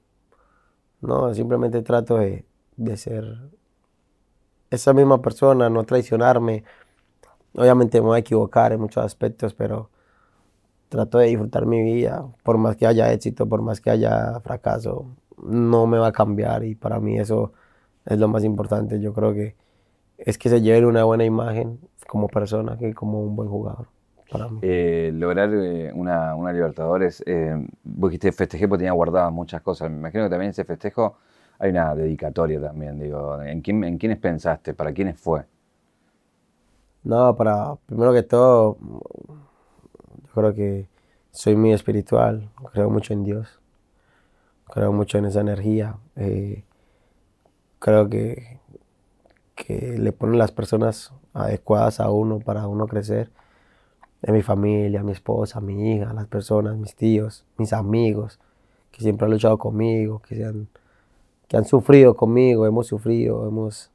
No, 1.01 1.35
simplemente 1.35 1.83
trato 1.83 2.19
de, 2.19 2.45
de 2.77 2.97
ser 2.97 3.51
esa 4.71 4.93
misma 4.93 5.21
persona, 5.21 5.69
no 5.69 5.83
traicionarme. 5.83 6.63
Obviamente 7.57 8.01
me 8.01 8.07
voy 8.07 8.17
a 8.19 8.21
equivocar 8.21 8.73
en 8.73 8.83
muchos 8.83 9.05
aspectos, 9.05 9.55
pero 9.55 9.91
trato 10.89 11.19
de 11.19 11.27
disfrutar 11.27 11.67
mi 11.67 11.83
vida, 11.83 12.25
por 12.45 12.59
más 12.59 12.77
que 12.77 12.87
haya 12.87 13.13
éxito, 13.13 13.49
por 13.49 13.63
más 13.63 13.81
que 13.81 13.91
haya 13.91 14.39
fracaso, 14.39 15.07
no 15.43 15.89
me 15.89 15.99
va 15.99 16.07
a 16.07 16.13
cambiar 16.13 16.63
y 16.63 16.77
para 16.77 17.01
mí 17.01 17.19
eso 17.19 17.53
es 18.07 18.21
lo 18.21 18.29
más 18.29 18.45
importante. 18.45 19.01
Yo 19.01 19.13
creo 19.13 19.35
que 19.35 19.57
es 20.17 20.39
que 20.39 20.49
se 20.49 20.61
lleve 20.61 20.87
una 20.87 21.03
buena 21.03 21.25
imagen 21.25 21.81
como 22.07 22.29
persona 22.29 22.79
que 22.79 22.95
como 22.95 23.21
un 23.21 23.35
buen 23.35 23.49
jugador. 23.49 23.94
Eh, 24.63 25.13
lograr 25.15 25.51
eh, 25.53 25.93
una, 25.95 26.35
una, 26.35 26.53
Libertadores, 26.53 27.23
eh, 27.27 27.55
vos 27.85 28.11
dijiste 28.11 28.33
festejé 28.33 28.67
porque 28.67 28.81
tenía 28.81 28.93
guardadas 28.93 29.33
muchas 29.33 29.63
cosas. 29.63 29.91
Me 29.91 29.99
imagino 29.99 30.25
que 30.25 30.31
también 30.31 30.51
ese 30.51 30.65
festejo 30.65 31.17
hay 31.59 31.71
una 31.71 31.95
dedicatoria 31.95 32.61
también. 32.61 32.99
Digo, 32.99 33.41
¿en, 33.43 33.61
quién, 33.61 33.85
¿En 33.85 33.99
quiénes 33.99 34.19
pensaste? 34.19 34.75
¿Para 34.75 34.93
quiénes 34.93 35.21
fue? 35.21 35.45
No, 37.05 37.37
para, 37.37 37.77
primero 37.87 38.13
que 38.13 38.23
todo, 38.23 38.79
yo 38.81 40.33
creo 40.35 40.55
que 40.55 40.89
soy 41.31 41.55
muy 41.55 41.73
espiritual, 41.73 42.49
creo 42.73 42.89
mucho 42.89 43.13
en 43.13 43.25
Dios, 43.25 43.61
creo 44.73 44.91
mucho 44.93 45.19
en 45.19 45.27
esa 45.27 45.41
energía. 45.41 45.97
Eh, 46.17 46.65
creo 47.79 48.09
que, 48.09 48.59
que 49.55 49.99
le 49.99 50.13
ponen 50.13 50.39
las 50.39 50.51
personas 50.51 51.13
adecuadas 51.35 52.01
a 52.01 52.11
uno 52.11 52.39
para 52.41 52.67
uno 52.67 52.87
crecer 52.87 53.31
de 54.25 54.33
mi 54.33 54.41
familia, 54.41 55.03
mi 55.03 55.13
esposa, 55.13 55.61
mi 55.61 55.93
hija, 55.93 56.15
las 56.15 56.27
personas, 56.27 56.79
mis 56.79 56.95
tíos, 56.95 57.45
mis 57.59 57.75
amigos, 57.75 58.41
que 58.91 59.03
siempre 59.03 59.27
han 59.27 59.33
luchado 59.33 59.59
conmigo, 59.59 60.23
que, 60.27 60.43
han, 60.45 60.67
que 61.47 61.59
han 61.59 61.67
sufrido 61.67 62.17
conmigo, 62.17 62.65
hemos 62.65 62.87
sufrido, 62.87 63.47
hemos, 63.47 63.91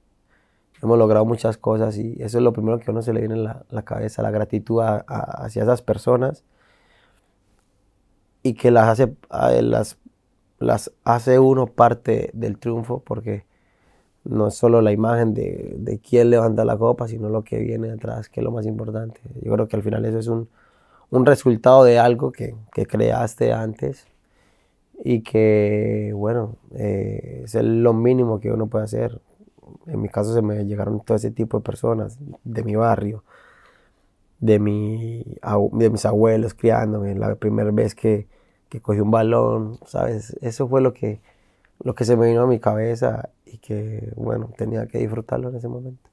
hemos 0.84 1.00
logrado 1.00 1.26
muchas 1.26 1.58
cosas 1.58 1.98
y 1.98 2.16
eso 2.22 2.38
es 2.38 2.44
lo 2.44 2.54
primero 2.54 2.78
que 2.78 2.86
a 2.88 2.92
uno 2.92 3.02
se 3.02 3.12
le 3.12 3.22
viene 3.22 3.36
en 3.36 3.44
la, 3.44 3.82
cabeza, 3.84 4.22
la 4.22 4.30
gratitud 4.30 4.84
hacia 5.08 5.64
esas 5.64 5.82
personas 5.82 6.44
y 8.44 8.54
que 8.54 8.70
las 8.70 8.88
hace, 8.88 9.16
las, 9.64 9.98
las 10.60 10.92
hace 11.06 11.40
uno 11.40 11.66
parte 11.66 12.30
del 12.34 12.60
triunfo 12.60 13.00
porque 13.00 13.46
no 14.24 14.48
es 14.48 14.56
solo 14.56 14.82
la 14.82 14.92
imagen 14.92 15.34
de, 15.34 15.76
de, 15.78 16.00
quién 16.00 16.30
levanta 16.30 16.66
la 16.66 16.78
copa, 16.78 17.08
sino 17.08 17.30
lo 17.30 17.44
que 17.44 17.60
viene 17.60 17.90
detrás, 17.90 18.30
que 18.30 18.42
es 18.42 18.44
lo 18.44 18.52
más 18.52 18.66
importante. 18.66 19.22
Yo 19.42 19.54
creo 19.54 19.68
que 19.68 19.76
al 19.78 19.84
final 19.84 20.06
eso 20.06 20.20
es 20.20 20.28
un, 20.28 20.50
un 21.12 21.26
resultado 21.26 21.84
de 21.84 22.00
algo 22.00 22.32
que, 22.32 22.56
que, 22.74 22.86
creaste 22.86 23.54
antes 23.54 24.06
y 25.04 25.22
que, 25.22 26.12
bueno, 26.16 26.56
eh, 26.76 27.44
es 27.46 27.56
lo 27.56 27.94
mínimo 27.94 28.40
que 28.40 28.52
uno 28.52 28.68
puede 28.68 28.86
hacer. 28.86 29.20
En 29.88 30.02
mi 30.02 30.10
caso 30.10 30.34
se 30.34 30.42
me 30.42 30.66
llegaron 30.66 31.00
todo 31.02 31.16
ese 31.18 31.32
tipo 31.32 31.58
de 31.58 31.64
personas 31.64 32.18
de 32.44 32.64
mi 32.64 32.76
barrio, 32.76 33.24
de, 34.40 34.60
mi, 34.60 35.24
de 35.74 35.90
mis 35.90 36.06
abuelos 36.06 36.54
criándome, 36.54 37.16
la 37.16 37.36
primera 37.36 37.72
vez 37.72 37.96
que, 37.96 38.28
que 38.70 38.82
cogí 38.82 39.00
un 39.00 39.12
balón, 39.12 39.80
¿sabes? 39.86 40.38
Eso 40.42 40.68
fue 40.68 40.82
lo 40.82 40.94
que, 40.94 41.22
lo 41.82 41.96
que 41.96 42.06
se 42.06 42.16
me 42.18 42.28
vino 42.28 42.44
a 42.44 42.48
mi 42.48 42.60
cabeza 42.60 43.30
y 43.52 43.58
que, 43.58 44.12
bueno, 44.16 44.52
tenía 44.58 44.86
que 44.88 45.00
disfrutarlo 45.00 45.50
en 45.50 45.56
ese 45.56 45.68
momento. 45.68 46.10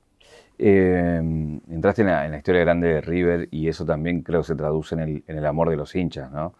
Em, 0.58 1.60
entraste 1.70 2.02
en 2.02 2.08
la, 2.08 2.36
historia 2.38 2.62
grande 2.62 2.88
de 2.88 3.00
River 3.02 3.48
y 3.50 3.68
eso 3.68 3.84
también 3.84 4.22
creo 4.22 4.40
que 4.40 4.46
se 4.46 4.54
traduce 4.54 4.94
en 4.94 5.00
el, 5.00 5.24
en 5.26 5.38
el 5.38 5.46
amor 5.46 5.68
de 5.68 5.76
los 5.76 5.94
hinchas, 5.94 6.30
¿no? 6.32 6.54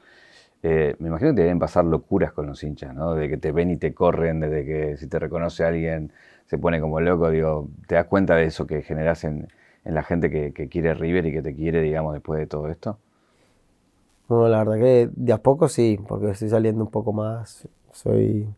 Eh, 0.62 0.96
me 0.98 1.08
imagino 1.08 1.30
que 1.30 1.36
te 1.36 1.42
deben 1.42 1.58
pasar 1.58 1.84
locuras 1.84 2.32
con 2.32 2.46
los 2.46 2.62
hinchas, 2.62 2.94
¿no? 2.94 3.14
De 3.14 3.28
que 3.28 3.36
te 3.36 3.52
ven 3.52 3.70
y 3.70 3.76
te 3.76 3.94
corren, 3.94 4.40
desde 4.40 4.64
que 4.64 4.96
si 4.96 5.06
te 5.06 5.18
reconoce 5.18 5.64
alguien 5.64 6.12
se 6.46 6.58
pone 6.58 6.80
como 6.80 7.00
loco, 7.00 7.30
digo, 7.30 7.68
¿te 7.86 7.94
das 7.94 8.06
cuenta 8.06 8.36
de 8.36 8.44
eso 8.44 8.66
que 8.66 8.82
generas 8.82 9.24
en, 9.24 9.48
en 9.84 9.94
la 9.94 10.02
gente 10.02 10.30
que, 10.30 10.52
que, 10.52 10.68
quiere 10.68 10.94
River 10.94 11.26
y 11.26 11.32
que 11.32 11.42
te 11.42 11.54
quiere, 11.54 11.80
digamos, 11.82 12.14
después 12.14 12.38
de 12.38 12.46
todo 12.46 12.68
esto? 12.68 12.98
Bueno, 14.28 14.48
la 14.48 14.58
verdad 14.58 14.78
que 14.78 15.10
de 15.14 15.32
a 15.32 15.38
poco 15.38 15.68
sí, 15.68 15.98
porque 16.06 16.30
estoy 16.30 16.48
saliendo 16.48 16.84
un 16.84 16.90
poco 16.90 17.12
más, 17.12 17.68
soy 17.92 18.48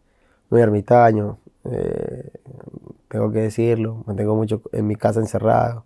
muy 0.50 0.60
ermitaño, 0.60 1.38
eh, 1.70 2.30
tengo 3.08 3.30
que 3.32 3.40
decirlo, 3.40 4.04
me 4.06 4.14
tengo 4.14 4.34
mucho 4.36 4.62
en 4.72 4.86
mi 4.86 4.96
casa 4.96 5.20
encerrado, 5.20 5.84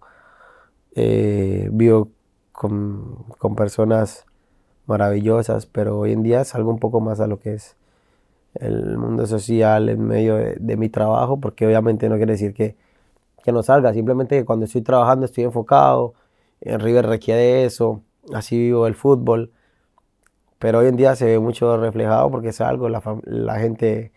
eh, 0.95 1.69
vivo 1.73 2.11
con, 2.53 3.25
con, 3.39 3.57
personas 3.57 4.27
maravillosas, 4.87 5.67
pero 5.67 5.99
hoy 5.99 6.13
en 6.13 6.23
día 6.23 6.45
salgo 6.45 6.71
un 6.71 6.79
poco 6.79 7.01
más 7.01 7.21
a 7.21 7.27
lo 7.27 7.39
que 7.41 7.55
es 7.55 7.77
el 8.55 8.99
mundo 8.99 9.27
social 9.27 9.89
en 9.89 10.07
medio 10.07 10.37
de, 10.37 10.77
mi 10.77 10.89
trabajo, 10.89 11.41
porque 11.41 11.67
obviamente 11.67 12.09
no 12.09 12.17
quiere 12.17 12.33
decir 12.33 12.55
que, 12.55 12.77
que 13.45 13.53
no 13.53 13.63
salga, 13.63 13.93
simplemente 13.95 14.39
que 14.39 14.45
cuando 14.45 14.67
estoy 14.67 14.83
trabajando 14.83 15.27
estoy 15.27 15.45
enfocado, 15.45 16.15
en 16.61 16.81
River 16.81 17.07
requiere 17.07 17.65
eso, 17.65 18.03
así 18.33 18.59
vivo 18.59 18.87
el 18.87 18.95
fútbol, 18.95 19.53
pero 20.59 20.81
hoy 20.81 20.89
en 20.89 20.97
día 20.97 21.17
se 21.17 21.27
ve 21.27 21.39
mucho 21.39 21.77
reflejado 21.77 22.31
porque 22.31 22.53
salgo, 22.53 22.89
la, 22.89 23.03
la 23.25 23.59
gente 23.59 24.13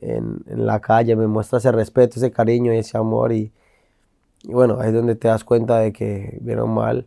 en, 0.00 0.42
en, 0.46 0.66
la 0.66 0.80
calle 0.80 1.16
me 1.16 1.26
muestra 1.26 1.58
ese 1.58 1.72
respeto, 1.72 2.16
ese 2.16 2.30
cariño 2.30 2.72
y 2.74 2.78
ese 2.78 2.98
amor 2.98 3.32
y, 3.32 3.52
bueno, 4.44 4.78
ahí 4.80 4.88
es 4.88 4.94
donde 4.94 5.16
te 5.16 5.28
das 5.28 5.44
cuenta 5.44 5.78
de 5.78 5.92
que, 5.92 6.38
bien 6.40 6.60
o 6.60 6.66
mal, 6.66 7.06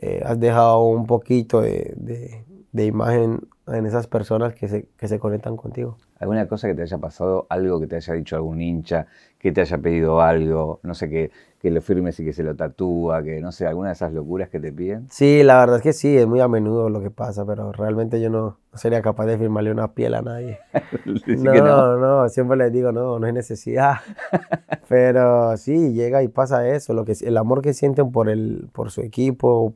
eh, 0.00 0.22
has 0.24 0.38
dejado 0.38 0.84
un 0.84 1.06
poquito 1.06 1.60
de, 1.60 1.94
de, 1.96 2.44
de 2.72 2.86
imagen 2.86 3.48
en 3.66 3.86
esas 3.86 4.06
personas 4.06 4.54
que 4.54 4.68
se, 4.68 4.88
que 4.96 5.08
se 5.08 5.18
conectan 5.18 5.56
contigo. 5.56 5.96
¿Alguna 6.18 6.46
cosa 6.48 6.66
que 6.68 6.74
te 6.74 6.82
haya 6.82 6.98
pasado, 6.98 7.46
algo 7.50 7.78
que 7.78 7.86
te 7.86 7.96
haya 7.96 8.14
dicho 8.14 8.36
algún 8.36 8.62
hincha, 8.62 9.06
que 9.38 9.52
te 9.52 9.60
haya 9.60 9.76
pedido 9.78 10.22
algo, 10.22 10.80
no 10.82 10.94
sé, 10.94 11.10
que, 11.10 11.30
que 11.60 11.70
lo 11.70 11.82
firmes 11.82 12.18
y 12.20 12.24
que 12.24 12.32
se 12.32 12.42
lo 12.42 12.56
tatúa, 12.56 13.22
que 13.22 13.40
no 13.40 13.52
sé, 13.52 13.66
alguna 13.66 13.90
de 13.90 13.94
esas 13.94 14.12
locuras 14.12 14.48
que 14.48 14.58
te 14.58 14.72
piden? 14.72 15.06
Sí, 15.10 15.42
la 15.42 15.58
verdad 15.58 15.76
es 15.76 15.82
que 15.82 15.92
sí, 15.92 16.16
es 16.16 16.26
muy 16.26 16.40
a 16.40 16.48
menudo 16.48 16.88
lo 16.88 17.02
que 17.02 17.10
pasa, 17.10 17.44
pero 17.44 17.70
realmente 17.70 18.20
yo 18.20 18.30
no, 18.30 18.56
sería 18.74 19.02
capaz 19.02 19.26
de 19.26 19.36
firmarle 19.36 19.70
una 19.70 19.92
piel 19.92 20.14
a 20.14 20.22
nadie. 20.22 20.58
no, 21.26 21.54
no, 21.54 21.96
no, 21.98 22.28
siempre 22.30 22.56
les 22.56 22.72
digo, 22.72 22.92
no, 22.92 23.18
no 23.18 23.26
hay 23.26 23.32
necesidad. 23.34 23.96
pero 24.88 25.56
sí, 25.58 25.92
llega 25.92 26.22
y 26.22 26.28
pasa 26.28 26.66
eso, 26.68 26.94
lo 26.94 27.04
que, 27.04 27.14
el 27.20 27.36
amor 27.36 27.60
que 27.60 27.74
sienten 27.74 28.10
por, 28.10 28.30
el, 28.30 28.68
por 28.72 28.90
su 28.90 29.02
equipo, 29.02 29.74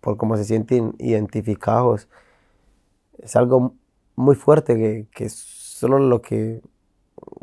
por 0.00 0.16
cómo 0.16 0.36
se 0.36 0.44
sienten 0.44 0.94
identificados 0.98 2.08
es 3.22 3.36
algo 3.36 3.74
muy 4.16 4.34
fuerte 4.34 4.76
que, 4.76 5.06
que 5.12 5.28
solo 5.82 5.98
lo 5.98 6.22
que 6.22 6.62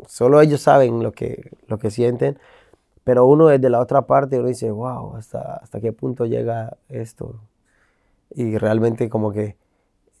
solo 0.06 0.40
ellos 0.40 0.62
saben 0.62 1.02
lo 1.02 1.12
que, 1.12 1.50
lo 1.66 1.78
que 1.78 1.90
sienten, 1.90 2.38
pero 3.04 3.26
uno 3.26 3.48
desde 3.48 3.68
la 3.68 3.80
otra 3.80 4.06
parte 4.06 4.38
uno 4.38 4.48
dice, 4.48 4.70
wow, 4.70 5.16
hasta, 5.16 5.56
hasta 5.56 5.80
qué 5.80 5.92
punto 5.92 6.24
llega 6.24 6.78
esto. 6.88 7.34
Y 8.30 8.56
realmente 8.56 9.10
como 9.10 9.30
que 9.32 9.56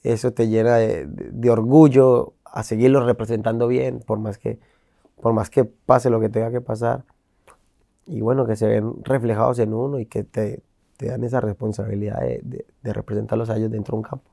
eso 0.02 0.32
te 0.32 0.48
llena 0.48 0.76
de, 0.76 1.50
orgullo 1.50 2.34
a 2.44 2.62
seguirlo 2.62 3.06
representando 3.06 3.68
bien, 3.68 4.00
por 4.00 4.18
más, 4.18 4.36
que, 4.36 4.58
por 5.22 5.32
más 5.32 5.48
que 5.48 5.64
pase 5.64 6.10
lo 6.10 6.20
que 6.20 6.28
tenga 6.28 6.50
que 6.50 6.60
pasar. 6.60 7.04
Y 8.06 8.20
bueno, 8.20 8.46
que 8.46 8.56
se 8.56 8.66
ven 8.66 9.02
reflejados 9.02 9.58
en 9.60 9.72
uno 9.72 9.98
y 9.98 10.04
que 10.04 10.24
te, 10.24 10.60
te 10.98 11.06
dan 11.06 11.24
esa 11.24 11.40
responsabilidad 11.40 12.20
de, 12.20 12.40
de, 12.42 12.66
de 12.82 12.92
representarlos 12.92 13.48
a 13.48 13.56
ellos 13.56 13.70
dentro 13.70 13.92
de 13.92 13.96
un 13.98 14.02
campo. 14.02 14.30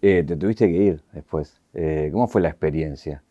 Eh, 0.00 0.24
te 0.26 0.36
tuviste 0.36 0.68
que 0.68 0.76
ir 0.76 1.02
después. 1.12 1.60
Eh, 1.74 2.10
¿Cómo 2.12 2.28
fue 2.28 2.40
la 2.40 2.48
experiencia? 2.48 3.22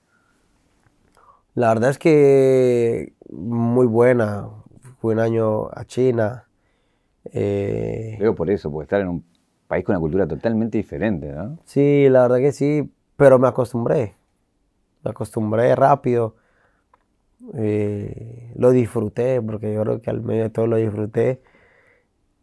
La 1.56 1.70
verdad 1.70 1.90
es 1.90 1.98
que 1.98 3.14
muy 3.30 3.88
buena. 3.88 4.50
Fue 5.00 5.14
un 5.14 5.20
año 5.20 5.70
a 5.70 5.86
China. 5.86 6.48
Eh, 7.34 8.18
Veo 8.20 8.36
por 8.36 8.50
eso, 8.50 8.72
porque 8.72 8.84
estar 8.84 9.02
en 9.02 9.08
un 9.08 9.26
país 9.68 9.86
con 9.86 9.96
una 9.96 10.02
cultura 10.02 10.28
totalmente 10.28 10.78
diferente, 10.78 11.32
¿no? 11.32 11.58
Sí, 11.66 12.08
la 12.10 12.24
verdad 12.24 12.38
que 12.38 12.52
sí, 12.52 12.92
pero 13.16 13.40
me 13.40 13.48
acostumbré. 13.48 14.16
Me 15.04 15.12
acostumbré 15.12 15.76
rápido. 15.76 16.36
Eh, 17.54 18.52
lo 18.56 18.72
disfruté, 18.72 19.42
porque 19.42 19.74
yo 19.74 19.82
creo 19.84 20.02
que 20.02 20.10
al 20.10 20.22
medio 20.22 20.44
de 20.44 20.50
todo 20.50 20.68
lo 20.68 20.76
disfruté. 20.78 21.42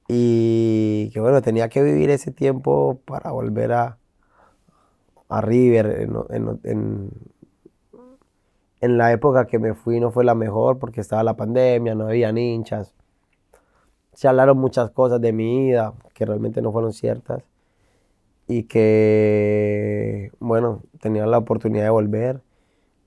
Y 0.08 1.10
que 1.12 1.20
bueno, 1.20 1.40
tenía 1.40 1.68
que 1.68 1.82
vivir 1.82 2.10
ese 2.10 2.30
tiempo 2.30 3.00
para 3.06 3.30
volver 3.30 3.72
a, 3.72 3.98
a 5.28 5.40
River. 5.40 6.08
En, 6.30 7.10
en, 8.80 8.98
la 8.98 9.12
época 9.12 9.46
que 9.46 9.58
me 9.58 9.74
fui 9.74 9.98
no 10.00 10.10
fue 10.10 10.24
la 10.24 10.34
mejor 10.34 10.78
porque 10.78 11.00
estaba 11.00 11.22
la 11.22 11.36
pandemia, 11.36 11.94
no 11.94 12.06
había 12.06 12.30
hinchas. 12.30 12.94
Se 14.12 14.28
hablaron 14.28 14.58
muchas 14.58 14.90
cosas 14.90 15.20
de 15.20 15.32
mi 15.32 15.66
vida 15.66 15.94
que 16.14 16.26
realmente 16.26 16.62
no 16.62 16.70
fueron 16.72 16.92
ciertas 16.92 17.42
y 18.46 18.64
que, 18.64 20.30
bueno, 20.38 20.82
tenía 21.00 21.26
la 21.26 21.38
oportunidad 21.38 21.84
de 21.84 21.90
volver, 21.90 22.40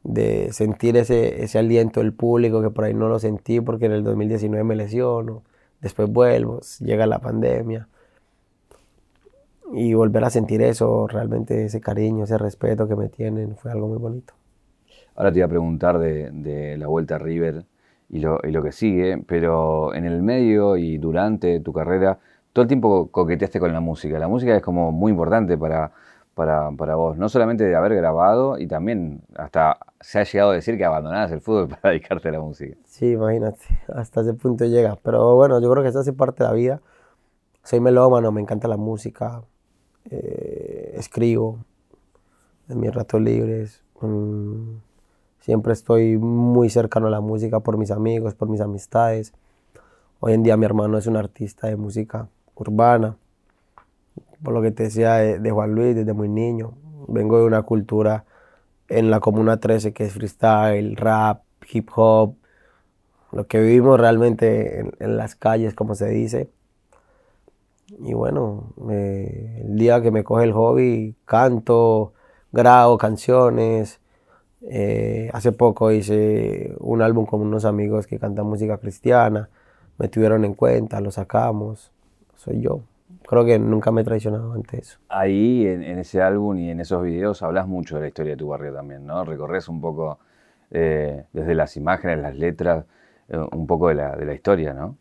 de 0.03 0.51
sentir 0.53 0.97
ese, 0.97 1.43
ese 1.43 1.59
aliento 1.59 1.99
del 1.99 2.13
público 2.13 2.61
que 2.61 2.71
por 2.71 2.85
ahí 2.85 2.93
no 2.93 3.07
lo 3.09 3.19
sentí 3.19 3.61
porque 3.61 3.85
en 3.85 3.91
el 3.93 4.03
2019 4.03 4.63
me 4.63 4.75
lesiono, 4.75 5.43
después 5.81 6.09
vuelvo, 6.11 6.61
llega 6.79 7.05
la 7.05 7.19
pandemia 7.19 7.87
y 9.73 9.93
volver 9.93 10.23
a 10.23 10.29
sentir 10.29 10.61
eso, 10.61 11.07
realmente 11.07 11.65
ese 11.65 11.81
cariño, 11.81 12.23
ese 12.23 12.37
respeto 12.37 12.87
que 12.87 12.95
me 12.95 13.09
tienen, 13.09 13.55
fue 13.55 13.71
algo 13.71 13.87
muy 13.87 13.97
bonito. 13.97 14.33
Ahora 15.15 15.31
te 15.31 15.39
iba 15.39 15.45
a 15.45 15.49
preguntar 15.49 15.99
de, 15.99 16.31
de 16.31 16.77
la 16.77 16.87
vuelta 16.87 17.15
a 17.15 17.17
River 17.17 17.65
y 18.09 18.19
lo, 18.19 18.39
y 18.43 18.51
lo, 18.51 18.63
que 18.63 18.71
sigue, 18.71 19.17
pero 19.27 19.93
en 19.93 20.05
el 20.05 20.21
medio 20.21 20.77
y 20.77 20.97
durante 20.97 21.59
tu 21.59 21.73
carrera, 21.73 22.19
todo 22.53 22.63
el 22.63 22.67
tiempo 22.67 23.09
coqueteaste 23.11 23.59
con 23.59 23.73
la 23.73 23.79
música. 23.79 24.17
La 24.19 24.27
música 24.27 24.55
es 24.55 24.61
como 24.61 24.91
muy 24.91 25.11
importante 25.11 25.57
para, 25.57 25.91
para, 26.33 26.71
para 26.71 26.95
vos, 26.95 27.17
no 27.17 27.29
solamente 27.29 27.65
de 27.65 27.75
haber 27.75 27.95
grabado, 27.95 28.57
y 28.59 28.67
también 28.67 29.21
hasta 29.35 29.77
se 29.99 30.19
ha 30.19 30.23
llegado 30.23 30.51
a 30.51 30.53
decir 30.53 30.77
que 30.77 30.85
abandonabas 30.85 31.31
el 31.31 31.41
fútbol 31.41 31.67
para 31.81 31.89
dedicarte 31.89 32.29
a 32.29 32.33
la 32.33 32.39
música. 32.39 32.77
Sí, 32.85 33.11
imagínate, 33.11 33.59
hasta 33.93 34.21
ese 34.21 34.33
punto 34.33 34.65
llega. 34.65 34.97
Pero 35.03 35.35
bueno, 35.35 35.59
yo 35.59 35.69
creo 35.71 35.83
que 35.83 35.89
eso 35.89 35.99
hace 35.99 36.13
parte 36.13 36.43
de 36.43 36.49
la 36.49 36.55
vida. 36.55 36.81
Soy 37.63 37.81
melómano, 37.81 38.31
me 38.31 38.39
encanta 38.39 38.67
la 38.67 38.77
música, 38.77 39.41
eh, 40.09 40.93
escribo 40.97 41.59
en 42.69 42.79
mis 42.79 42.93
ratos 42.93 43.21
libres. 43.21 43.81
Mm, 44.01 44.77
siempre 45.39 45.73
estoy 45.73 46.17
muy 46.17 46.69
cercano 46.69 47.07
a 47.07 47.09
la 47.09 47.21
música 47.21 47.59
por 47.59 47.77
mis 47.77 47.91
amigos, 47.91 48.35
por 48.35 48.49
mis 48.49 48.61
amistades. 48.61 49.33
Hoy 50.19 50.33
en 50.33 50.43
día 50.43 50.57
mi 50.57 50.65
hermano 50.65 50.97
es 50.97 51.07
un 51.07 51.17
artista 51.17 51.67
de 51.67 51.75
música 51.75 52.27
urbana, 52.55 53.17
por 54.43 54.53
lo 54.53 54.61
que 54.61 54.71
te 54.71 54.83
decía 54.83 55.15
de, 55.15 55.51
Juan 55.51 55.75
Luis 55.75 55.95
desde 55.95 56.13
muy 56.13 56.29
niño. 56.29 56.73
Vengo 57.07 57.39
de 57.39 57.45
una 57.45 57.61
cultura 57.63 58.25
en 58.89 59.11
la 59.11 59.19
Comuna 59.19 59.59
13 59.59 59.93
que 59.93 60.05
es 60.05 60.13
freestyle, 60.13 60.95
rap, 60.95 61.43
hip 61.69 61.89
hop, 61.95 62.35
lo 63.31 63.45
que 63.47 63.59
vivimos 63.59 63.99
realmente 63.99 64.79
en, 64.79 64.91
en 64.99 65.17
las 65.17 65.35
calles, 65.35 65.73
como 65.73 65.95
se 65.95 66.07
dice. 66.09 66.49
Y 67.89 68.13
bueno, 68.13 68.73
el 68.89 69.77
día 69.77 70.01
que 70.01 70.11
me 70.11 70.23
coge 70.23 70.43
el 70.43 70.53
hobby, 70.53 71.15
canto, 71.25 72.13
grabo 72.51 72.97
canciones. 72.97 74.01
Eh, 74.61 75.29
hace 75.33 75.51
poco 75.51 75.91
hice 75.91 76.75
un 76.79 77.01
álbum 77.01 77.25
con 77.25 77.41
unos 77.41 77.63
amigos 77.63 78.07
que 78.07 78.19
cantan 78.19 78.45
música 78.45 78.77
cristiana. 78.77 79.49
Me 79.97 80.09
tuvieron 80.09 80.43
en 80.43 80.53
cuenta, 80.53 80.99
lo 80.99 81.11
sacamos. 81.11 81.91
Soy 82.35 82.61
yo. 82.61 82.81
Creo 83.25 83.45
que 83.45 83.57
nunca 83.57 83.91
me 83.91 84.01
he 84.01 84.03
traicionado 84.03 84.53
ante 84.53 84.79
eso. 84.79 84.99
Ahí, 85.09 85.65
en, 85.65 85.83
ese 85.99 86.21
álbum 86.21 86.57
y 86.57 86.69
en 86.69 86.81
esos 86.81 87.01
videos, 87.03 87.41
hablas 87.41 87.67
mucho 87.67 87.95
de 87.95 88.01
la 88.01 88.07
historia 88.07 88.33
de 88.33 88.37
tu 88.37 88.49
barrio 88.49 88.73
también, 88.73 89.05
¿no? 89.05 89.23
Recorres 89.23 89.67
un 89.69 89.81
poco 89.81 90.19
eh, 90.71 91.25
desde 91.33 91.55
las 91.55 91.77
imágenes, 91.77 92.19
las 92.19 92.37
letras, 92.37 92.85
eh, 93.29 93.37
un 93.37 93.67
poco 93.67 93.89
de 93.89 93.95
la, 93.95 94.15
de 94.15 94.25
la 94.25 94.33
historia, 94.33 94.73
¿no? 94.73 94.97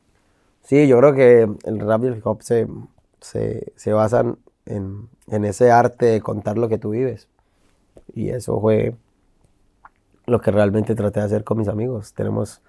Sí, 0.66 0.88
yo 0.88 0.98
creo 0.98 1.14
que 1.14 1.48
el 1.64 1.78
rap 1.78 2.02
y 2.02 2.06
el 2.08 2.16
hip 2.16 2.26
hop 2.26 2.42
se, 2.42 2.66
se, 3.20 3.92
basan 3.92 4.36
en, 4.64 5.08
ese 5.44 5.70
arte 5.70 6.06
de 6.06 6.20
contar 6.20 6.58
lo 6.58 6.68
que 6.68 6.76
tú 6.76 6.90
vives. 6.90 7.28
Y 8.14 8.30
eso 8.30 8.60
fue 8.60 8.96
lo 10.26 10.40
que 10.40 10.50
realmente 10.50 10.96
traté 10.96 11.20
de 11.20 11.26
hacer 11.26 11.44
con 11.44 11.58
mis 11.58 11.68
amigos. 11.68 12.14
Tenemos 12.14 12.62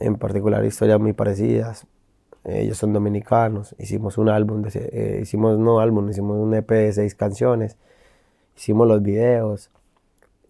en 0.00 0.16
particular 0.16 0.62
historias 0.66 1.00
muy 1.00 1.14
parecidas. 1.14 1.86
Ellos 2.44 2.76
son 2.76 2.92
dominicanos. 2.92 3.74
Hicimos 3.78 4.18
un 4.18 4.28
álbum, 4.28 4.60
de, 4.60 4.70
eh, 4.92 5.20
hicimos 5.22 5.58
no 5.58 5.80
álbum, 5.80 6.10
hicimos 6.10 6.36
un 6.36 6.54
EP 6.54 6.70
de 6.70 6.92
seis 6.92 7.14
canciones. 7.14 7.78
Hicimos 8.54 8.86
los 8.86 9.02
videos 9.02 9.70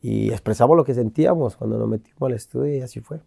y 0.02 0.30
expresamos 0.32 0.76
lo 0.76 0.84
que 0.84 0.94
sentíamos 0.94 1.56
cuando 1.56 1.78
nos 1.78 1.88
metimos 1.88 2.22
al 2.22 2.32
estudio 2.32 2.74
y 2.74 2.80
así 2.80 2.98
fue. 2.98 3.20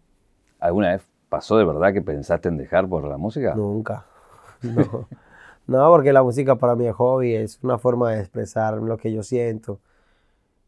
¿Alguna 0.60 0.90
vez 0.92 1.11
¿Pasó 1.32 1.56
de 1.56 1.64
verdad 1.64 1.94
que 1.94 2.02
pensaste 2.02 2.50
en 2.50 2.58
dejar 2.58 2.86
por 2.86 3.04
la 3.04 3.16
música? 3.16 3.54
Nunca. 3.54 4.04
No. 5.66 5.88
porque 5.90 6.12
la 6.12 6.22
música 6.22 6.56
para 6.56 6.74
mí 6.74 6.86
es 6.86 6.94
hobby, 6.94 7.34
es 7.34 7.58
una 7.62 7.78
forma 7.78 8.10
de 8.10 8.20
expresar 8.20 8.74
lo 8.74 8.98
que 8.98 9.12
yo 9.12 9.22
siento, 9.22 9.78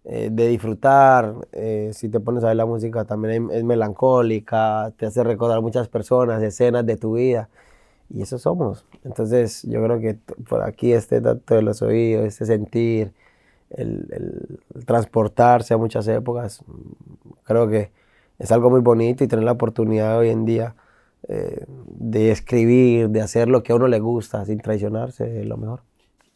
eh, 0.04 0.30
de 0.32 0.48
disfrutar. 0.48 1.34
Eh, 1.52 1.90
si 1.92 2.08
te 2.08 2.18
pones 2.18 2.44
a 2.44 2.46
ver 2.46 2.56
la 2.56 2.64
música 2.64 3.04
también 3.04 3.50
es 3.50 3.64
melancólica, 3.64 4.90
te 4.96 5.04
hace 5.04 5.22
recordar 5.22 5.60
muchas 5.60 5.88
personas, 5.88 6.42
escenas 6.42 6.86
de 6.86 6.96
tu 6.96 7.14
vida. 7.14 7.50
Y 8.08 8.22
eso 8.22 8.38
somos. 8.38 8.86
Entonces 9.04 9.64
yo 9.64 9.82
creo 9.84 10.00
que 10.00 10.16
por 10.48 10.62
aquí 10.62 10.94
este 10.94 11.20
dato 11.20 11.56
de 11.56 11.62
los 11.62 11.82
oídos, 11.82 12.24
este 12.24 12.46
sentir, 12.46 13.12
el, 13.68 14.08
el 14.72 14.84
transportarse 14.86 15.74
a 15.74 15.76
muchas 15.76 16.08
épocas, 16.08 16.62
creo 17.44 17.68
que 17.68 17.90
es 18.38 18.52
algo 18.52 18.70
muy 18.70 18.80
bonito 18.80 19.24
y 19.24 19.28
tener 19.28 19.44
la 19.44 19.52
oportunidad 19.52 20.18
hoy 20.18 20.30
en 20.30 20.44
día 20.44 20.74
eh, 21.28 21.64
de 21.66 22.30
escribir, 22.30 23.08
de 23.08 23.22
hacer 23.22 23.48
lo 23.48 23.62
que 23.62 23.72
a 23.72 23.76
uno 23.76 23.88
le 23.88 24.00
gusta 24.00 24.44
sin 24.44 24.58
traicionarse, 24.58 25.40
es 25.40 25.46
lo 25.46 25.56
mejor. 25.56 25.80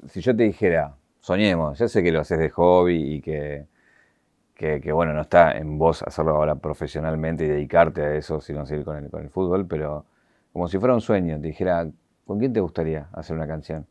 Si 0.09 0.20
yo 0.20 0.34
te 0.34 0.44
dijera, 0.44 0.94
soñemos, 1.20 1.78
yo 1.78 1.88
sé 1.88 2.03
que 2.03 2.12
lo 2.12 2.20
haces 2.20 2.38
de 2.38 2.51
hobby 2.51 3.14
y 3.14 3.20
que, 3.20 3.66
que, 4.55 4.80
que, 4.80 4.92
bueno, 4.92 5.12
no 5.12 5.22
está 5.22 5.59
en 5.59 5.76
vos 5.78 6.03
hacerlo 6.03 6.36
ahora 6.36 6.55
profesionalmente 6.55 7.44
y 7.44 7.49
dedicarte 7.49 8.03
a 8.03 8.14
eso, 8.14 8.40
sino 8.40 8.64
seguir 8.64 8.84
con 8.84 8.96
el, 8.96 9.11
con 9.11 9.22
el 9.22 9.30
fútbol, 9.30 9.66
pero 9.66 10.07
como 10.53 10.68
si 10.68 10.78
fuera 10.78 10.94
un 10.94 11.01
sueño, 11.01 11.40
te 11.40 11.49
dijera, 11.49 11.86
¿con 12.26 12.38
quién 12.38 12.53
te 12.53 12.61
gustaría 12.61 13.09
hacer 13.12 13.36
una 13.36 13.46
canción? 13.46 13.86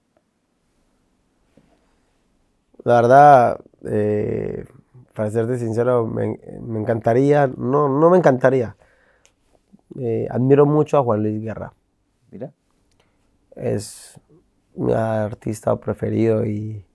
La 2.83 3.01
verdad, 3.01 3.59
eh, 3.85 4.65
para 5.17 5.31
serte 5.31 5.57
sincero, 5.57 6.05
me, 6.05 6.39
me, 6.61 6.79
encantaría, 6.79 7.47
no, 7.47 7.89
no 7.89 8.11
me 8.11 8.19
encantaría. 8.19 8.77
Eh, 9.99 10.27
admiro 10.29 10.67
mucho 10.67 10.99
a 10.99 11.03
Juan 11.03 11.23
Luis 11.23 11.41
Guerra. 11.41 11.73
Mira. 12.29 12.53
Es 13.55 14.21
mi 14.75 14.93
artista 14.93 15.75
preferido 15.77 16.45
y, 16.45 16.85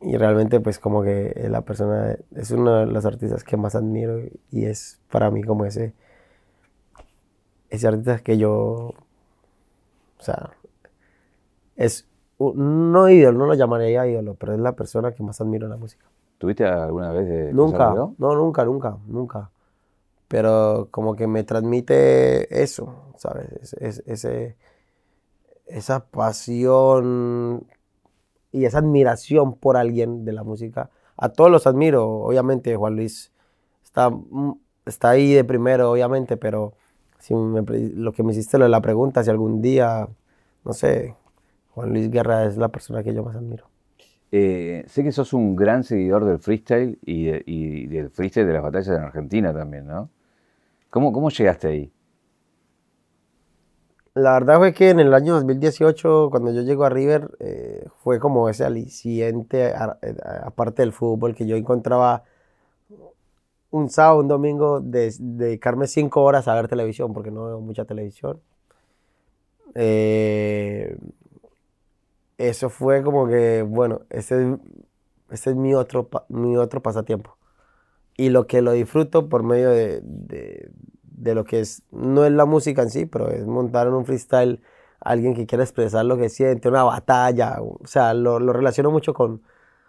y 0.00 0.16
realmente 0.16 0.60
pues 0.60 0.78
como 0.78 1.02
que 1.02 1.34
la 1.50 1.62
persona 1.62 2.16
es 2.36 2.52
uno 2.52 2.76
de 2.76 2.86
los 2.86 3.04
artistas 3.04 3.42
que 3.42 3.56
más 3.56 3.74
admiro 3.74 4.20
y 4.52 4.66
es 4.66 5.00
para 5.10 5.32
mí 5.32 5.42
como 5.42 5.64
ese 5.64 5.92
ese 7.68 7.88
artista 7.88 8.20
que 8.20 8.38
yo 8.38 8.52
o 8.52 8.94
sea 10.20 10.52
es 11.74 12.06
no 12.38 13.08
ídolo 13.08 13.38
no 13.38 13.46
lo 13.46 13.54
llamaría 13.54 14.06
ídolo 14.06 14.34
pero 14.34 14.54
es 14.54 14.60
la 14.60 14.76
persona 14.76 15.10
que 15.12 15.24
más 15.24 15.40
admiro 15.40 15.66
en 15.66 15.70
la 15.70 15.76
música 15.76 16.04
¿Tuviste 16.38 16.64
alguna 16.64 17.12
vez 17.12 17.28
de 17.28 17.52
nunca 17.52 17.94
no 17.94 18.14
nunca 18.16 18.64
nunca 18.64 18.96
nunca 19.06 19.50
pero 20.28 20.88
como 20.90 21.16
que 21.16 21.26
me 21.26 21.42
transmite 21.44 22.62
eso 22.62 23.12
sabes 23.16 23.74
ese 23.80 24.56
esa 25.68 26.06
pasión 26.06 27.66
y 28.52 28.64
esa 28.64 28.78
admiración 28.78 29.54
por 29.54 29.76
alguien 29.76 30.24
de 30.24 30.32
la 30.32 30.42
música. 30.42 30.90
A 31.16 31.28
todos 31.30 31.50
los 31.50 31.66
admiro, 31.66 32.06
obviamente 32.06 32.74
Juan 32.76 32.96
Luis 32.96 33.32
está, 33.84 34.10
mm, 34.10 34.58
está 34.86 35.10
ahí 35.10 35.32
de 35.34 35.44
primero, 35.44 35.90
obviamente, 35.90 36.36
pero 36.36 36.74
si 37.18 37.34
lo 37.34 38.12
que 38.12 38.22
me 38.22 38.32
hiciste 38.32 38.58
la 38.58 38.80
pregunta, 38.80 39.22
si 39.22 39.30
algún 39.30 39.60
día, 39.60 40.08
no 40.64 40.72
sé, 40.72 41.14
Juan 41.74 41.90
Luis 41.90 42.10
Guerra 42.10 42.44
es 42.44 42.56
la 42.56 42.68
persona 42.68 43.02
que 43.02 43.12
yo 43.12 43.22
más 43.24 43.36
admiro. 43.36 43.66
Eh, 44.30 44.84
sé 44.88 45.02
que 45.02 45.12
sos 45.12 45.32
un 45.32 45.56
gran 45.56 45.84
seguidor 45.84 46.24
del 46.24 46.38
freestyle 46.38 46.98
y, 47.04 47.86
del 47.86 48.10
freestyle 48.10 48.46
de 48.46 48.52
las 48.52 48.62
batallas 48.62 48.88
en 48.88 49.02
Argentina 49.02 49.54
también, 49.54 49.86
¿no? 49.86 50.10
¿Cómo, 50.90 51.12
cómo 51.12 51.30
llegaste 51.30 51.68
ahí? 51.68 51.92
La 54.14 54.32
verdad 54.32 54.56
fue 54.58 54.74
que 54.74 54.90
en 54.90 55.00
el 55.00 55.14
año 55.14 55.34
2018, 55.34 56.28
cuando 56.30 56.52
yo 56.52 56.62
llego 56.62 56.84
a 56.84 56.88
River, 56.88 57.30
eh, 57.38 57.86
fue 57.98 58.18
como 58.18 58.48
ese 58.48 58.64
aliciente, 58.64 59.72
aparte 60.42 60.82
del 60.82 60.92
fútbol, 60.92 61.34
que 61.34 61.46
yo 61.46 61.56
encontraba 61.56 62.24
un 63.70 63.90
sábado, 63.90 64.20
un 64.20 64.28
domingo, 64.28 64.80
de, 64.80 65.14
dedicarme 65.18 65.86
cinco 65.86 66.22
horas 66.22 66.48
a 66.48 66.54
ver 66.54 66.68
televisión, 66.68 67.12
porque 67.12 67.30
no 67.30 67.46
veo 67.46 67.60
mucha 67.60 67.84
televisión. 67.84 68.40
Eh, 69.74 70.96
eso 72.38 72.70
fue 72.70 73.02
como 73.02 73.28
que, 73.28 73.62
bueno, 73.62 74.02
ese, 74.10 74.58
ese 75.30 75.50
es 75.50 75.56
mi 75.56 75.74
otro, 75.74 76.08
mi 76.28 76.56
otro 76.56 76.82
pasatiempo. 76.82 77.36
Y 78.16 78.30
lo 78.30 78.46
que 78.46 78.62
lo 78.62 78.72
disfruto 78.72 79.28
por 79.28 79.42
medio 79.42 79.70
de, 79.70 80.00
de 81.20 81.34
lo 81.34 81.44
que 81.44 81.60
es, 81.60 81.82
no 81.90 82.24
es 82.24 82.32
la 82.32 82.46
música 82.46 82.82
en 82.82 82.90
sí, 82.90 83.06
pero 83.06 83.28
es 83.30 83.46
montar 83.46 83.86
en 83.88 83.94
un 83.94 84.06
freestyle 84.06 84.60
alguien 85.00 85.34
que 85.34 85.46
quiera 85.46 85.64
expresar 85.64 86.04
lo 86.04 86.16
que 86.16 86.28
siente, 86.28 86.68
una 86.68 86.84
batalla, 86.84 87.58
o 87.60 87.86
sea, 87.86 88.14
lo, 88.14 88.38
lo 88.40 88.52
relaciono 88.52 88.90
mucho 88.90 89.14
con, 89.14 89.42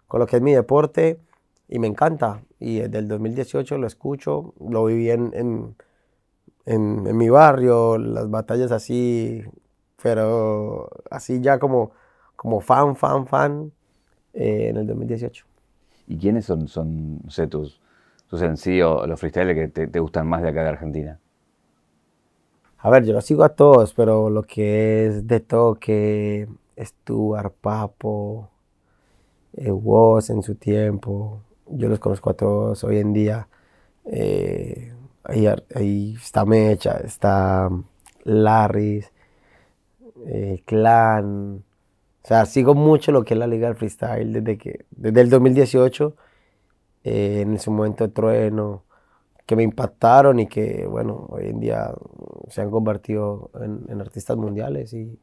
con, 0.07 0.19
lo 0.19 0.27
que 0.27 0.37
es 0.37 0.41
mi 0.41 0.53
deporte 0.53 1.19
y 1.67 1.79
me 1.79 1.87
encanta. 1.87 2.43
Y 2.59 2.79
desde 2.79 2.99
el 2.99 3.07
2018 3.07 3.77
lo 3.77 3.87
escucho, 3.87 4.53
lo 4.59 4.85
viví 4.85 5.09
en, 5.11 5.31
en, 5.33 5.75
en, 6.65 7.17
mi 7.17 7.29
barrio, 7.29 7.97
las 7.97 8.29
batallas 8.29 8.71
así, 8.71 9.43
pero 10.01 10.89
así 11.09 11.41
ya 11.41 11.59
como, 11.59 11.91
como 12.39 12.61
fan, 12.61 12.95
fan, 12.95 13.27
fan, 13.27 13.73
eh, 14.33 14.69
en 14.69 14.77
el 14.77 14.87
2018. 14.87 15.45
¿Y 16.07 16.17
quiénes 16.17 16.45
son, 16.45 16.69
son 16.69 17.19
no 17.21 17.29
sé, 17.29 17.47
tus, 17.47 17.81
tus 18.29 18.39
sencillos, 18.39 19.05
los 19.09 19.19
freestyles 19.19 19.57
que 19.57 19.67
te, 19.67 19.87
te, 19.87 19.99
gustan 19.99 20.25
más 20.25 20.41
de 20.41 20.47
acá 20.47 20.63
de 20.63 20.69
Argentina? 20.69 21.19
A 22.77 22.89
ver, 22.89 23.03
yo 23.03 23.11
los 23.11 23.25
sigo 23.25 23.43
a 23.43 23.49
todos, 23.49 23.93
pero 23.93 24.29
lo 24.29 24.43
que 24.43 25.07
es 25.07 25.27
de 25.27 25.41
toque, 25.41 26.47
Stuart, 26.79 27.53
Papo, 27.59 28.49
eh, 29.57 29.69
Woz 29.69 30.29
en 30.29 30.41
su 30.41 30.55
tiempo, 30.55 31.41
yo 31.67 31.89
los 31.89 31.99
conozco 31.99 32.29
a 32.29 32.35
todos 32.35 32.85
hoy 32.85 32.99
en 32.99 33.11
día. 33.11 33.49
Eh, 34.05 34.93
ahí, 35.25 36.15
está 36.15 36.45
Mecha, 36.45 37.01
está 37.03 37.69
Larry, 38.23 39.03
eh, 40.25 40.63
Clan. 40.65 41.65
Sea, 42.29 42.45
sigo 42.45 42.75
mucho 42.75 43.11
lo 43.11 43.23
que 43.25 43.33
es 43.33 43.39
la 43.39 43.47
Liga 43.47 43.69
del 43.69 43.75
Freestyle 43.75 44.31
desde 44.31 44.59
que 44.59 44.85
desde 44.91 45.21
el 45.21 45.31
2018 45.31 46.15
eh, 47.03 47.41
en 47.41 47.55
ese 47.55 47.71
momento 47.71 48.07
Trueno, 48.11 48.83
que 49.47 49.55
me 49.55 49.63
impactaron 49.63 50.39
y 50.39 50.45
que, 50.45 50.85
bueno, 50.85 51.25
hoy 51.29 51.47
en 51.47 51.59
día 51.59 51.91
se 52.49 52.61
han 52.61 52.69
convertido 52.69 53.49
en, 53.59 53.99
artistas 53.99 54.37
mundiales 54.37 54.93
y, 54.93 55.19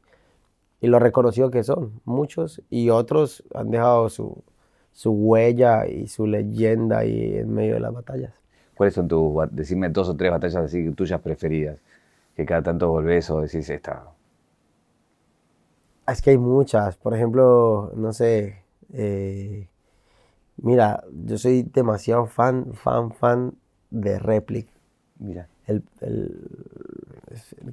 y, 0.81 0.87
lo 0.87 0.99
reconocido 0.99 1.49
que 1.49 1.63
son, 1.63 2.01
muchos, 2.03 2.61
y 2.69 2.89
otros 2.89 3.41
han 3.55 3.71
dejado 3.71 4.09
su, 4.09 4.43
su 4.91 5.11
huella 5.11 5.87
y 5.87 6.07
su 6.07 6.27
leyenda 6.27 6.97
ahí 6.97 7.37
en 7.37 7.53
medio 7.53 7.75
de 7.75 7.79
las 7.79 7.93
batallas. 7.93 8.33
¿Cuáles 8.75 8.95
son 8.95 9.07
tus, 9.07 9.33
decime 9.51 9.87
dos 9.87 10.09
o 10.09 10.17
tres 10.17 10.29
batallas 10.29 10.57
así 10.57 10.91
tuyas 10.91 11.21
preferidas? 11.21 11.79
Que 12.35 12.45
cada 12.45 12.63
tanto 12.63 12.89
volvés 12.89 13.29
o 13.29 13.39
decís 13.39 13.69
esta. 13.69 14.16
Es 16.07 16.21
que 16.21 16.31
hay 16.31 16.37
muchas. 16.37 16.97
Por 16.97 17.13
ejemplo, 17.13 17.91
no 17.95 18.13
sé, 18.13 18.63
eh, 18.93 19.67
Mira, 20.57 21.03
yo 21.11 21.37
soy 21.37 21.63
demasiado 21.63 22.25
fan, 22.25 22.73
fan, 22.73 23.11
fan 23.11 23.53
de 23.91 24.19
Replic. 24.19 24.67
Mira. 25.19 25.47
El, 25.67 25.83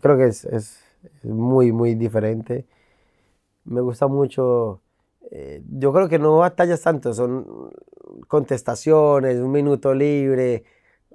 creo 0.01 0.17
que 0.19 0.27
es, 0.27 0.81
muy, 1.23 1.73
muy 1.73 1.95
diferente. 1.95 2.67
Me 3.65 3.81
gusta 3.81 4.07
mucho. 4.09 4.83
Eh, 5.31 5.63
yo 5.71 5.93
creo 5.93 6.09
que 6.09 6.19
no 6.19 6.39
batallas 6.39 6.83
tanto, 6.83 7.15
son 7.15 7.73
contestaciones, 8.29 9.39
un 9.41 9.53
minuto 9.53 9.95
libre. 9.95 10.65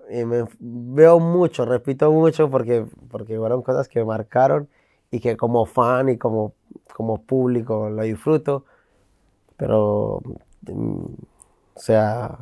me, 0.09 0.45
veo 0.59 1.19
mucho, 1.19 1.65
repito 1.65 2.11
mucho, 2.11 2.49
porque, 2.49 2.85
porque 3.09 3.37
fueron 3.37 3.61
cosas 3.61 3.87
que 3.89 3.99
me 3.99 4.05
marcaron 4.05 4.69
y 5.11 5.19
que 5.19 5.37
como 5.37 5.65
fan 5.65 6.09
y 6.09 6.17
como, 6.17 6.53
como 6.99 7.21
público 7.21 7.89
lo 7.89 8.03
disfruto. 8.03 8.65
Pero 9.55 10.21
mm, 10.67 11.05
o 11.75 11.79
sea, 11.79 12.39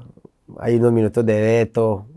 hay 0.60 0.78
unos 0.78 0.94
minutos 0.94 1.26
de 1.26 1.34
Deto, 1.34 2.08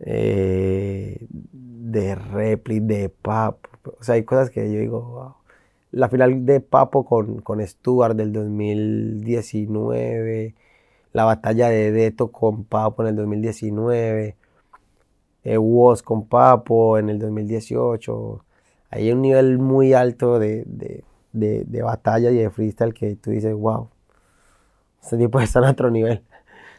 eh, 0.00 1.26
de 1.30 2.14
Repli, 2.14 2.80
de 2.80 3.10
Papo. 3.10 3.68
O 4.00 4.02
sea, 4.02 4.14
hay 4.14 4.24
cosas 4.24 4.50
que 4.50 4.72
yo 4.72 4.80
digo, 4.80 5.02
wow. 5.02 5.34
La 5.92 6.08
final 6.08 6.46
de 6.46 6.60
Papo 6.60 7.04
con, 7.04 7.40
con 7.42 7.60
Stuart 7.66 8.16
del 8.16 8.32
2019, 8.32 10.54
la 11.12 11.24
batalla 11.24 11.68
de 11.68 11.92
Deto 11.92 12.28
con 12.32 12.64
Papo 12.64 13.02
en 13.02 13.08
el 13.08 13.16
2019, 13.16 14.36
eh, 15.44 15.56
con 16.04 16.26
Papo 16.26 16.98
en 16.98 17.10
el 17.10 17.18
2018. 17.18 18.44
Hay 18.90 19.12
un 19.12 19.22
nivel 19.22 19.58
muy 19.58 19.92
alto 19.92 20.38
de, 20.38 20.64
de 21.32 21.82
batalla 21.82 22.30
y 22.30 22.36
de 22.36 22.50
freestyle 22.50 22.94
que 22.94 23.16
tú 23.16 23.30
dices, 23.30 23.54
wow, 23.54 23.88
este 25.02 25.16
tipo 25.16 25.40
está 25.40 25.60
en 25.60 25.66
otro 25.66 25.90
nivel. 25.90 26.22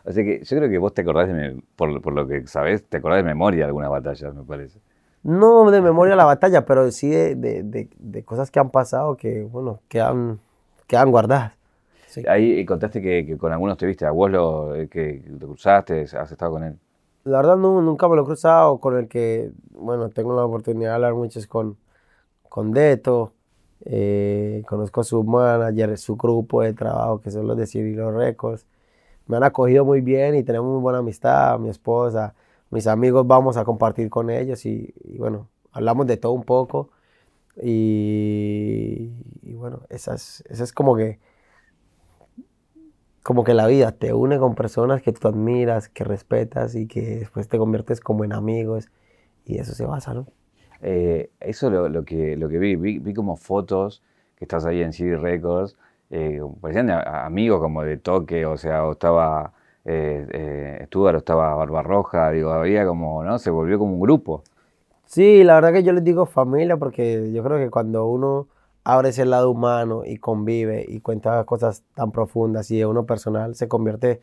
O 0.04 0.12
sea 0.12 0.24
que 0.24 0.44
yo 0.44 0.58
creo 0.58 0.70
que 0.70 0.78
vos 0.78 0.94
te 0.94 1.02
acordás, 1.02 1.30
por, 1.76 2.02
por, 2.02 2.14
lo 2.14 2.28
que 2.28 2.48
sabés, 2.48 2.84
te 2.84 2.98
acordás 2.98 3.18
de 3.18 3.24
memoria 3.24 3.60
de 3.60 3.66
alguna 3.66 3.90
batalla, 3.90 4.32
me 4.32 4.44
parece. 4.44 4.80
No 5.24 5.70
de 5.70 5.82
memoria 5.82 6.16
la 6.16 6.26
batalla, 6.26 6.66
pero 6.66 6.90
sí 6.92 7.10
de, 7.10 7.36
de, 7.36 7.88
de, 7.96 8.24
cosas 8.24 8.50
que 8.50 8.60
han 8.60 8.72
pasado 8.72 9.16
que, 9.16 9.44
bueno, 9.44 9.80
quedan, 9.88 10.40
quedan 10.88 11.12
guardadas. 11.12 11.54
Ahí 12.28 12.66
contaste 12.66 13.02
que, 13.02 13.38
con 13.38 13.52
algunos 13.52 13.78
te 13.78 13.86
viste, 13.86 14.06
a 14.06 14.12
vos 14.12 14.32
lo, 14.32 14.76
eh, 14.76 14.90
que 14.90 15.24
te 15.40 15.46
cruzaste, 15.46 16.02
has 16.02 16.32
estado 16.32 16.54
con 16.54 16.64
él. 16.64 16.80
La 17.24 17.38
verdad 17.38 17.56
no, 17.56 17.80
nunca 17.82 18.10
me 18.10 18.16
lo 18.16 18.24
he 18.24 18.26
cruzado, 18.26 18.80
con 18.80 18.98
el 18.98 19.08
que, 19.08 19.52
bueno, 19.70 20.10
tengo 20.10 20.36
la 20.36 20.44
oportunidad 20.44 20.90
de 20.90 20.96
hablar 20.96 21.14
mucho 21.14 21.38
es 21.38 21.46
con, 21.46 21.78
con 22.50 22.72
Deto, 22.72 23.34
eh, 23.86 24.64
conozco 24.68 25.02
a 25.02 25.04
su 25.04 25.24
manager, 25.24 25.98
su 25.98 26.16
grupo 26.16 26.62
de 26.62 26.74
trabajo, 26.74 27.22
que 27.22 27.32
son 27.32 27.48
los 27.48 27.58
de 27.58 27.68
Cirilo 27.68 28.12
Records 28.12 28.66
me 29.32 29.38
han 29.38 29.44
acogido 29.44 29.86
muy 29.86 30.02
bien 30.02 30.36
y 30.36 30.44
tenemos 30.44 30.70
muy 30.70 30.82
buena 30.82 31.00
amistad, 31.00 31.58
mi 31.58 31.70
esposa, 31.70 32.36
mis 32.70 32.86
amigos, 32.88 33.26
vamos 33.26 33.58
a 33.58 33.64
compartir 33.64 34.10
con 34.10 34.30
ellos 34.30 34.66
y, 34.66 34.94
bueno, 35.18 35.50
hablamos 35.72 36.06
de 36.08 36.18
todo 36.18 36.34
un 36.34 36.44
poco. 36.44 36.90
Y, 37.62 39.10
bueno, 39.56 39.84
esa 39.90 40.16
es, 40.16 40.44
esa 40.50 40.64
es 40.64 40.74
como 40.74 40.96
que 40.96 41.20
como 43.24 43.44
que 43.44 43.54
la 43.54 43.68
vida 43.68 43.92
te 43.92 44.14
une 44.14 44.40
con 44.40 44.56
personas 44.56 45.02
que 45.02 45.14
tú 45.14 45.28
admiras, 45.28 45.90
que 45.90 46.04
respetas 46.04 46.76
y 46.76 46.88
que 46.88 47.20
después 47.20 47.48
te 47.48 47.58
conviertes 47.60 48.02
como 48.02 48.26
en 48.26 48.34
amigos 48.34 48.90
y 49.46 49.60
eso 49.60 49.74
se 49.76 49.86
basa, 49.86 50.14
¿no? 50.14 50.28
Eh, 50.82 51.30
eso 51.40 51.70
lo, 51.70 51.90
lo, 51.90 52.04
que, 52.04 52.36
vi, 52.36 52.76
vi, 52.76 53.14
como 53.14 53.38
fotos 53.38 54.02
que 54.36 54.46
estás 54.46 54.66
ahí 54.66 54.82
en 54.82 54.94
City 54.94 55.16
Records, 55.16 55.78
eh, 56.10 56.42
parecían 56.60 56.90
amigos 56.90 57.62
como 57.62 57.84
de 57.84 57.98
toque, 57.98 58.46
o 58.46 58.58
sea, 58.58 58.86
o 58.86 58.94
estaba 58.94 59.54
eh, 59.86 60.28
eh 60.32 60.84
Stuart, 60.88 61.16
o 61.16 61.20
estaba 61.20 61.56
Barbarroja, 61.56 62.32
digo, 62.32 62.52
había 62.52 62.86
como, 62.86 63.24
¿no? 63.24 63.38
Se 63.40 63.52
volvió 63.52 63.78
como 63.78 63.94
un 63.94 64.02
grupo. 64.02 64.44
Sí, 65.06 65.44
la 65.44 65.56
verdad 65.56 65.74
que 65.74 65.84
yo 65.84 65.94
les 65.94 66.04
digo 66.04 66.26
familia 66.26 66.78
porque 66.78 67.32
yo 67.34 67.44
creo 67.44 67.58
que 67.58 67.70
cuando 67.70 68.06
uno 68.08 68.48
abre 68.84 69.10
ese 69.10 69.26
lado 69.26 69.52
humano 69.52 70.04
y 70.06 70.18
convive 70.18 70.86
y 70.88 71.02
cuenta 71.02 71.44
cosas 71.44 71.84
tan 71.96 72.12
profundas 72.12 72.72
y 72.72 72.78
de 72.78 72.86
uno 72.86 73.06
personal, 73.06 73.56
se 73.56 73.68
convierte 73.68 74.22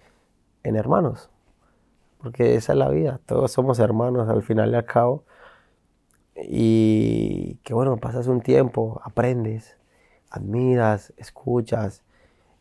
en 0.64 0.76
hermanos. 0.76 1.30
Porque 2.22 2.56
esa 2.56 2.72
es 2.72 2.78
la 2.78 2.88
vida, 2.88 3.20
todos 3.26 3.52
somos 3.52 3.78
hermanos 3.78 4.28
al 4.28 4.42
final 4.42 4.72
y 4.72 4.74
al 4.76 4.84
cabo. 4.84 5.24
Y 6.42 7.56
que 7.64 7.74
bueno, 7.74 7.96
pasas 7.96 8.28
un 8.28 8.40
tiempo, 8.40 9.00
aprendes, 9.04 9.76
admiras, 10.30 11.12
escuchas, 11.16 12.02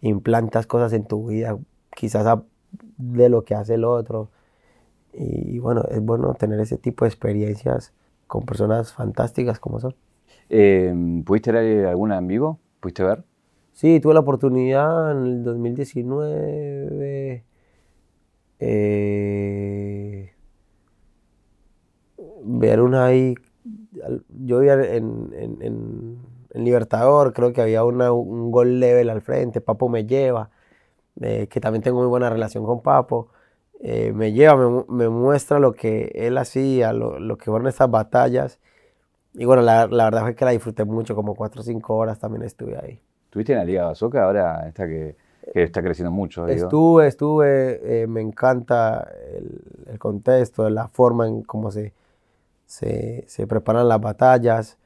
implantas 0.01 0.67
cosas 0.67 0.93
en 0.93 1.05
tu 1.05 1.27
vida, 1.27 1.57
quizás 1.95 2.39
de 2.97 3.29
lo 3.29 3.43
que 3.43 3.55
hace 3.55 3.75
el 3.75 3.83
otro. 3.83 4.29
Y 5.13 5.59
bueno, 5.59 5.83
es 5.89 6.01
bueno 6.01 6.33
tener 6.35 6.59
ese 6.59 6.77
tipo 6.77 7.05
de 7.05 7.09
experiencias 7.09 7.93
con 8.27 8.45
personas 8.45 8.93
fantásticas 8.93 9.59
como 9.59 9.79
son. 9.79 9.95
Eh, 10.49 10.93
¿Pudiste 11.25 11.51
ver 11.51 11.87
alguna 11.87 12.17
en 12.17 12.27
vivo? 12.27 12.59
¿Pudiste 12.79 13.03
ver? 13.03 13.23
Sí, 13.73 13.99
tuve 13.99 14.13
la 14.13 14.21
oportunidad 14.21 15.11
en 15.11 15.25
el 15.25 15.43
2019. 15.43 17.43
Eh, 18.59 20.33
ver 22.43 22.81
una 22.81 23.05
ahí. 23.05 23.35
Yo 24.29 24.59
vi 24.59 24.69
en, 24.69 25.57
en, 25.61 26.37
Libertador, 26.53 27.33
creo 27.33 27.53
que 27.53 27.61
había 27.61 27.83
un 27.83 28.51
gol 28.51 28.79
level 28.79 29.09
al 29.09 29.21
frente. 29.21 29.61
Papo 29.61 29.89
me 29.89 30.05
lleva, 30.05 30.49
eh, 31.21 31.47
que 31.47 31.59
también 31.59 31.83
tengo 31.83 31.99
muy 31.99 32.07
buena 32.07 32.29
relación 32.29 32.65
con 32.65 32.81
Papo. 32.81 33.29
Eh, 33.79 34.11
me 34.13 34.31
lleva, 34.31 34.85
me, 34.87 35.07
muestra 35.09 35.59
lo 35.59 35.73
que 35.73 36.11
él 36.15 36.37
hacía, 36.37 36.93
lo, 36.93 37.19
lo 37.19 37.37
que 37.37 37.45
fueron 37.45 37.67
estas 37.67 37.91
batallas 37.91 38.59
y 39.37 39.45
bueno, 39.45 39.61
la, 39.61 39.85
verdad 39.85 40.21
fue 40.21 40.35
que 40.35 40.45
la 40.45 40.51
disfruté 40.51 40.83
mucho, 40.83 41.13
como 41.13 41.35
cuatro 41.35 41.61
o 41.61 41.63
cinco 41.63 41.95
horas 41.95 42.17
también 42.17 42.41
estuve 42.41 42.75
ahí. 42.75 42.99
¿Estuviste 43.25 43.53
en 43.53 43.59
la 43.59 43.65
Liga 43.65 43.85
Bazooka 43.85 44.23
ahora, 44.23 44.67
esta 44.67 44.87
que, 44.87 45.15
está 45.53 45.83
creciendo 45.83 46.11
mucho? 46.11 46.47
Estuve, 46.47 47.07
estuve, 47.07 48.01
eh, 48.01 48.07
me 48.07 48.21
encanta 48.21 49.07
el, 49.87 49.99
contexto, 49.99 50.67
la 50.71 50.87
forma 50.87 51.27
en 51.27 51.43
cómo 51.43 51.69
se, 51.69 51.93
se, 52.67 53.47
preparan 53.47 53.87
las 53.87 53.99
batallas 53.99 54.77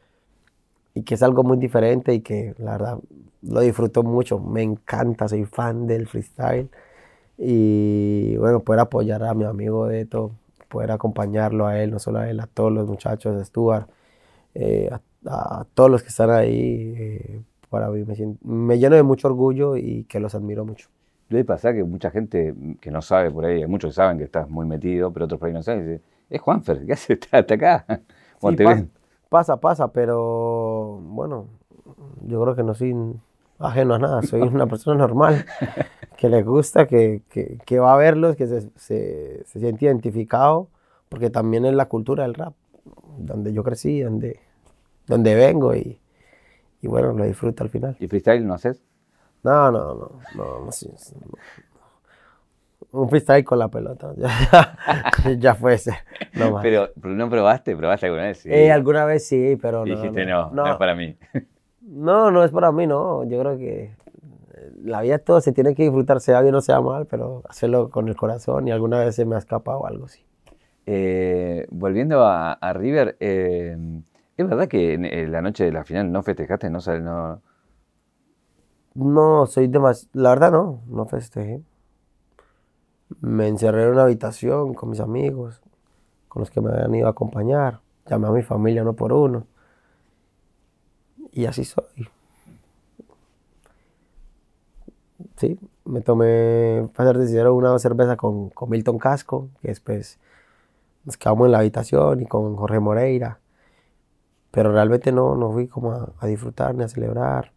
y 0.93 1.03
que 1.03 1.15
es 1.15 1.23
algo 1.23 1.43
muy 1.43 1.57
diferente 1.57 2.13
y 2.13 2.21
que 2.21 2.55
la 2.57 2.73
verdad 2.73 2.99
lo 3.41 3.59
disfruto 3.61 4.03
mucho, 4.03 4.39
me 4.39 4.61
encanta, 4.61 5.27
soy 5.27 5.45
fan 5.45 5.87
del 5.87 6.07
freestyle 6.07 6.69
y 7.37 8.37
bueno, 8.37 8.61
poder 8.61 8.81
apoyar 8.81 9.23
a 9.23 9.33
mi 9.33 9.45
amigo 9.45 9.87
de 9.87 9.97
Deto, 9.97 10.31
poder 10.69 10.91
acompañarlo 10.91 11.65
a 11.67 11.79
él, 11.81 11.91
no 11.91 11.99
solo 11.99 12.19
a 12.19 12.29
él, 12.29 12.39
a 12.39 12.47
todos 12.47 12.71
los 12.71 12.87
muchachos 12.87 13.35
de 13.35 13.43
Stuart 13.45 13.89
eh, 14.53 14.89
a, 15.25 15.65
todos 15.73 15.89
los 15.89 16.03
que 16.03 16.09
están 16.09 16.29
ahí, 16.29 16.93
eh, 16.97 17.41
para 17.69 17.89
mí 17.89 18.03
me, 18.03 18.15
me, 18.43 18.79
lleno 18.79 18.95
de 18.95 19.03
mucho 19.03 19.27
orgullo 19.27 19.77
y 19.77 20.03
que 20.05 20.19
los 20.19 20.35
admiro 20.35 20.65
mucho. 20.65 20.89
Debe 21.29 21.45
pasar 21.45 21.73
que 21.73 21.83
mucha 21.83 22.11
gente 22.11 22.53
que 22.81 22.91
no 22.91 23.01
sabe 23.01 23.31
por 23.31 23.45
ahí, 23.45 23.65
muchos 23.65 23.95
saben 23.95 24.17
que 24.17 24.25
estás 24.25 24.49
muy 24.49 24.65
metido, 24.65 25.13
pero 25.13 25.25
otros 25.25 25.39
por 25.39 25.47
ahí 25.47 25.53
no 25.53 25.63
saben, 25.63 26.01
es 26.31 26.41
Juanfer, 26.41 26.85
¿qué 26.85 26.93
hace 26.93 27.19
hasta 27.31 27.53
acá? 27.53 27.85
pasa, 29.29 29.57
pasa, 29.57 29.91
pero 29.91 30.99
bueno, 31.03 31.47
yo 32.25 32.41
creo 32.41 32.55
que 32.55 32.63
no 32.63 32.73
soy 32.73 32.95
ajeno 33.59 33.93
a 33.95 33.99
nada, 33.99 34.23
soy 34.23 34.41
una 34.41 34.65
persona 34.65 34.97
normal 34.97 35.45
que 36.17 36.29
le 36.29 36.41
gusta, 36.41 36.87
que, 36.87 37.21
que, 37.29 37.59
que 37.65 37.79
va 37.79 37.93
a 37.93 37.97
verlos, 37.97 38.35
que 38.35 38.47
se, 38.47 38.61
se, 38.75 39.43
se 39.45 39.59
siente 39.59 39.85
identificado, 39.85 40.69
porque 41.09 41.29
también 41.29 41.65
es 41.65 41.73
la 41.73 41.87
cultura 41.87 42.23
del 42.23 42.33
rap 42.33 42.53
donde 43.17 43.53
yo 43.53 43.63
crecí, 43.63 44.01
donde, 44.01 44.39
donde 45.07 45.35
vengo 45.35 45.75
y, 45.75 45.99
y 46.81 46.87
bueno, 46.87 47.13
lo 47.13 47.25
disfruto 47.25 47.63
al 47.63 47.69
final. 47.69 47.95
¿Y 47.99 48.07
freestyle 48.07 48.45
no 48.47 48.53
haces? 48.53 48.81
No, 49.43 49.71
no, 49.71 49.95
no, 49.95 50.19
no, 50.35 50.65
no, 50.65 50.71
Un 52.91 53.09
freestyle 53.09 53.45
con 53.45 53.57
la 53.57 53.69
pelota, 53.69 54.13
ya, 55.37 55.55
fue 55.55 55.75
ese. 55.75 55.93
No 56.33 56.59
Pero, 56.61 56.89
¿no 57.01 57.29
probaste? 57.29 57.75
¿Probaste 57.75 58.07
alguna 58.07 58.23
vez? 58.23 58.39
Sí. 58.39 58.49
Eh, 58.51 58.69
alguna 58.69 59.05
vez 59.05 59.25
sí, 59.25 59.57
pero 59.61 59.85
no. 59.85 59.95
Dijiste 59.95 60.25
no, 60.25 60.51
no, 60.51 60.69
es 60.69 60.75
para 60.75 60.93
mí. 60.93 61.15
No, 61.81 62.31
no 62.31 62.43
es 62.43 62.51
para 62.51 62.71
mí, 62.73 62.87
no. 62.87 63.23
Yo 63.23 63.39
creo 63.39 63.57
que 63.57 63.91
la 64.83 65.01
vida 65.01 65.19
todo 65.19 65.41
se 65.41 65.51
tiene 65.51 65.73
que 65.73 65.83
disfrutar, 65.83 66.19
sea 66.19 66.41
bien 66.41 66.55
o 66.55 66.61
sea 66.61 66.81
mal, 66.81 67.05
pero 67.05 67.43
hacerlo 67.47 67.89
con 67.89 68.07
el 68.09 68.15
corazón 68.15 68.67
y 68.67 68.71
alguna 68.71 68.99
vez 68.99 69.15
se 69.15 69.25
me 69.25 69.35
ha 69.35 69.39
escapado 69.39 69.85
algo 69.85 70.05
así. 70.05 70.25
Eh, 70.85 71.67
volviendo 71.69 72.25
a, 72.25 72.57
River, 72.73 73.15
eh, 73.19 73.77
¿es 74.35 74.47
verdad 74.47 74.67
que 74.67 74.93
en, 74.93 75.31
la 75.31 75.41
noche 75.41 75.65
de 75.65 75.71
la 75.71 75.83
final 75.83 76.11
no 76.11 76.23
festejaste? 76.23 76.69
No, 76.69 76.79
no... 76.99 77.41
no 78.95 79.45
soy 79.45 79.67
demasiado. 79.67 80.09
La 80.13 80.29
verdad, 80.31 80.51
no, 80.51 80.81
no 80.87 81.05
festejé. 81.05 81.61
Me 83.19 83.47
encerré 83.47 83.83
en 83.83 83.89
una 83.89 84.03
habitación 84.03 84.73
con 84.73 84.89
mis 84.89 84.99
amigos, 84.99 85.61
con 86.27 86.41
los 86.41 86.49
que 86.49 86.61
me 86.61 86.71
habían 86.71 86.95
ido 86.95 87.07
a 87.07 87.11
acompañar. 87.11 87.81
Llamé 88.07 88.27
a 88.27 88.31
mi 88.31 88.41
familia 88.41 88.81
uno 88.83 88.93
por 88.93 89.11
uno. 89.13 89.45
Y 91.31 91.45
así 91.45 91.65
soy. 91.65 92.09
Sí, 95.37 95.59
me 95.85 96.01
tomé, 96.01 96.89
para 96.95 97.11
ser 97.11 97.21
sincero, 97.21 97.55
una 97.55 97.77
cerveza 97.79 98.15
con, 98.15 98.49
con 98.49 98.69
Milton 98.69 98.97
Casco, 98.97 99.49
que 99.61 99.69
después 99.69 100.19
nos 101.03 101.17
quedamos 101.17 101.47
en 101.47 101.51
la 101.51 101.59
habitación 101.59 102.21
y 102.21 102.25
con 102.25 102.55
Jorge 102.55 102.79
Moreira. 102.79 103.39
Pero 104.51 104.71
realmente 104.71 105.11
no, 105.11 105.35
no 105.35 105.51
fui 105.51 105.67
como 105.67 105.93
a, 105.93 106.27
disfrutar 106.27 106.75
ni 106.75 106.83
a 106.83 106.87
celebrar. 106.87 107.53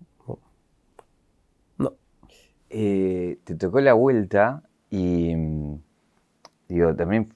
No. 1.78 1.92
Eh, 2.70 3.38
te 3.44 3.54
tocó 3.54 3.80
la 3.80 3.94
vuelta 3.94 4.62
y 4.94 5.80
digo, 6.68 6.94
también 6.94 7.34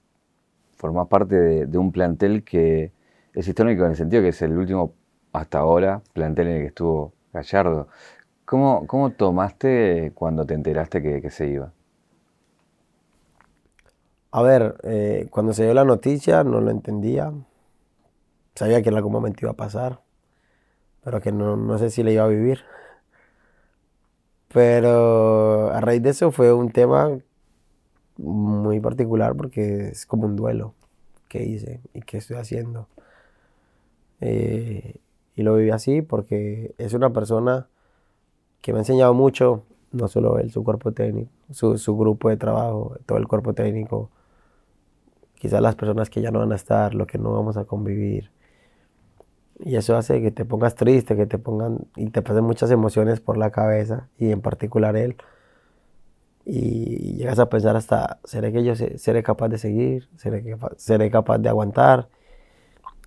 formás 0.77 1.09
parte 1.09 1.67
de, 1.67 1.79
un 1.79 1.93
plantel 1.93 2.45
que 2.45 2.93
es 3.35 3.49
histórico 3.49 3.85
en 3.85 3.91
el 3.91 3.97
sentido 3.97 4.23
que 4.23 4.29
es 4.29 4.43
el 4.43 4.57
último 4.57 4.95
hasta 5.33 5.59
ahora 5.59 6.03
plantel 6.13 6.49
en 6.49 6.55
el 6.55 6.61
que 6.63 6.69
estuvo 6.69 7.13
Gallardo. 7.33 7.89
¿Cómo, 8.45 8.87
cómo 8.87 9.11
tomaste 9.11 10.13
cuando 10.15 10.47
te 10.47 10.55
enteraste 10.55 11.03
que 11.03 11.31
se 11.31 11.49
iba? 11.49 11.73
A 14.31 14.43
ver, 14.43 14.77
eh, 14.83 15.27
cuando 15.31 15.53
se 15.55 15.65
dio 15.65 15.75
la 15.75 15.85
noticia 15.85 16.45
no 16.45 16.61
lo 16.61 16.71
entendía. 16.71 17.33
Sabía 18.55 18.83
que 18.83 18.91
en 18.91 18.97
algún 18.97 19.13
momento 19.13 19.41
iba 19.43 19.53
a 19.53 19.57
pasar, 19.57 20.01
pero 21.03 21.21
que 21.21 21.33
no, 21.33 21.79
sé 21.79 21.91
si 21.91 22.03
le 22.03 22.13
iba 22.13 22.25
a 22.25 22.29
vivir. 22.29 22.61
Pero 24.49 25.71
a 25.71 25.81
raíz 25.81 26.03
de 26.03 26.11
eso 26.11 26.31
fue 26.31 26.53
un 26.53 26.71
tema 26.71 27.19
muy 28.19 28.81
particular 28.81 29.35
porque 29.37 29.89
es 29.89 30.05
como 30.07 30.27
un 30.27 30.37
duelo 30.37 30.75
que 31.29 31.45
hice 31.45 31.81
y 31.95 32.03
que 32.03 32.19
estoy 32.19 32.37
haciendo. 32.37 32.89
Eh, 34.21 34.97
y 35.37 35.43
lo 35.43 35.55
viví 35.55 35.71
así 35.71 36.03
porque 36.03 36.75
es 36.79 36.93
una 36.95 37.13
persona 37.13 37.69
que 38.61 38.73
me 38.73 38.81
ha 38.81 38.83
enseñado 38.83 39.15
mucho, 39.15 39.65
no 39.93 40.09
solo 40.09 40.39
él, 40.39 40.51
su 40.51 40.65
cuerpo 40.65 40.93
técnico, 40.93 41.31
su, 41.51 41.79
su 41.79 41.97
grupo 41.97 42.29
de 42.29 42.37
trabajo, 42.37 42.97
todo 43.07 43.19
el 43.19 43.29
cuerpo 43.29 43.55
técnico, 43.55 44.11
quizás 45.37 45.63
las 45.63 45.77
personas 45.77 46.11
que 46.11 46.21
ya 46.21 46.31
no 46.31 46.41
van 46.41 46.53
a 46.53 46.57
estar, 46.57 46.95
lo 46.95 47.07
que 47.07 47.19
no 47.19 47.33
vamos 47.33 47.57
a 47.57 47.65
convivir. 47.65 48.31
Y 49.61 49.77
eso 49.77 49.97
hace 49.97 50.21
que 50.23 50.31
te 50.31 50.45
pongas 50.45 50.75
triste, 50.75 51.17
que 51.17 51.27
te 51.27 51.39
pongan 51.39 51.87
y 51.97 52.11
te 52.11 52.23
pasen 52.23 52.45
muchas 52.45 52.71
emociones 52.71 53.21
por 53.21 53.37
la 53.37 53.51
cabeza, 53.51 54.09
y 54.19 54.31
en 54.31 54.41
particular 54.41 54.97
él. 54.97 55.17
Y 56.51 57.13
llegas 57.19 57.39
a 57.41 57.51
pensar 57.51 57.77
hasta, 57.77 58.21
¿seré 58.25 58.51
que 58.55 58.65
yo 58.65 58.75
seré 58.75 59.23
capaz 59.23 59.49
de 59.49 59.59
seguir? 59.59 60.09
¿Seré, 60.17 60.43
capaz, 60.43 60.73
¿Seré 60.79 61.11
capaz 61.11 61.37
de 61.37 61.51
aguantar? 61.51 62.09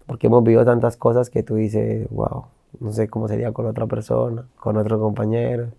Porque 0.06 0.28
hemos 0.28 0.44
vivido 0.44 0.64
tantas 0.64 0.96
cosas 0.96 1.32
que 1.32 1.42
tú 1.42 1.56
dices, 1.56 2.08
wow, 2.12 2.46
no 2.80 2.92
sé 2.92 3.08
cómo 3.08 3.28
sería 3.28 3.52
con 3.52 3.66
otra 3.66 3.88
persona, 3.88 4.46
con 4.60 4.78
otro 4.78 5.00
compañero. 5.00 5.70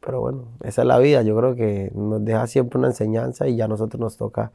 Pero 0.00 0.20
bueno, 0.20 0.44
esa 0.62 0.82
es 0.82 0.88
la 0.88 0.98
vida. 0.98 1.22
Yo 1.22 1.34
creo 1.38 1.54
que 1.54 1.90
nos 1.94 2.22
deja 2.22 2.46
siempre 2.48 2.78
una 2.78 2.88
enseñanza 2.88 3.48
y 3.48 3.56
ya 3.56 3.64
a 3.64 3.68
nosotros 3.68 3.98
nos 3.98 4.18
toca 4.18 4.52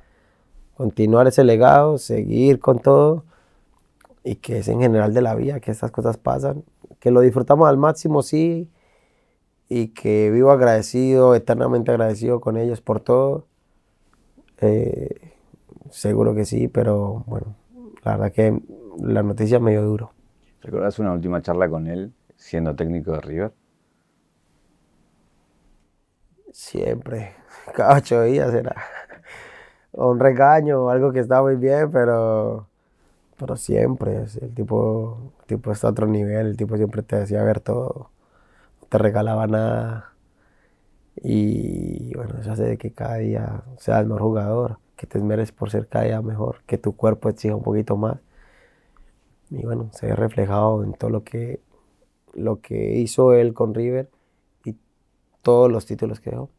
continuar 0.75 1.25
ese 1.25 1.43
legado, 1.43 1.97
seguir 1.97 2.59
con 2.59 2.77
todo 2.77 3.23
y 4.23 4.35
que 4.35 4.59
es 4.59 4.67
en 4.67 4.81
general 4.81 5.15
de 5.15 5.21
la 5.23 5.33
vida, 5.33 5.59
que 5.61 5.71
estas 5.71 5.89
cosas 5.89 6.17
pasan, 6.17 6.63
que 6.99 7.09
lo 7.09 7.21
disfrutamos 7.21 7.67
al 7.67 7.77
máximo, 7.77 8.21
sí, 8.21 8.69
y 9.69 9.89
que 9.89 10.31
vivo 10.31 10.51
agradecido, 10.51 11.35
eternamente 11.35 11.91
agradecido 11.91 12.39
con 12.39 12.57
ellos 12.57 12.81
por 12.81 13.01
todo. 13.01 13.45
Eh, 14.61 15.33
seguro 15.91 16.33
que 16.33 16.45
sí, 16.45 16.67
pero 16.67 17.23
bueno, 17.27 17.55
la 18.03 18.17
verdad 18.17 18.31
que 18.31 18.61
la 18.99 19.23
noticia 19.23 19.59
me 19.59 19.71
dio 19.71 19.83
duro. 19.83 20.11
¿Recordás 20.61 20.99
una 20.99 21.13
última 21.13 21.41
charla 21.41 21.69
con 21.69 21.87
él 21.87 22.13
siendo 22.35 22.75
técnico 22.75 23.11
de 23.13 23.21
River? 23.21 23.53
Siempre, 26.51 27.35
cada 27.75 27.97
ocho 27.97 28.23
días 28.23 28.53
era 28.53 28.75
un 29.91 30.19
regaño 30.19 30.85
o 30.85 30.89
algo 30.89 31.11
que 31.11 31.19
está 31.19 31.41
muy 31.41 31.55
bien, 31.55 31.91
pero, 31.91 32.67
pero 33.37 33.57
siempre, 33.57 34.23
el 34.41 34.53
tipo, 34.55 35.33
el 35.41 35.45
tipo 35.45 35.71
está 35.71 35.87
a 35.87 35.91
otro 35.91 36.07
nivel, 36.07 36.47
el 36.47 36.57
tipo 36.57 36.77
siempre 36.77 37.03
te 37.03 37.17
decía 37.17 37.43
ver 37.43 37.59
todo, 37.59 38.09
te 38.89 38.97
regalaba 38.97 39.47
nada. 39.47 40.13
Y 41.15 42.13
bueno, 42.15 42.35
eso 42.39 42.51
hace 42.51 42.63
de 42.63 42.77
que 42.77 42.91
cada 42.91 43.17
día 43.17 43.63
seas 43.77 44.05
mejor 44.05 44.21
jugador, 44.21 44.79
que 44.95 45.07
te 45.07 45.17
esmeres 45.17 45.51
por 45.51 45.71
ser 45.71 45.87
cada 45.87 46.05
día 46.05 46.21
mejor, 46.21 46.61
que 46.65 46.77
tu 46.77 46.95
cuerpo 46.95 47.29
exija 47.29 47.55
un 47.55 47.63
poquito 47.63 47.97
más. 47.97 48.19
Y 49.49 49.63
bueno, 49.63 49.89
se 49.93 50.07
ve 50.07 50.15
reflejado 50.15 50.83
en 50.83 50.93
todo 50.93 51.09
lo 51.09 51.23
que, 51.23 51.61
lo 52.33 52.61
que 52.61 52.97
hizo 52.97 53.33
él 53.33 53.53
con 53.53 53.73
River 53.73 54.09
y 54.65 54.75
todos 55.41 55.71
los 55.71 55.85
títulos 55.85 56.19
que 56.19 56.31
dejó. 56.31 56.49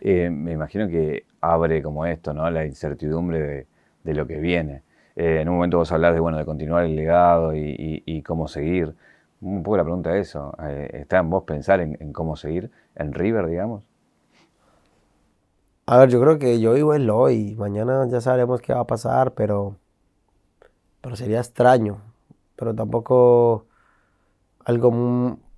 Eh, 0.00 0.30
me 0.30 0.52
imagino 0.52 0.88
que 0.88 1.24
abre 1.40 1.82
como 1.82 2.06
esto, 2.06 2.34
¿no? 2.34 2.50
La 2.50 2.66
incertidumbre 2.66 3.66
de, 4.04 4.14
lo 4.14 4.26
que 4.26 4.38
viene. 4.38 4.82
Eh, 5.16 5.40
en 5.40 5.48
un 5.48 5.56
momento 5.56 5.78
vos 5.78 5.90
hablás 5.92 6.14
de, 6.14 6.20
bueno, 6.20 6.38
de 6.38 6.44
continuar 6.44 6.84
el 6.84 6.94
legado 6.96 7.54
y, 7.54 8.22
cómo 8.26 8.48
seguir. 8.48 8.94
Un 9.46 9.62
poco 9.62 9.76
la 9.76 9.84
pregunta 9.84 10.16
es 10.16 10.30
eso. 10.30 10.52
Eh, 10.60 10.90
¿Está 10.92 11.18
en 11.18 11.30
vos 11.30 11.44
pensar 11.44 11.80
en, 11.80 12.12
cómo 12.12 12.34
seguir 12.34 12.72
en 12.96 13.12
River, 13.12 13.46
digamos? 13.46 13.84
A 15.86 15.98
ver, 15.98 16.08
yo 16.08 16.20
creo 16.20 16.36
que 16.40 16.58
yo 16.58 16.72
vivo 16.72 16.94
el 16.94 17.08
hoy. 17.10 17.54
Mañana 17.54 18.04
ya 18.08 18.20
sabremos 18.20 18.60
qué 18.60 18.74
va 18.74 18.80
a 18.80 18.86
pasar, 18.88 19.34
pero, 19.34 19.76
pero 21.00 21.14
sería 21.14 21.38
extraño. 21.38 21.98
Pero 22.56 22.74
tampoco 22.74 23.66
algo 24.64 24.90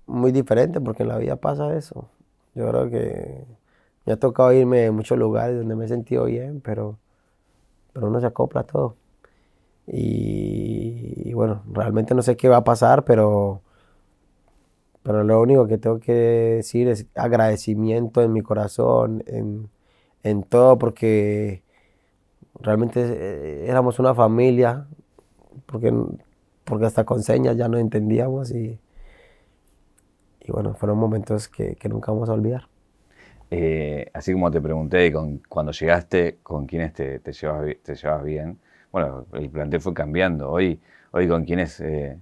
muy 0.05 0.33
diferente, 0.33 0.83
porque 0.83 1.05
en 1.05 1.09
la 1.09 1.17
vida 1.17 1.37
pasa 1.37 1.75
eso. 1.75 2.11
Yo 2.55 2.69
creo 2.69 2.91
que 2.91 3.47
me 4.05 4.13
ha 4.13 4.19
tocado 4.19 4.53
irme 4.53 4.81
de 4.81 4.91
muchos 4.91 5.17
lugares 5.17 5.57
donde 5.57 5.75
me 5.77 5.87
he 5.87 5.89
sentido 5.89 6.27
bien, 6.27 6.61
pero, 6.61 6.99
pero 7.95 8.09
uno 8.09 8.21
se 8.21 8.27
acopla 8.27 8.61
a 8.61 8.65
todo. 8.65 8.97
Y, 9.87 11.33
bueno, 11.33 11.63
realmente 11.73 12.15
no 12.15 12.21
sé 12.21 12.37
qué 12.37 12.51
va 12.51 12.59
a 12.59 12.65
pasar, 12.65 13.05
pero, 13.07 13.63
pero 15.09 15.25
lo 15.25 15.41
único 15.41 15.67
que 15.67 15.79
tengo 15.79 16.01
que 16.01 16.13
decir 16.13 16.87
es 16.87 17.07
agradecimiento 17.15 18.21
en 18.21 18.31
mi 18.31 18.43
corazón, 18.43 19.25
en, 19.27 19.71
en 20.23 20.43
todo, 20.43 20.77
porque 20.77 21.63
realmente 22.61 23.01
eh, 23.01 23.71
éramos 23.71 23.99
una 24.01 24.15
familia, 24.15 24.87
porque, 25.65 25.95
porque 26.65 26.85
hasta 26.85 27.05
con 27.05 27.23
señas 27.23 27.57
ya 27.57 27.69
no 27.69 27.79
entendíamos 27.79 28.51
y, 28.51 28.79
y 30.41 30.53
bueno, 30.53 30.75
fueron 30.75 30.99
momentos 30.99 31.49
que, 31.49 31.77
que 31.77 31.89
nunca 31.89 32.13
vamos 32.13 32.29
a 32.29 32.35
olvidar. 32.35 32.69
Eh, 33.51 34.11
así 34.13 34.35
como 34.35 34.51
te 34.51 34.61
pregunté 34.61 35.11
con, 35.11 35.39
cuando 35.49 35.73
llegaste, 35.73 36.37
con 36.43 36.67
quiénes 36.67 36.93
te, 36.93 37.19
te, 37.21 37.33
llevas, 37.33 38.25
bien, 38.25 38.59
bueno, 38.93 39.25
el 39.33 39.49
plantel 39.49 39.81
fue 39.81 39.95
cambiando. 39.95 40.51
Hoy, 40.51 40.79
hoy 41.13 41.27
con 41.27 41.47
quiénes 41.47 41.81
eh, 41.81 42.19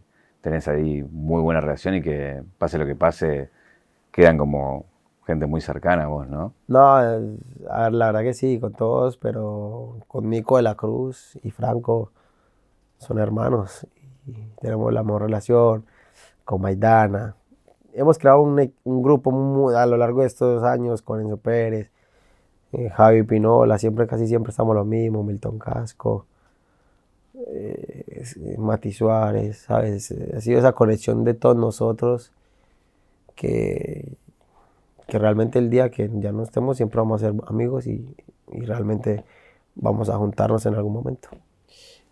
tenés 0.47 0.69
ahí 0.69 1.03
muy 1.11 1.43
buena 1.43 1.61
relación 1.61 1.97
y 1.97 2.03
que 2.03 2.41
pase 2.57 2.79
lo 2.79 2.87
que 2.87 2.95
pase, 2.95 3.51
quedan 4.13 4.39
como 4.39 4.85
gente 5.27 5.45
muy 5.47 5.61
cercana 5.61 6.05
a 6.05 6.07
vos, 6.07 6.29
¿no? 6.29 6.53
No, 6.69 6.87
a 6.87 7.03
ver, 7.03 7.93
la 7.93 8.07
verdad 8.07 8.21
que 8.21 8.33
sí, 8.33 8.61
con 8.61 8.73
todos, 8.73 9.17
pero 9.17 9.97
con 10.07 10.31
Nico 10.31 10.57
de 10.57 10.63
la 10.63 10.77
Cruz 10.77 11.37
y 11.43 11.51
Franco 11.51 12.13
son 12.99 13.19
hermanos 13.19 13.89
y 14.25 14.35
tenemos 14.61 14.93
la 14.93 15.03
mejor 15.03 15.23
relación, 15.23 15.85
con 16.45 16.61
Maidana, 16.61 17.35
hemos 17.93 18.17
creado 18.17 18.41
un, 18.41 18.73
un 18.85 19.03
grupo 19.03 19.77
a 19.77 19.85
lo 19.85 19.97
largo 19.97 20.21
de 20.21 20.29
estos 20.29 20.63
años 20.63 21.03
con 21.03 21.21
Enzo 21.21 21.39
Pérez, 21.39 21.91
eh, 22.71 22.89
Javi 22.91 23.25
Pinola, 23.25 23.79
siempre, 23.79 24.07
casi 24.07 24.29
siempre 24.29 24.51
estamos 24.51 24.77
lo 24.77 24.85
mismo, 24.85 25.25
Milton 25.25 25.59
Casco, 25.59 26.27
eh, 27.47 28.25
Mati 28.59 28.93
Suárez, 28.93 29.59
¿sabes? 29.59 30.13
Ha 30.35 30.41
sido 30.41 30.59
esa 30.59 30.73
conexión 30.73 31.25
de 31.25 31.35
todos 31.35 31.57
nosotros 31.57 32.33
que, 33.35 34.17
que 35.07 35.19
realmente 35.19 35.59
el 35.59 35.71
día 35.71 35.91
que 35.91 36.11
ya 36.15 36.33
no 36.33 36.43
estemos 36.43 36.77
siempre 36.77 36.99
vamos 36.99 37.23
a 37.23 37.31
ser 37.31 37.41
amigos 37.49 37.87
y, 37.87 38.17
y 38.53 38.61
realmente 38.61 39.25
vamos 39.75 40.09
a 40.09 40.17
juntarnos 40.17 40.67
en 40.67 40.75
algún 40.75 40.93
momento. 40.93 41.29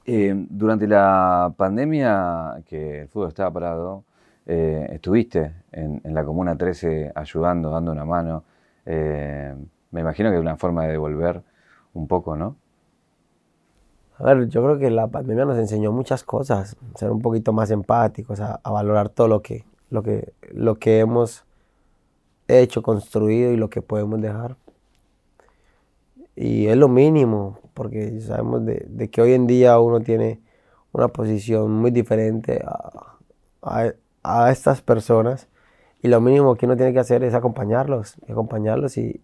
Eh, 0.07 0.35
durante 0.51 0.87
la 0.87 1.53
pandemia 1.57 2.63
que 2.67 3.03
el 3.03 3.09
fútbol 3.09 3.29
estaba 3.29 3.51
parado, 3.53 4.05
eh, 4.47 4.87
estuviste 4.93 5.53
en, 5.73 6.01
la 6.05 6.25
Comuna 6.25 6.57
13 6.57 7.13
ayudando, 7.15 7.71
dando 7.71 7.93
una 7.93 8.05
mano. 8.05 8.45
Eh, 8.85 9.55
me 9.91 10.01
imagino 10.01 10.31
que 10.31 10.37
es 10.37 10.43
una 10.43 10.57
forma 10.57 10.85
de 10.85 10.93
devolver 10.93 11.43
un 11.95 12.07
poco, 12.07 12.37
¿no? 12.37 12.57
A 14.19 14.25
ver, 14.25 14.49
yo 14.49 14.63
creo 14.63 14.79
que 14.79 14.91
la 14.91 15.09
pandemia 15.09 15.45
nos 15.45 15.59
enseñó 15.59 15.93
muchas 15.93 16.23
cosas, 16.23 16.77
ser 16.97 17.11
un 17.11 17.21
poquito 17.21 17.53
más 17.53 17.71
empáticos, 17.71 18.41
a, 18.41 18.61
valorar 18.65 19.09
todo 19.09 19.29
lo 19.29 19.43
que, 19.43 19.65
lo, 19.91 20.03
que, 20.03 20.33
lo 20.53 20.77
que 20.77 21.01
hemos 21.01 21.45
hecho, 22.49 22.83
construido 22.83 23.53
y 23.53 23.57
lo 23.57 23.71
que 23.71 23.83
podemos 23.83 24.21
dejar. 24.21 24.57
Y 26.37 26.67
es 26.67 26.77
lo 26.77 26.89
mínimo, 26.89 27.59
porque 27.75 28.21
sabemos 28.21 28.65
de, 28.65 29.09
que 29.11 29.23
hoy 29.23 29.33
en 29.33 29.47
día 29.47 29.79
uno 29.79 30.01
tiene 30.01 30.41
una 30.93 31.09
posición 31.09 31.73
muy 31.73 31.91
diferente 31.91 32.63
a, 32.65 33.95
a 34.23 34.51
estas 34.51 34.81
personas 34.81 35.49
y 36.05 36.09
lo 36.09 36.21
mínimo 36.21 36.55
que 36.55 36.67
uno 36.67 36.77
tiene 36.77 36.93
que 36.93 36.99
hacer 36.99 37.25
es 37.25 37.33
acompañarlos, 37.33 38.17
acompañarlos 38.29 38.99
y, 38.99 39.23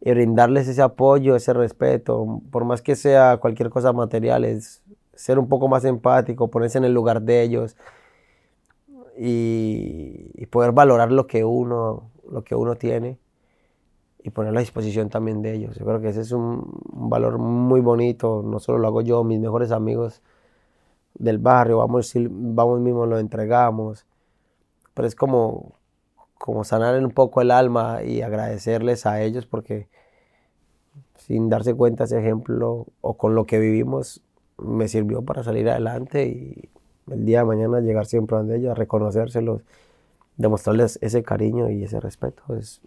brindarles 0.00 0.68
ese 0.68 0.82
apoyo, 0.82 1.36
ese 1.36 1.52
respeto, 1.52 2.42
por 2.50 2.64
más 2.64 2.82
que 2.82 2.96
sea 2.96 3.38
cualquier 3.38 3.70
cosa 3.70 3.92
material, 3.92 4.44
es 4.44 4.82
ser 5.14 5.38
un 5.38 5.48
poco 5.48 5.68
más 5.68 5.84
empático, 5.84 6.48
ponerse 6.48 6.78
en 6.78 6.84
el 6.84 6.92
lugar 6.92 7.22
de 7.22 7.42
ellos 7.42 7.76
y, 9.18 10.46
poder 10.50 10.72
valorar 10.72 11.12
lo 11.12 11.26
que 11.26 11.44
uno, 11.44 12.10
lo 12.30 12.44
que 12.44 12.54
uno 12.54 12.76
tiene 12.76 13.18
y 14.22 14.30
ponerlo 14.30 14.58
a 14.58 14.62
disposición 14.62 15.08
también 15.08 15.42
de 15.42 15.54
ellos. 15.54 15.76
Yo 15.76 15.84
creo 15.84 16.00
que 16.00 16.08
ese 16.08 16.20
es 16.22 16.32
un, 16.32 16.80
un 16.92 17.10
valor 17.10 17.38
muy 17.38 17.80
bonito, 17.80 18.42
no 18.44 18.58
solo 18.60 18.78
lo 18.78 18.88
hago 18.88 19.02
yo, 19.02 19.24
mis 19.24 19.40
mejores 19.40 19.70
amigos 19.72 20.22
del 21.14 21.38
barrio, 21.38 21.78
vamos, 21.78 22.12
vamos 22.14 22.80
mismos, 22.80 23.08
lo 23.08 23.18
entregamos. 23.18 24.06
Pero 24.94 25.08
es 25.08 25.14
como, 25.14 25.74
como 26.38 26.64
sanar 26.64 27.02
un 27.02 27.10
poco 27.10 27.40
el 27.40 27.50
alma 27.50 28.02
y 28.02 28.22
agradecerles 28.22 29.06
a 29.06 29.22
ellos 29.22 29.46
porque 29.46 29.88
sin 31.16 31.48
darse 31.48 31.74
cuenta 31.74 32.04
ese 32.04 32.18
ejemplo 32.18 32.86
o 33.00 33.14
con 33.14 33.34
lo 33.34 33.46
que 33.46 33.58
vivimos 33.58 34.22
me 34.58 34.88
sirvió 34.88 35.22
para 35.22 35.42
salir 35.42 35.68
adelante 35.68 36.26
y 36.26 36.68
el 37.10 37.24
día 37.24 37.40
de 37.40 37.44
mañana 37.44 37.80
llegar 37.80 38.06
siempre 38.06 38.36
donde 38.36 38.56
ellos, 38.56 38.72
a 38.72 38.74
reconocérselos, 38.74 39.62
demostrarles 40.36 40.98
ese 41.02 41.22
cariño 41.22 41.70
y 41.70 41.84
ese 41.84 42.00
respeto. 42.00 42.42
Es, 42.56 42.80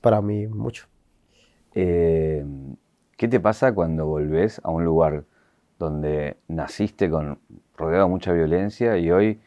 para 0.00 0.20
mí 0.20 0.46
mucho. 0.46 0.86
Eh, 1.74 2.44
¿Qué 3.16 3.28
te 3.28 3.40
pasa 3.40 3.74
cuando 3.74 4.06
volvés 4.06 4.60
a 4.62 4.70
un 4.70 4.84
lugar 4.84 5.24
donde 5.78 6.36
naciste 6.48 7.10
con, 7.10 7.38
rodeado 7.76 8.04
de 8.04 8.10
mucha 8.10 8.32
violencia 8.32 8.98
y 8.98 9.10
hoy 9.10 9.40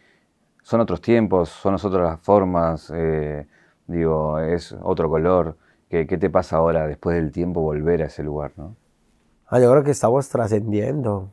son 0.66 0.82
otros 0.82 1.00
tiempos, 1.00 1.50
son 1.50 1.76
otras 1.76 2.20
formas, 2.22 2.92
eh, 2.92 3.46
digo, 3.86 4.40
es 4.40 4.76
otro 4.82 5.08
color. 5.08 5.56
¿Qué, 5.88 6.08
¿Qué, 6.08 6.18
te 6.18 6.32
pasa 6.32 6.58
ahora 6.58 6.88
después 6.88 7.16
del 7.18 7.32
tiempo 7.32 7.62
volver 7.62 8.02
a 8.02 8.08
ese 8.08 8.24
lugar? 8.24 8.52
¿no? 8.58 8.76
Ah, 9.46 9.60
yo 9.60 9.70
creo 9.70 9.84
que 9.84 9.92
estamos 9.92 10.28
trascendiendo 10.28 11.30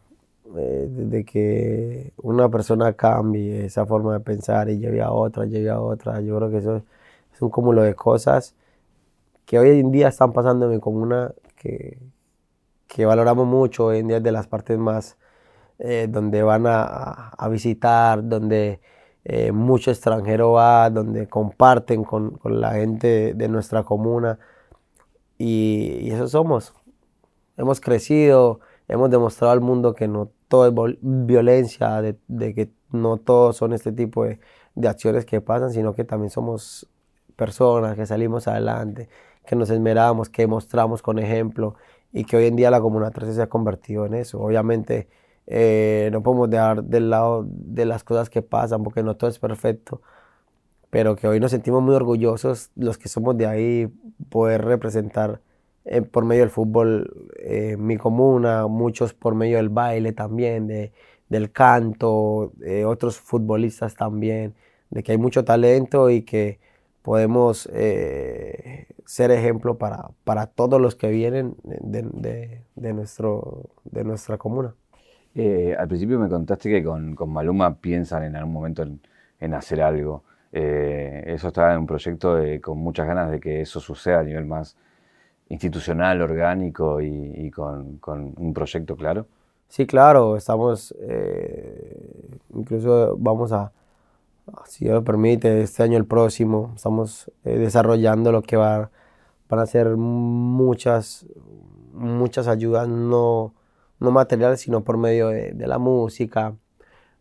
eh, 0.54 0.86
de 0.86 1.24
que 1.24 2.12
una 2.18 2.50
persona 2.50 2.92
cambie 2.92 3.64
esa 3.64 3.86
forma 3.86 4.12
de 4.12 4.20
pensar 4.20 4.68
y 4.68 4.78
lleve 4.78 5.00
a 5.00 5.10
otra, 5.12 5.46
lleve 5.46 5.70
a 5.70 5.80
otra. 5.80 6.20
Yo 6.20 6.36
creo 6.36 6.50
que 6.50 6.58
eso 6.58 6.82
es 7.32 7.40
un 7.40 7.48
cúmulo 7.48 7.80
de 7.80 7.94
cosas 7.94 8.54
que 9.46 9.58
hoy 9.58 9.80
en 9.80 9.90
día 9.90 10.08
están 10.08 10.34
pasando 10.34 10.66
en 10.66 10.72
mi 10.72 10.78
comuna 10.78 11.32
que, 11.56 11.98
que 12.86 13.06
valoramos 13.06 13.46
mucho 13.46 13.86
hoy 13.86 14.00
en 14.00 14.08
día 14.08 14.20
de 14.20 14.30
las 14.30 14.46
partes 14.46 14.78
más 14.78 15.16
eh, 15.78 16.06
donde 16.08 16.42
van 16.42 16.64
a, 16.66 17.48
visitar, 17.50 18.22
donde 18.28 18.80
eh, 19.24 19.52
mucho 19.52 19.90
extranjero 19.90 20.52
va, 20.52 20.90
donde 20.90 21.28
comparten 21.28 22.04
con, 22.04 22.40
la 22.44 22.72
gente 22.72 23.34
de, 23.34 23.48
nuestra 23.48 23.84
comuna. 23.84 24.38
Y, 25.38 26.10
eso 26.10 26.28
somos. 26.28 26.74
Hemos 27.56 27.80
crecido, 27.80 28.60
hemos 28.88 29.10
demostrado 29.10 29.52
al 29.52 29.60
mundo 29.60 29.94
que 29.94 30.08
no 30.08 30.30
todo 30.48 30.88
es 30.88 30.96
violencia, 31.00 32.02
de, 32.02 32.54
que 32.54 32.70
no 32.90 33.16
todos 33.18 33.56
son 33.56 33.72
este 33.72 33.92
tipo 33.92 34.24
de, 34.24 34.40
de 34.74 34.88
acciones 34.88 35.24
que 35.24 35.40
pasan, 35.40 35.72
sino 35.72 35.94
que 35.94 36.04
también 36.04 36.30
somos 36.30 36.88
personas, 37.36 37.96
que 37.96 38.06
salimos 38.06 38.48
adelante, 38.48 39.08
que 39.46 39.56
nos 39.56 39.70
esmeramos, 39.70 40.28
que 40.28 40.46
mostramos 40.46 41.02
con 41.02 41.18
ejemplo 41.18 41.76
y 42.12 42.24
que 42.24 42.36
hoy 42.36 42.46
en 42.46 42.56
día 42.56 42.70
la 42.70 42.80
Comuna 42.80 43.10
13 43.10 43.34
se 43.34 43.42
ha 43.42 43.48
convertido 43.48 44.06
en 44.06 44.14
eso. 44.14 44.40
Obviamente 44.40 45.08
eh, 45.46 46.10
no 46.12 46.22
podemos 46.22 46.50
dejar 46.50 46.84
del 46.84 47.10
lado 47.10 47.46
de 47.48 47.84
las 47.86 48.04
cosas 48.04 48.30
que 48.30 48.42
pasan 48.42 48.82
porque 48.84 49.02
no 49.02 49.16
todo 49.16 49.30
es 49.30 49.38
perfecto, 49.38 50.02
pero 50.90 51.16
que 51.16 51.28
hoy 51.28 51.40
nos 51.40 51.50
sentimos 51.52 51.82
muy 51.82 51.94
orgullosos 51.94 52.70
los 52.76 52.98
que 52.98 53.08
somos 53.08 53.36
de 53.38 53.46
ahí, 53.46 53.88
poder 54.30 54.64
representar 54.64 55.40
eh, 55.84 56.02
por 56.02 56.24
medio 56.24 56.42
del 56.42 56.50
fútbol 56.50 57.30
eh, 57.38 57.76
mi 57.78 57.96
comuna, 57.96 58.66
muchos 58.68 59.14
por 59.14 59.34
medio 59.34 59.56
del 59.58 59.68
baile 59.68 60.12
también, 60.12 60.66
de, 60.66 60.92
del 61.28 61.50
canto, 61.52 62.52
otros 62.86 63.18
futbolistas 63.20 63.94
también, 63.94 64.54
de 64.90 65.02
que 65.02 65.12
hay 65.12 65.18
mucho 65.18 65.44
talento 65.44 66.10
y 66.10 66.22
que 66.22 66.60
podemos 67.02 67.68
eh, 67.72 68.86
ser 69.04 69.30
ejemplo 69.32 69.76
para, 69.78 70.10
para, 70.24 70.46
todos 70.46 70.80
los 70.80 70.94
que 70.94 71.08
vienen 71.08 71.56
de, 71.64 72.62
de, 72.74 72.92
nuestro, 72.92 73.70
de 73.84 74.04
nuestra 74.04 74.38
comuna. 74.38 74.74
Eh, 75.34 75.74
al 75.78 75.88
principio 75.88 76.18
me 76.18 76.28
contaste 76.28 76.68
que 76.70 76.84
con, 76.84 77.16
Maluma 77.28 77.74
piensan 77.76 78.24
en 78.24 78.36
algún 78.36 78.52
momento 78.52 78.82
en, 79.40 79.54
hacer 79.54 79.82
algo. 79.82 80.22
Eh, 80.52 81.24
eso 81.26 81.48
está 81.48 81.72
en 81.72 81.80
un 81.80 81.86
proyecto 81.86 82.38
con 82.60 82.78
muchas 82.78 83.06
ganas 83.06 83.30
de 83.30 83.40
que 83.40 83.62
eso 83.62 83.80
suceda 83.80 84.20
a 84.20 84.22
nivel 84.22 84.44
más 84.44 84.76
institucional, 85.48 86.20
orgánico 86.22 87.00
y, 87.00 87.50
con, 87.50 88.00
un 88.06 88.52
proyecto 88.54 88.96
claro. 88.96 89.26
Sí, 89.68 89.86
claro, 89.86 90.36
estamos, 90.36 90.94
incluso 92.50 93.16
vamos 93.18 93.52
a, 93.52 93.72
si 94.66 94.84
Dios 94.84 94.94
lo 94.94 95.04
permite, 95.04 95.62
este 95.62 95.82
año 95.82 95.98
el 95.98 96.06
próximo, 96.06 96.72
estamos 96.74 97.30
eh, 97.44 97.58
desarrollando 97.58 98.32
lo 98.32 98.42
que 98.42 98.56
va, 98.56 98.90
van 99.48 99.60
a 99.60 99.66
ser 99.66 99.96
muchas, 99.96 101.26
muchas 101.92 102.48
ayudas, 102.48 102.88
no, 102.88 103.52
no 104.02 104.10
materiales, 104.10 104.60
sino 104.60 104.84
por 104.84 104.98
medio 104.98 105.28
de, 105.28 105.54
la 105.66 105.78
música, 105.78 106.56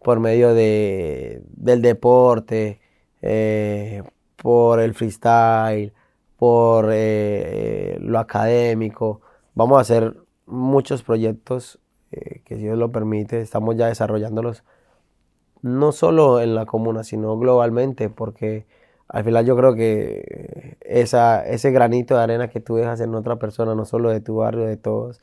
por 0.04 0.20
medio 0.20 0.54
de, 0.54 1.42
del 1.50 1.82
deporte, 1.82 2.82
eh, 3.22 4.04
por 4.36 4.80
el 4.80 4.94
freestyle, 4.94 5.94
por 6.38 6.90
eh, 6.92 7.98
lo 8.02 8.20
académico. 8.20 9.22
Vamos 9.54 9.78
a 9.78 9.82
hacer 9.82 10.18
muchos 10.46 11.04
proyectos 11.04 11.80
que 12.10 12.56
si 12.56 12.64
Dios 12.64 12.78
lo 12.78 12.92
permite, 12.92 13.40
estamos 13.40 13.78
ya 13.78 13.88
desarrollándolos 13.88 14.64
no 15.62 15.92
solo 15.92 16.42
en 16.42 16.56
la 16.56 16.66
comuna, 16.66 17.04
sino 17.04 17.38
globalmente, 17.38 18.10
porque 18.10 18.66
al 19.08 19.24
final 19.24 19.46
yo 19.46 19.56
creo 19.56 19.76
que 19.76 20.78
ese 20.82 21.72
granito 21.72 22.16
de 22.16 22.24
arena 22.24 22.50
que 22.50 22.60
tú 22.60 22.76
dejas 22.76 23.02
en 23.02 23.14
otra 23.16 23.38
persona, 23.38 23.76
no 23.76 23.86
solo 23.86 24.10
de 24.10 24.22
tu 24.22 24.38
barrio, 24.38 24.66
de 24.66 24.78
todos, 24.78 25.22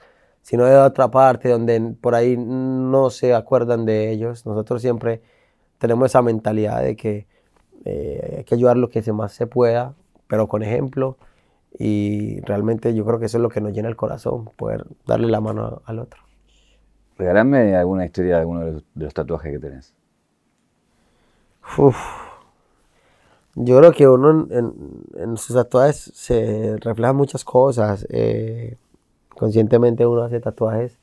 sino 0.49 0.65
de 0.65 0.79
otra 0.79 1.11
parte 1.11 1.51
donde 1.51 1.79
por 2.01 2.15
ahí 2.15 2.35
no 2.39 3.11
se 3.11 3.35
acuerdan 3.35 3.85
de 3.85 4.11
ellos, 4.11 4.47
nosotros 4.47 4.81
siempre 4.81 5.21
tenemos 5.77 6.07
esa 6.07 6.23
mentalidad 6.23 6.83
de 6.83 6.97
que 6.97 7.27
eh, 7.85 8.37
hay 8.39 8.45
que 8.45 8.55
ayudar 8.55 8.79
lo 8.79 8.89
que 8.89 9.03
más 9.13 9.33
se 9.33 9.47
pueda, 9.47 9.93
pero 10.27 10.49
con 10.49 10.63
ejemplo, 10.63 11.19
y 11.79 12.41
realmente 12.41 12.95
yo 12.95 13.05
creo 13.05 13.19
que 13.19 13.27
eso 13.27 13.37
es 13.37 13.43
lo 13.43 13.51
que 13.51 13.61
nos 13.61 13.75
llena 13.75 13.91
el 13.91 13.97
corazón, 13.97 14.47
poder 14.57 14.87
darle 15.05 15.27
la 15.27 15.43
mano 15.43 15.83
al 15.85 15.99
otro. 15.99 16.23
Regálame 17.19 17.77
alguna 17.77 18.07
historia 18.07 18.37
de 18.37 18.41
alguno 18.41 18.65
de 18.65 18.83
los 18.95 19.13
tatuajes 19.13 19.53
que 19.53 19.59
tenés. 19.59 19.95
Yo 23.55 23.79
creo 23.81 23.93
que 23.93 24.09
uno 24.09 24.49
en, 24.51 25.37
sus 25.37 25.55
tatuajes 25.55 26.11
se 26.15 26.79
reflejan 26.79 27.17
muchas 27.17 27.45
cosas. 27.45 28.07
Eh, 28.09 28.79
conscientemente 29.39 30.07
uno 30.07 30.23
hace 30.23 30.41
tatuajes 30.41 30.99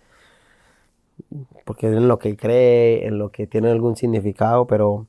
porque 1.65 1.89
es 1.89 1.95
en 1.95 2.07
lo 2.07 2.19
que 2.19 2.37
cree, 2.37 3.07
en 3.07 3.17
lo 3.17 3.31
que 3.31 3.47
tiene 3.47 3.71
algún 3.71 3.95
significado, 3.95 4.67
pero 4.67 5.07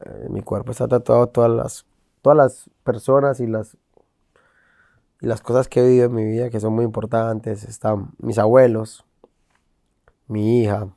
eh, 0.00 0.28
mi 0.30 0.42
cuerpo 0.42 0.72
está 0.72 0.88
tatuado 0.88 1.28
todas 1.28 1.50
las, 1.50 1.86
todas 2.22 2.36
las 2.36 2.70
personas 2.84 3.40
y 3.40 3.46
las, 3.46 3.76
y 5.20 5.26
las 5.26 5.40
cosas 5.40 5.68
que 5.68 5.80
he 5.80 5.86
vivido 5.86 6.06
en 6.06 6.14
mi 6.14 6.24
vida 6.24 6.50
que 6.50 6.60
son 6.60 6.74
muy 6.74 6.84
importantes. 6.84 7.64
Están 7.64 8.10
mis 8.18 8.38
abuelos, 8.38 9.04
mi 10.26 10.60
hija, 10.62 10.88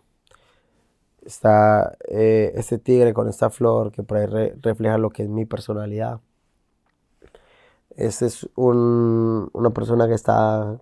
está 1.26 1.97
eh, 2.08 2.54
este 2.56 2.78
tigre 2.78 3.14
con 3.14 3.30
esta 3.30 3.49
flor 3.49 3.91
que 3.91 4.04
por 4.04 4.18
ahí 4.18 4.54
refleja 4.62 4.97
lo 4.97 5.12
que 5.12 5.24
es 5.24 5.30
mi 5.30 5.45
personalidad. 5.45 6.20
Este 7.95 8.26
es 8.26 8.49
una 8.56 9.70
persona 9.72 10.08
que 10.08 10.14
está 10.14 10.80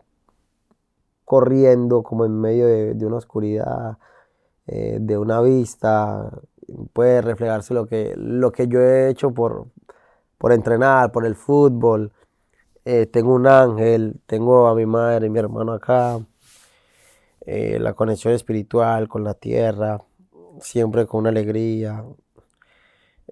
corriendo 1.30 2.02
como 2.02 2.26
en 2.26 2.42
medio 2.42 2.66
de, 2.66 3.06
una 3.06 3.18
oscuridad, 3.18 4.00
eh, 4.66 4.98
de 5.00 5.18
una 5.18 5.42
vista. 5.42 6.32
Puede 6.94 7.22
reflejarse 7.22 7.76
lo 7.76 7.86
que, 7.86 8.16
lo 8.18 8.52
que 8.52 8.68
yo 8.68 8.82
he 8.82 9.10
hecho 9.10 9.32
por, 9.32 9.68
por 10.40 10.54
entrenar, 10.54 11.12
por 11.12 11.26
el 11.28 11.36
fútbol. 11.36 12.12
Eh, 12.84 13.06
tengo 13.06 13.34
un 13.36 13.46
ángel, 13.46 14.20
tengo 14.26 14.68
a 14.68 14.74
mi 14.74 14.88
madre 14.88 15.28
y 15.28 15.30
mi 15.30 15.40
hermano 15.40 15.74
acá. 15.74 16.20
la 17.46 17.94
conexión 17.94 18.34
espiritual 18.34 19.08
con 19.08 19.24
la 19.24 19.34
tierra 19.36 20.00
siempre 20.62 21.06
con 21.06 21.22
una 21.22 21.30
alegría, 21.30 22.04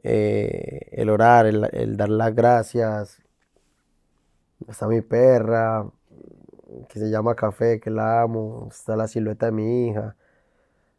eh, 0.03 0.89
el 0.91 1.09
orar, 1.09 1.45
el, 1.45 1.97
dar 1.97 2.09
las 2.09 2.33
gracias. 2.35 3.21
Está 4.67 4.87
mi 4.87 5.01
perra, 5.01 5.85
que 6.89 6.99
se 6.99 7.09
llama 7.09 7.35
Café, 7.35 7.79
que 7.79 7.89
la 7.89 8.21
amo. 8.21 8.67
Está 8.71 8.95
la 8.95 9.07
silueta 9.07 9.47
de 9.47 9.51
mi 9.51 9.87
hija. 9.87 10.15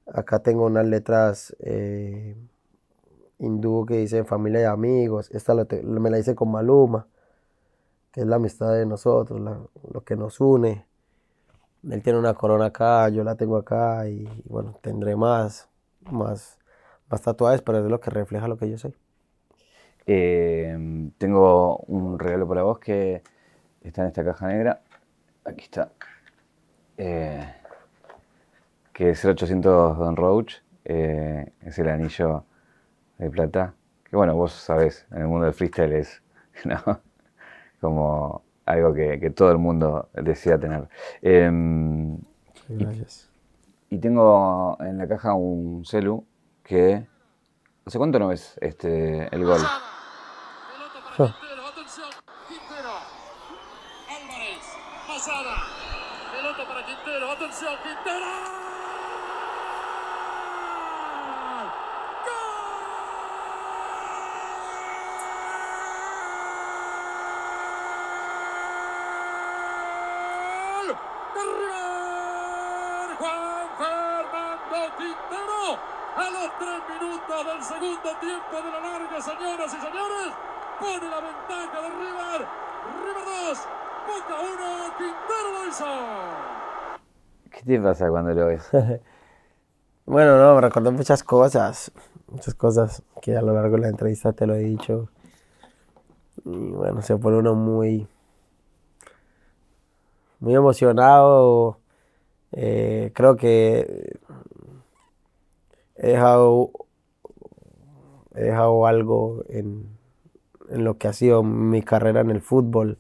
Acá 0.07 0.41
tengo 0.41 0.67
unas 0.67 0.87
letras 0.87 1.57
eh, 1.61 2.37
hindú 3.39 3.87
que 3.87 3.99
dicen 3.99 4.27
familia 4.27 4.63
y 4.63 4.65
amigos. 4.65 5.31
Esta 5.33 5.55
me 5.55 6.11
la 6.11 6.19
hice 6.19 6.35
con 6.35 6.51
Maluma, 6.51 7.07
que 8.13 8.21
es 8.23 8.27
la 8.27 8.37
amistad 8.37 8.75
de 8.75 8.87
nosotros, 8.87 9.41
lo 9.41 10.05
que 10.05 10.17
nos 10.17 10.41
une. 10.41 10.87
Él 11.89 12.03
tiene 12.03 12.19
una 12.19 12.35
corona 12.35 12.67
acá, 12.67 13.09
yo 13.09 13.25
la 13.25 13.37
tengo 13.37 13.57
acá 13.57 14.09
y 14.09 14.29
bueno, 14.47 14.79
tendré 14.83 15.17
más 15.17 15.69
más, 16.11 16.59
más 17.09 17.23
tatuajes, 17.23 17.63
pero 17.63 17.79
es 17.79 17.91
lo 17.91 18.01
que 18.01 18.11
refleja 18.11 18.49
lo 18.49 18.57
que 18.57 18.71
yo 18.71 18.79
soy. 18.79 18.95
Em, 20.07 21.11
tengo 21.13 21.79
un 21.87 22.19
regalo 22.19 22.49
para 22.49 22.63
vos 22.63 22.79
que 22.79 23.23
está 23.83 24.03
en 24.03 24.09
esta 24.09 24.25
caja 24.25 24.49
negra. 24.49 24.83
Aquí 25.49 25.65
está. 25.65 25.91
Eh, 26.99 27.55
que 28.93 29.11
es 29.11 29.25
el 29.25 29.31
800 29.31 29.97
Don 29.97 30.15
Roach. 30.15 30.57
Eh, 30.85 31.53
es 31.63 31.79
el 31.79 31.89
anillo 31.89 32.45
de 33.17 33.31
plata. 33.31 33.73
Que 34.05 34.17
bueno, 34.17 34.37
vos 34.37 34.53
sabés, 34.53 35.07
en 35.11 35.23
el 35.23 35.29
mundo 35.29 35.47
del 35.47 35.55
freestyle 35.55 35.95
es 35.95 36.23
como 37.81 38.43
algo 38.67 38.93
que, 38.93 39.31
todo 39.31 39.51
el 39.51 39.59
mundo 39.59 40.11
desea 40.13 40.59
tener. 40.59 40.87
Em, 41.23 42.19
gracias. 42.69 43.31
Y 43.89 43.99
tengo 43.99 44.77
en 44.81 44.99
la 44.99 45.09
caja 45.09 45.33
un 45.33 45.83
celu 45.87 46.27
que. 46.63 47.07
¿Hace 47.87 47.97
cuánto 47.97 48.19
no 48.19 48.29
ves 48.29 48.59
este, 48.61 49.35
el 49.35 49.45
gol? 49.47 49.63
¡Nacho 57.61 57.77
Quintero! 57.83 58.27
a 76.17 76.31
los 76.31 76.59
tres 76.59 76.83
minutos 76.89 77.47
del 77.47 77.63
segundo 77.63 78.17
tiempo 78.17 78.63
de 78.63 78.71
la 78.71 78.81
larga, 78.81 79.21
señoras 79.21 79.75
y 79.75 79.81
señores, 79.81 80.33
pone 80.79 81.09
la 81.09 81.21
ventaja 81.21 81.81
de 81.81 81.89
River. 81.91 82.47
River 83.05 83.25
2, 83.25 83.59
Boca 84.07 84.41
1, 84.41 84.97
Quintero 84.99 85.53
lo 85.53 85.69
hizo. 85.69 86.58
¿Qué 87.67 87.81
pasa 87.81 88.09
cuando 88.09 88.33
lo 88.35 88.47
ves? 88.47 88.69
bueno, 90.07 90.39
no, 90.39 90.55
me 90.55 90.61
recordó 90.61 90.93
muchas 90.93 91.25
cosas, 91.25 91.91
muchas 92.29 92.55
cosas 92.55 93.03
que 93.21 93.37
a 93.37 93.43
lo 93.43 93.53
largo 93.53 93.77
de 93.77 93.83
la 93.83 93.89
entrevista 93.89 94.33
te 94.33 94.47
lo 94.47 94.55
he 94.55 94.61
dicho. 94.61 95.09
Y 96.45 96.71
bueno, 96.71 97.03
se 97.03 97.17
pone 97.17 97.39
uno 97.39 97.55
muy, 97.55 98.07
muy 100.39 100.55
emocionado. 100.55 101.79
Eh, 102.53 103.11
creo 103.13 103.37
que 103.37 104.19
he 105.97 106.09
dejado, 106.13 106.71
he 108.37 108.45
dejado 108.45 108.87
algo 108.87 109.43
en, 109.49 109.99
en 110.71 110.85
lo 110.85 110.97
que 110.97 111.09
ha 111.09 111.13
sido 111.13 111.43
mi 111.43 111.83
carrera 111.83 112.21
en 112.21 112.31
el 112.31 112.41
fútbol, 112.41 112.99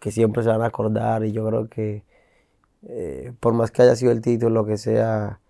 que 0.00 0.10
siempre 0.10 0.42
se 0.42 0.48
van 0.48 0.62
a 0.62 0.66
acordar 0.66 1.22
y 1.24 1.32
yo 1.32 1.46
creo 1.46 1.68
que 1.68 2.15
eh, 2.88 3.32
por 3.40 3.52
más 3.52 3.70
que 3.72 3.82
haya 3.82 3.96
sido 3.96 4.12
el 4.12 4.20
título, 4.20 4.50
lo 4.50 4.66
que 4.66 4.76
sea, 4.76 5.40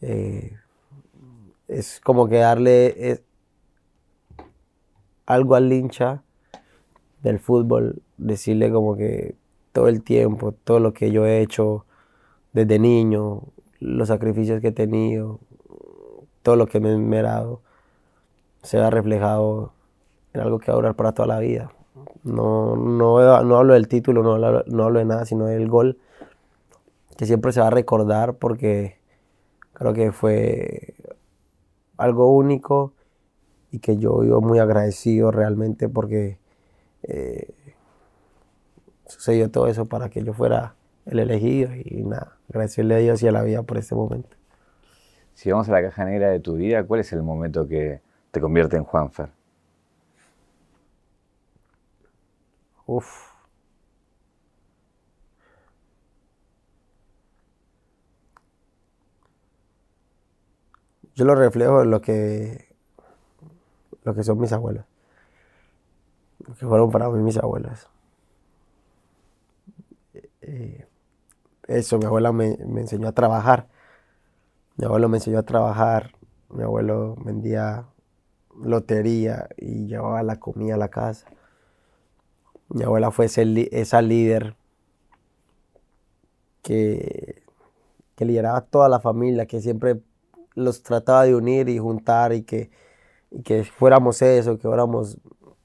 eh, 0.00 0.56
es 1.68 2.00
como 2.00 2.26
que 2.26 2.38
darle 2.38 3.10
eh, 3.10 3.22
algo 5.26 5.56
al 5.56 5.70
hincha 5.70 6.22
del 7.22 7.38
fútbol, 7.38 8.02
decirle 8.16 8.72
como 8.72 8.96
que 8.96 9.34
todo 9.72 9.88
el 9.88 10.02
tiempo, 10.02 10.52
todo 10.52 10.80
lo 10.80 10.94
que 10.94 11.10
yo 11.12 11.26
he 11.26 11.42
hecho 11.42 11.84
desde 12.54 12.78
niño, 12.78 13.42
los 13.78 14.08
sacrificios 14.08 14.62
que 14.62 14.68
he 14.68 14.72
tenido, 14.72 15.38
todo 16.42 16.56
lo 16.56 16.66
que 16.66 16.80
me 16.80 16.90
he 16.90 16.94
esmerado, 16.94 17.60
se 18.62 18.78
ha 18.78 18.88
reflejado 18.88 19.72
en 20.32 20.40
algo 20.40 20.58
que 20.58 20.70
va 20.70 20.74
a 20.74 20.76
durar 20.76 20.94
para 20.94 21.12
toda 21.12 21.28
la 21.28 21.40
vida. 21.40 21.72
No, 22.24 22.74
no, 22.74 23.42
no 23.44 23.56
hablo 23.56 23.74
del 23.74 23.88
título, 23.88 24.22
no 24.22 24.38
no 24.38 24.84
hablo 24.84 24.98
de 24.98 25.04
nada, 25.04 25.26
sino 25.26 25.44
del 25.44 25.68
gol, 25.68 25.98
que 27.20 27.26
siempre 27.26 27.52
se 27.52 27.60
va 27.60 27.66
a 27.66 27.70
recordar 27.70 28.36
porque 28.36 28.96
creo 29.74 29.92
que 29.92 30.10
fue 30.10 30.94
algo 31.98 32.34
único 32.34 32.94
y 33.70 33.80
que 33.80 33.98
yo 33.98 34.20
vivo 34.20 34.40
muy 34.40 34.58
agradecido 34.58 35.30
realmente 35.30 35.90
porque 35.90 36.38
eh, 37.02 37.52
sucedió 39.04 39.50
todo 39.50 39.66
eso 39.66 39.84
para 39.84 40.08
que 40.08 40.24
yo 40.24 40.32
fuera 40.32 40.76
el 41.04 41.18
elegido 41.18 41.74
y 41.74 42.04
nada, 42.04 42.38
agradecerle 42.48 42.94
a 42.94 42.98
Dios 43.00 43.22
y 43.22 43.28
a 43.28 43.32
la 43.32 43.42
vida 43.42 43.64
por 43.64 43.76
este 43.76 43.94
momento. 43.94 44.34
Si 45.34 45.50
vamos 45.50 45.68
a 45.68 45.72
la 45.72 45.82
caja 45.82 46.06
negra 46.06 46.30
de 46.30 46.40
tu 46.40 46.54
vida, 46.54 46.84
¿cuál 46.84 47.00
es 47.00 47.12
el 47.12 47.22
momento 47.22 47.68
que 47.68 48.00
te 48.30 48.40
convierte 48.40 48.78
en 48.78 48.84
Juanfer? 48.84 49.28
Uf. 52.86 53.29
Yo 61.14 61.24
lo 61.24 61.34
reflejo 61.34 61.82
en 61.82 61.90
lo 61.90 62.00
que, 62.00 62.74
lo 64.04 64.14
que 64.14 64.24
son 64.24 64.38
mis 64.38 64.52
abuelos. 64.52 64.84
Lo 66.46 66.54
que 66.54 66.66
fueron 66.66 66.90
para 66.90 67.08
mí 67.10 67.22
mis 67.22 67.36
abuelos. 67.36 67.88
Eh, 70.42 70.86
eso, 71.66 71.98
mi 71.98 72.06
abuela 72.06 72.32
me, 72.32 72.56
me 72.66 72.80
enseñó 72.80 73.08
a 73.08 73.12
trabajar. 73.12 73.68
Mi 74.76 74.86
abuelo 74.86 75.08
me 75.08 75.18
enseñó 75.18 75.38
a 75.38 75.42
trabajar. 75.42 76.12
Mi 76.48 76.62
abuelo 76.62 77.16
vendía 77.24 77.86
lotería 78.62 79.48
y 79.56 79.86
llevaba 79.86 80.22
la 80.22 80.38
comida 80.38 80.74
a 80.74 80.78
la 80.78 80.88
casa. 80.88 81.26
Mi 82.68 82.84
abuela 82.84 83.10
fue 83.10 83.26
esa 83.26 84.02
líder 84.02 84.56
que, 86.62 87.42
lideraba 88.18 88.60
toda 88.60 88.88
la 88.88 89.00
familia, 89.00 89.46
que 89.46 89.60
siempre 89.60 90.00
los 90.60 90.82
trataba 90.82 91.24
de 91.24 91.34
unir 91.34 91.68
y 91.68 91.78
juntar 91.78 92.32
y 92.32 92.42
que, 92.42 92.70
que 93.44 93.64
fuéramos 93.64 94.22
eso, 94.22 94.56
que 94.58 94.68
fuéramos 94.68 95.18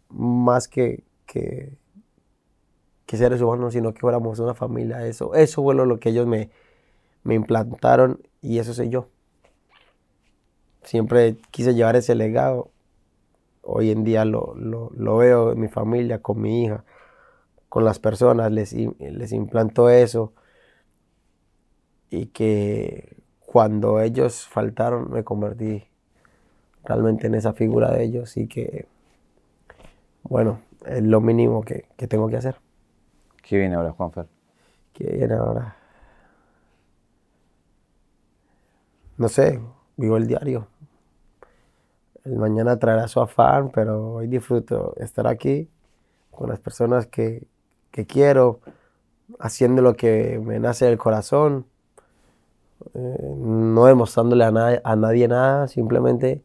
más 0.10 0.68
que, 0.68 1.04
que, 1.26 1.78
seres 3.08 3.41
humanos, 3.41 3.74
sino 3.74 3.93
que 3.93 4.02
fuéramos 4.02 4.39
una 4.39 4.54
familia. 4.54 5.06
Eso, 5.08 5.36
eso 5.36 5.64
fue 5.64 5.74
lo, 5.76 6.00
que 6.00 6.10
ellos 6.10 6.28
me, 6.28 6.50
me 7.24 7.36
implantaron 7.36 8.22
y 8.41 8.60
eso 8.60 8.74
soy 8.74 8.89
yo. 8.89 9.08
Siempre 10.84 11.38
quise 11.52 11.74
llevar 11.74 11.96
ese 11.96 12.14
legado. 12.16 12.72
Hoy 13.62 13.91
en 13.91 14.04
día 14.04 14.26
lo, 14.26 14.54
lo 14.56 15.18
veo 15.18 15.54
en 15.54 15.60
mi 15.60 15.68
familia, 15.70 16.22
con 16.22 16.41
mi 16.41 16.66
hija 16.66 16.84
con 17.76 17.84
las 17.84 18.00
personas, 18.00 18.54
les, 18.54 18.72
les 18.72 19.34
implantó 19.34 19.89
eso 19.89 20.32
y 22.10 22.28
que 22.28 23.18
cuando 23.56 24.01
ellos 24.01 24.45
faltaron 24.49 25.10
me 25.12 25.24
convertí 25.24 25.86
realmente 26.84 27.28
en 27.28 27.36
esa 27.36 27.53
figura 27.53 27.89
de 27.89 28.03
ellos 28.03 28.36
y 28.36 28.49
que, 28.49 28.86
bueno, 30.24 30.60
es 30.86 31.01
lo 31.01 31.22
mínimo 31.22 31.64
que, 31.64 31.88
tengo 32.10 32.28
que 32.28 32.36
hacer. 32.36 32.58
¿Qué 33.41 33.58
viene 33.58 33.76
ahora, 33.76 33.93
Juanfer? 33.93 34.26
¿Qué 34.91 35.06
viene 35.06 35.36
ahora? 35.36 35.78
No 39.16 39.30
sé, 39.30 39.62
vivo 39.95 40.18
el 40.18 40.28
diario. 40.28 40.68
El 42.26 42.36
mañana 42.36 42.78
traerá 42.78 43.08
su 43.08 43.22
afán, 43.22 43.72
pero 43.74 44.16
hoy 44.16 44.28
disfruto 44.28 44.95
estar 44.97 45.28
aquí 45.28 45.70
con 46.30 46.49
las 46.49 46.60
personas 46.60 47.08
que, 47.08 47.47
que 47.91 48.06
quiero, 48.06 48.60
haciendo 49.39 49.82
lo 49.82 49.95
que 49.95 50.41
me 50.43 50.60
nace 50.60 50.88
del 50.88 50.97
corazón, 50.97 51.68
eh, 52.93 53.36
no 53.38 53.86
demostrándole 53.86 54.43
a, 54.43 54.82
a, 54.84 54.95
nadie 54.95 55.28
nada, 55.28 55.67
simplemente 55.67 56.41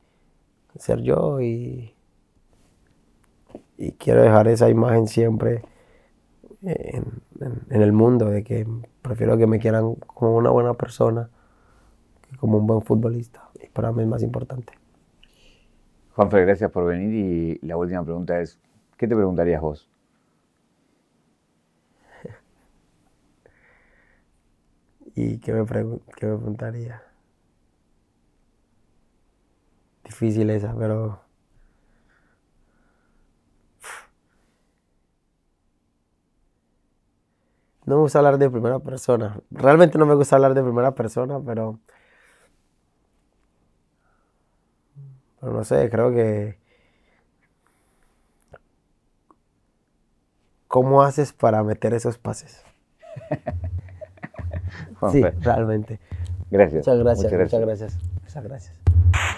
ser 0.76 1.03
yo 1.03 1.41
y, 1.41 1.95
y 3.76 3.93
quiero 3.93 4.22
dejar 4.22 4.49
esa 4.49 4.68
imagen 4.68 5.07
siempre 5.07 5.62
en, 6.62 7.22
el 7.70 7.93
mundo, 7.93 8.26
de 8.26 8.45
que 8.45 8.66
prefiero 9.03 9.37
que 9.39 9.47
me 9.47 9.59
quieran 9.59 9.95
como 9.95 10.37
una 10.37 10.51
buena 10.51 10.74
persona 10.74 11.31
que 12.28 12.37
como 12.37 12.59
un 12.59 12.66
buen 12.66 12.83
futbolista. 12.83 13.49
Y 13.62 13.68
para 13.68 13.93
mí 13.93 14.03
es 14.03 14.09
más 14.09 14.22
importante. 14.22 14.74
Juanfer, 16.14 16.45
gracias 16.45 16.70
por 16.70 16.85
venir 16.85 17.14
y 17.14 17.66
la 17.66 17.76
última 17.76 18.05
pregunta 18.05 18.41
es, 18.41 18.61
¿qué 18.97 19.09
te 19.09 19.16
preguntarías 19.16 19.62
vos? 19.62 19.89
¿Y 25.15 25.39
qué 25.39 25.53
me, 25.53 25.65
preguntaría? 25.65 27.03
Difícil 30.05 30.51
esa, 30.51 30.75
pero... 30.77 31.21
No 37.87 37.97
me 37.97 38.03
gusta 38.03 38.19
hablar 38.19 38.39
de 38.39 38.51
primera 38.51 38.79
persona. 38.79 39.41
Realmente 39.51 39.99
no 39.99 40.07
me 40.07 40.15
gusta 40.15 40.37
hablar 40.37 40.55
de 40.55 40.63
primera 40.63 40.95
persona, 40.95 41.41
pero... 41.45 41.81
Pero 45.41 45.53
no 45.53 45.65
sé, 45.65 45.89
creo 45.91 46.13
que... 46.13 46.59
¿Cómo 50.69 51.03
haces 51.03 51.33
para 51.33 51.65
meter 51.65 51.95
esos 51.95 52.17
pases? 52.19 52.65
Sí, 55.11 55.23
realmente. 55.41 55.99
Gracias, 56.51 56.87
muchas 56.87 56.99
gracias. 56.99 57.33
Muchas 57.33 57.61
gracias. 57.61 57.99
Muchas 58.23 58.45
gracias. 58.45 59.30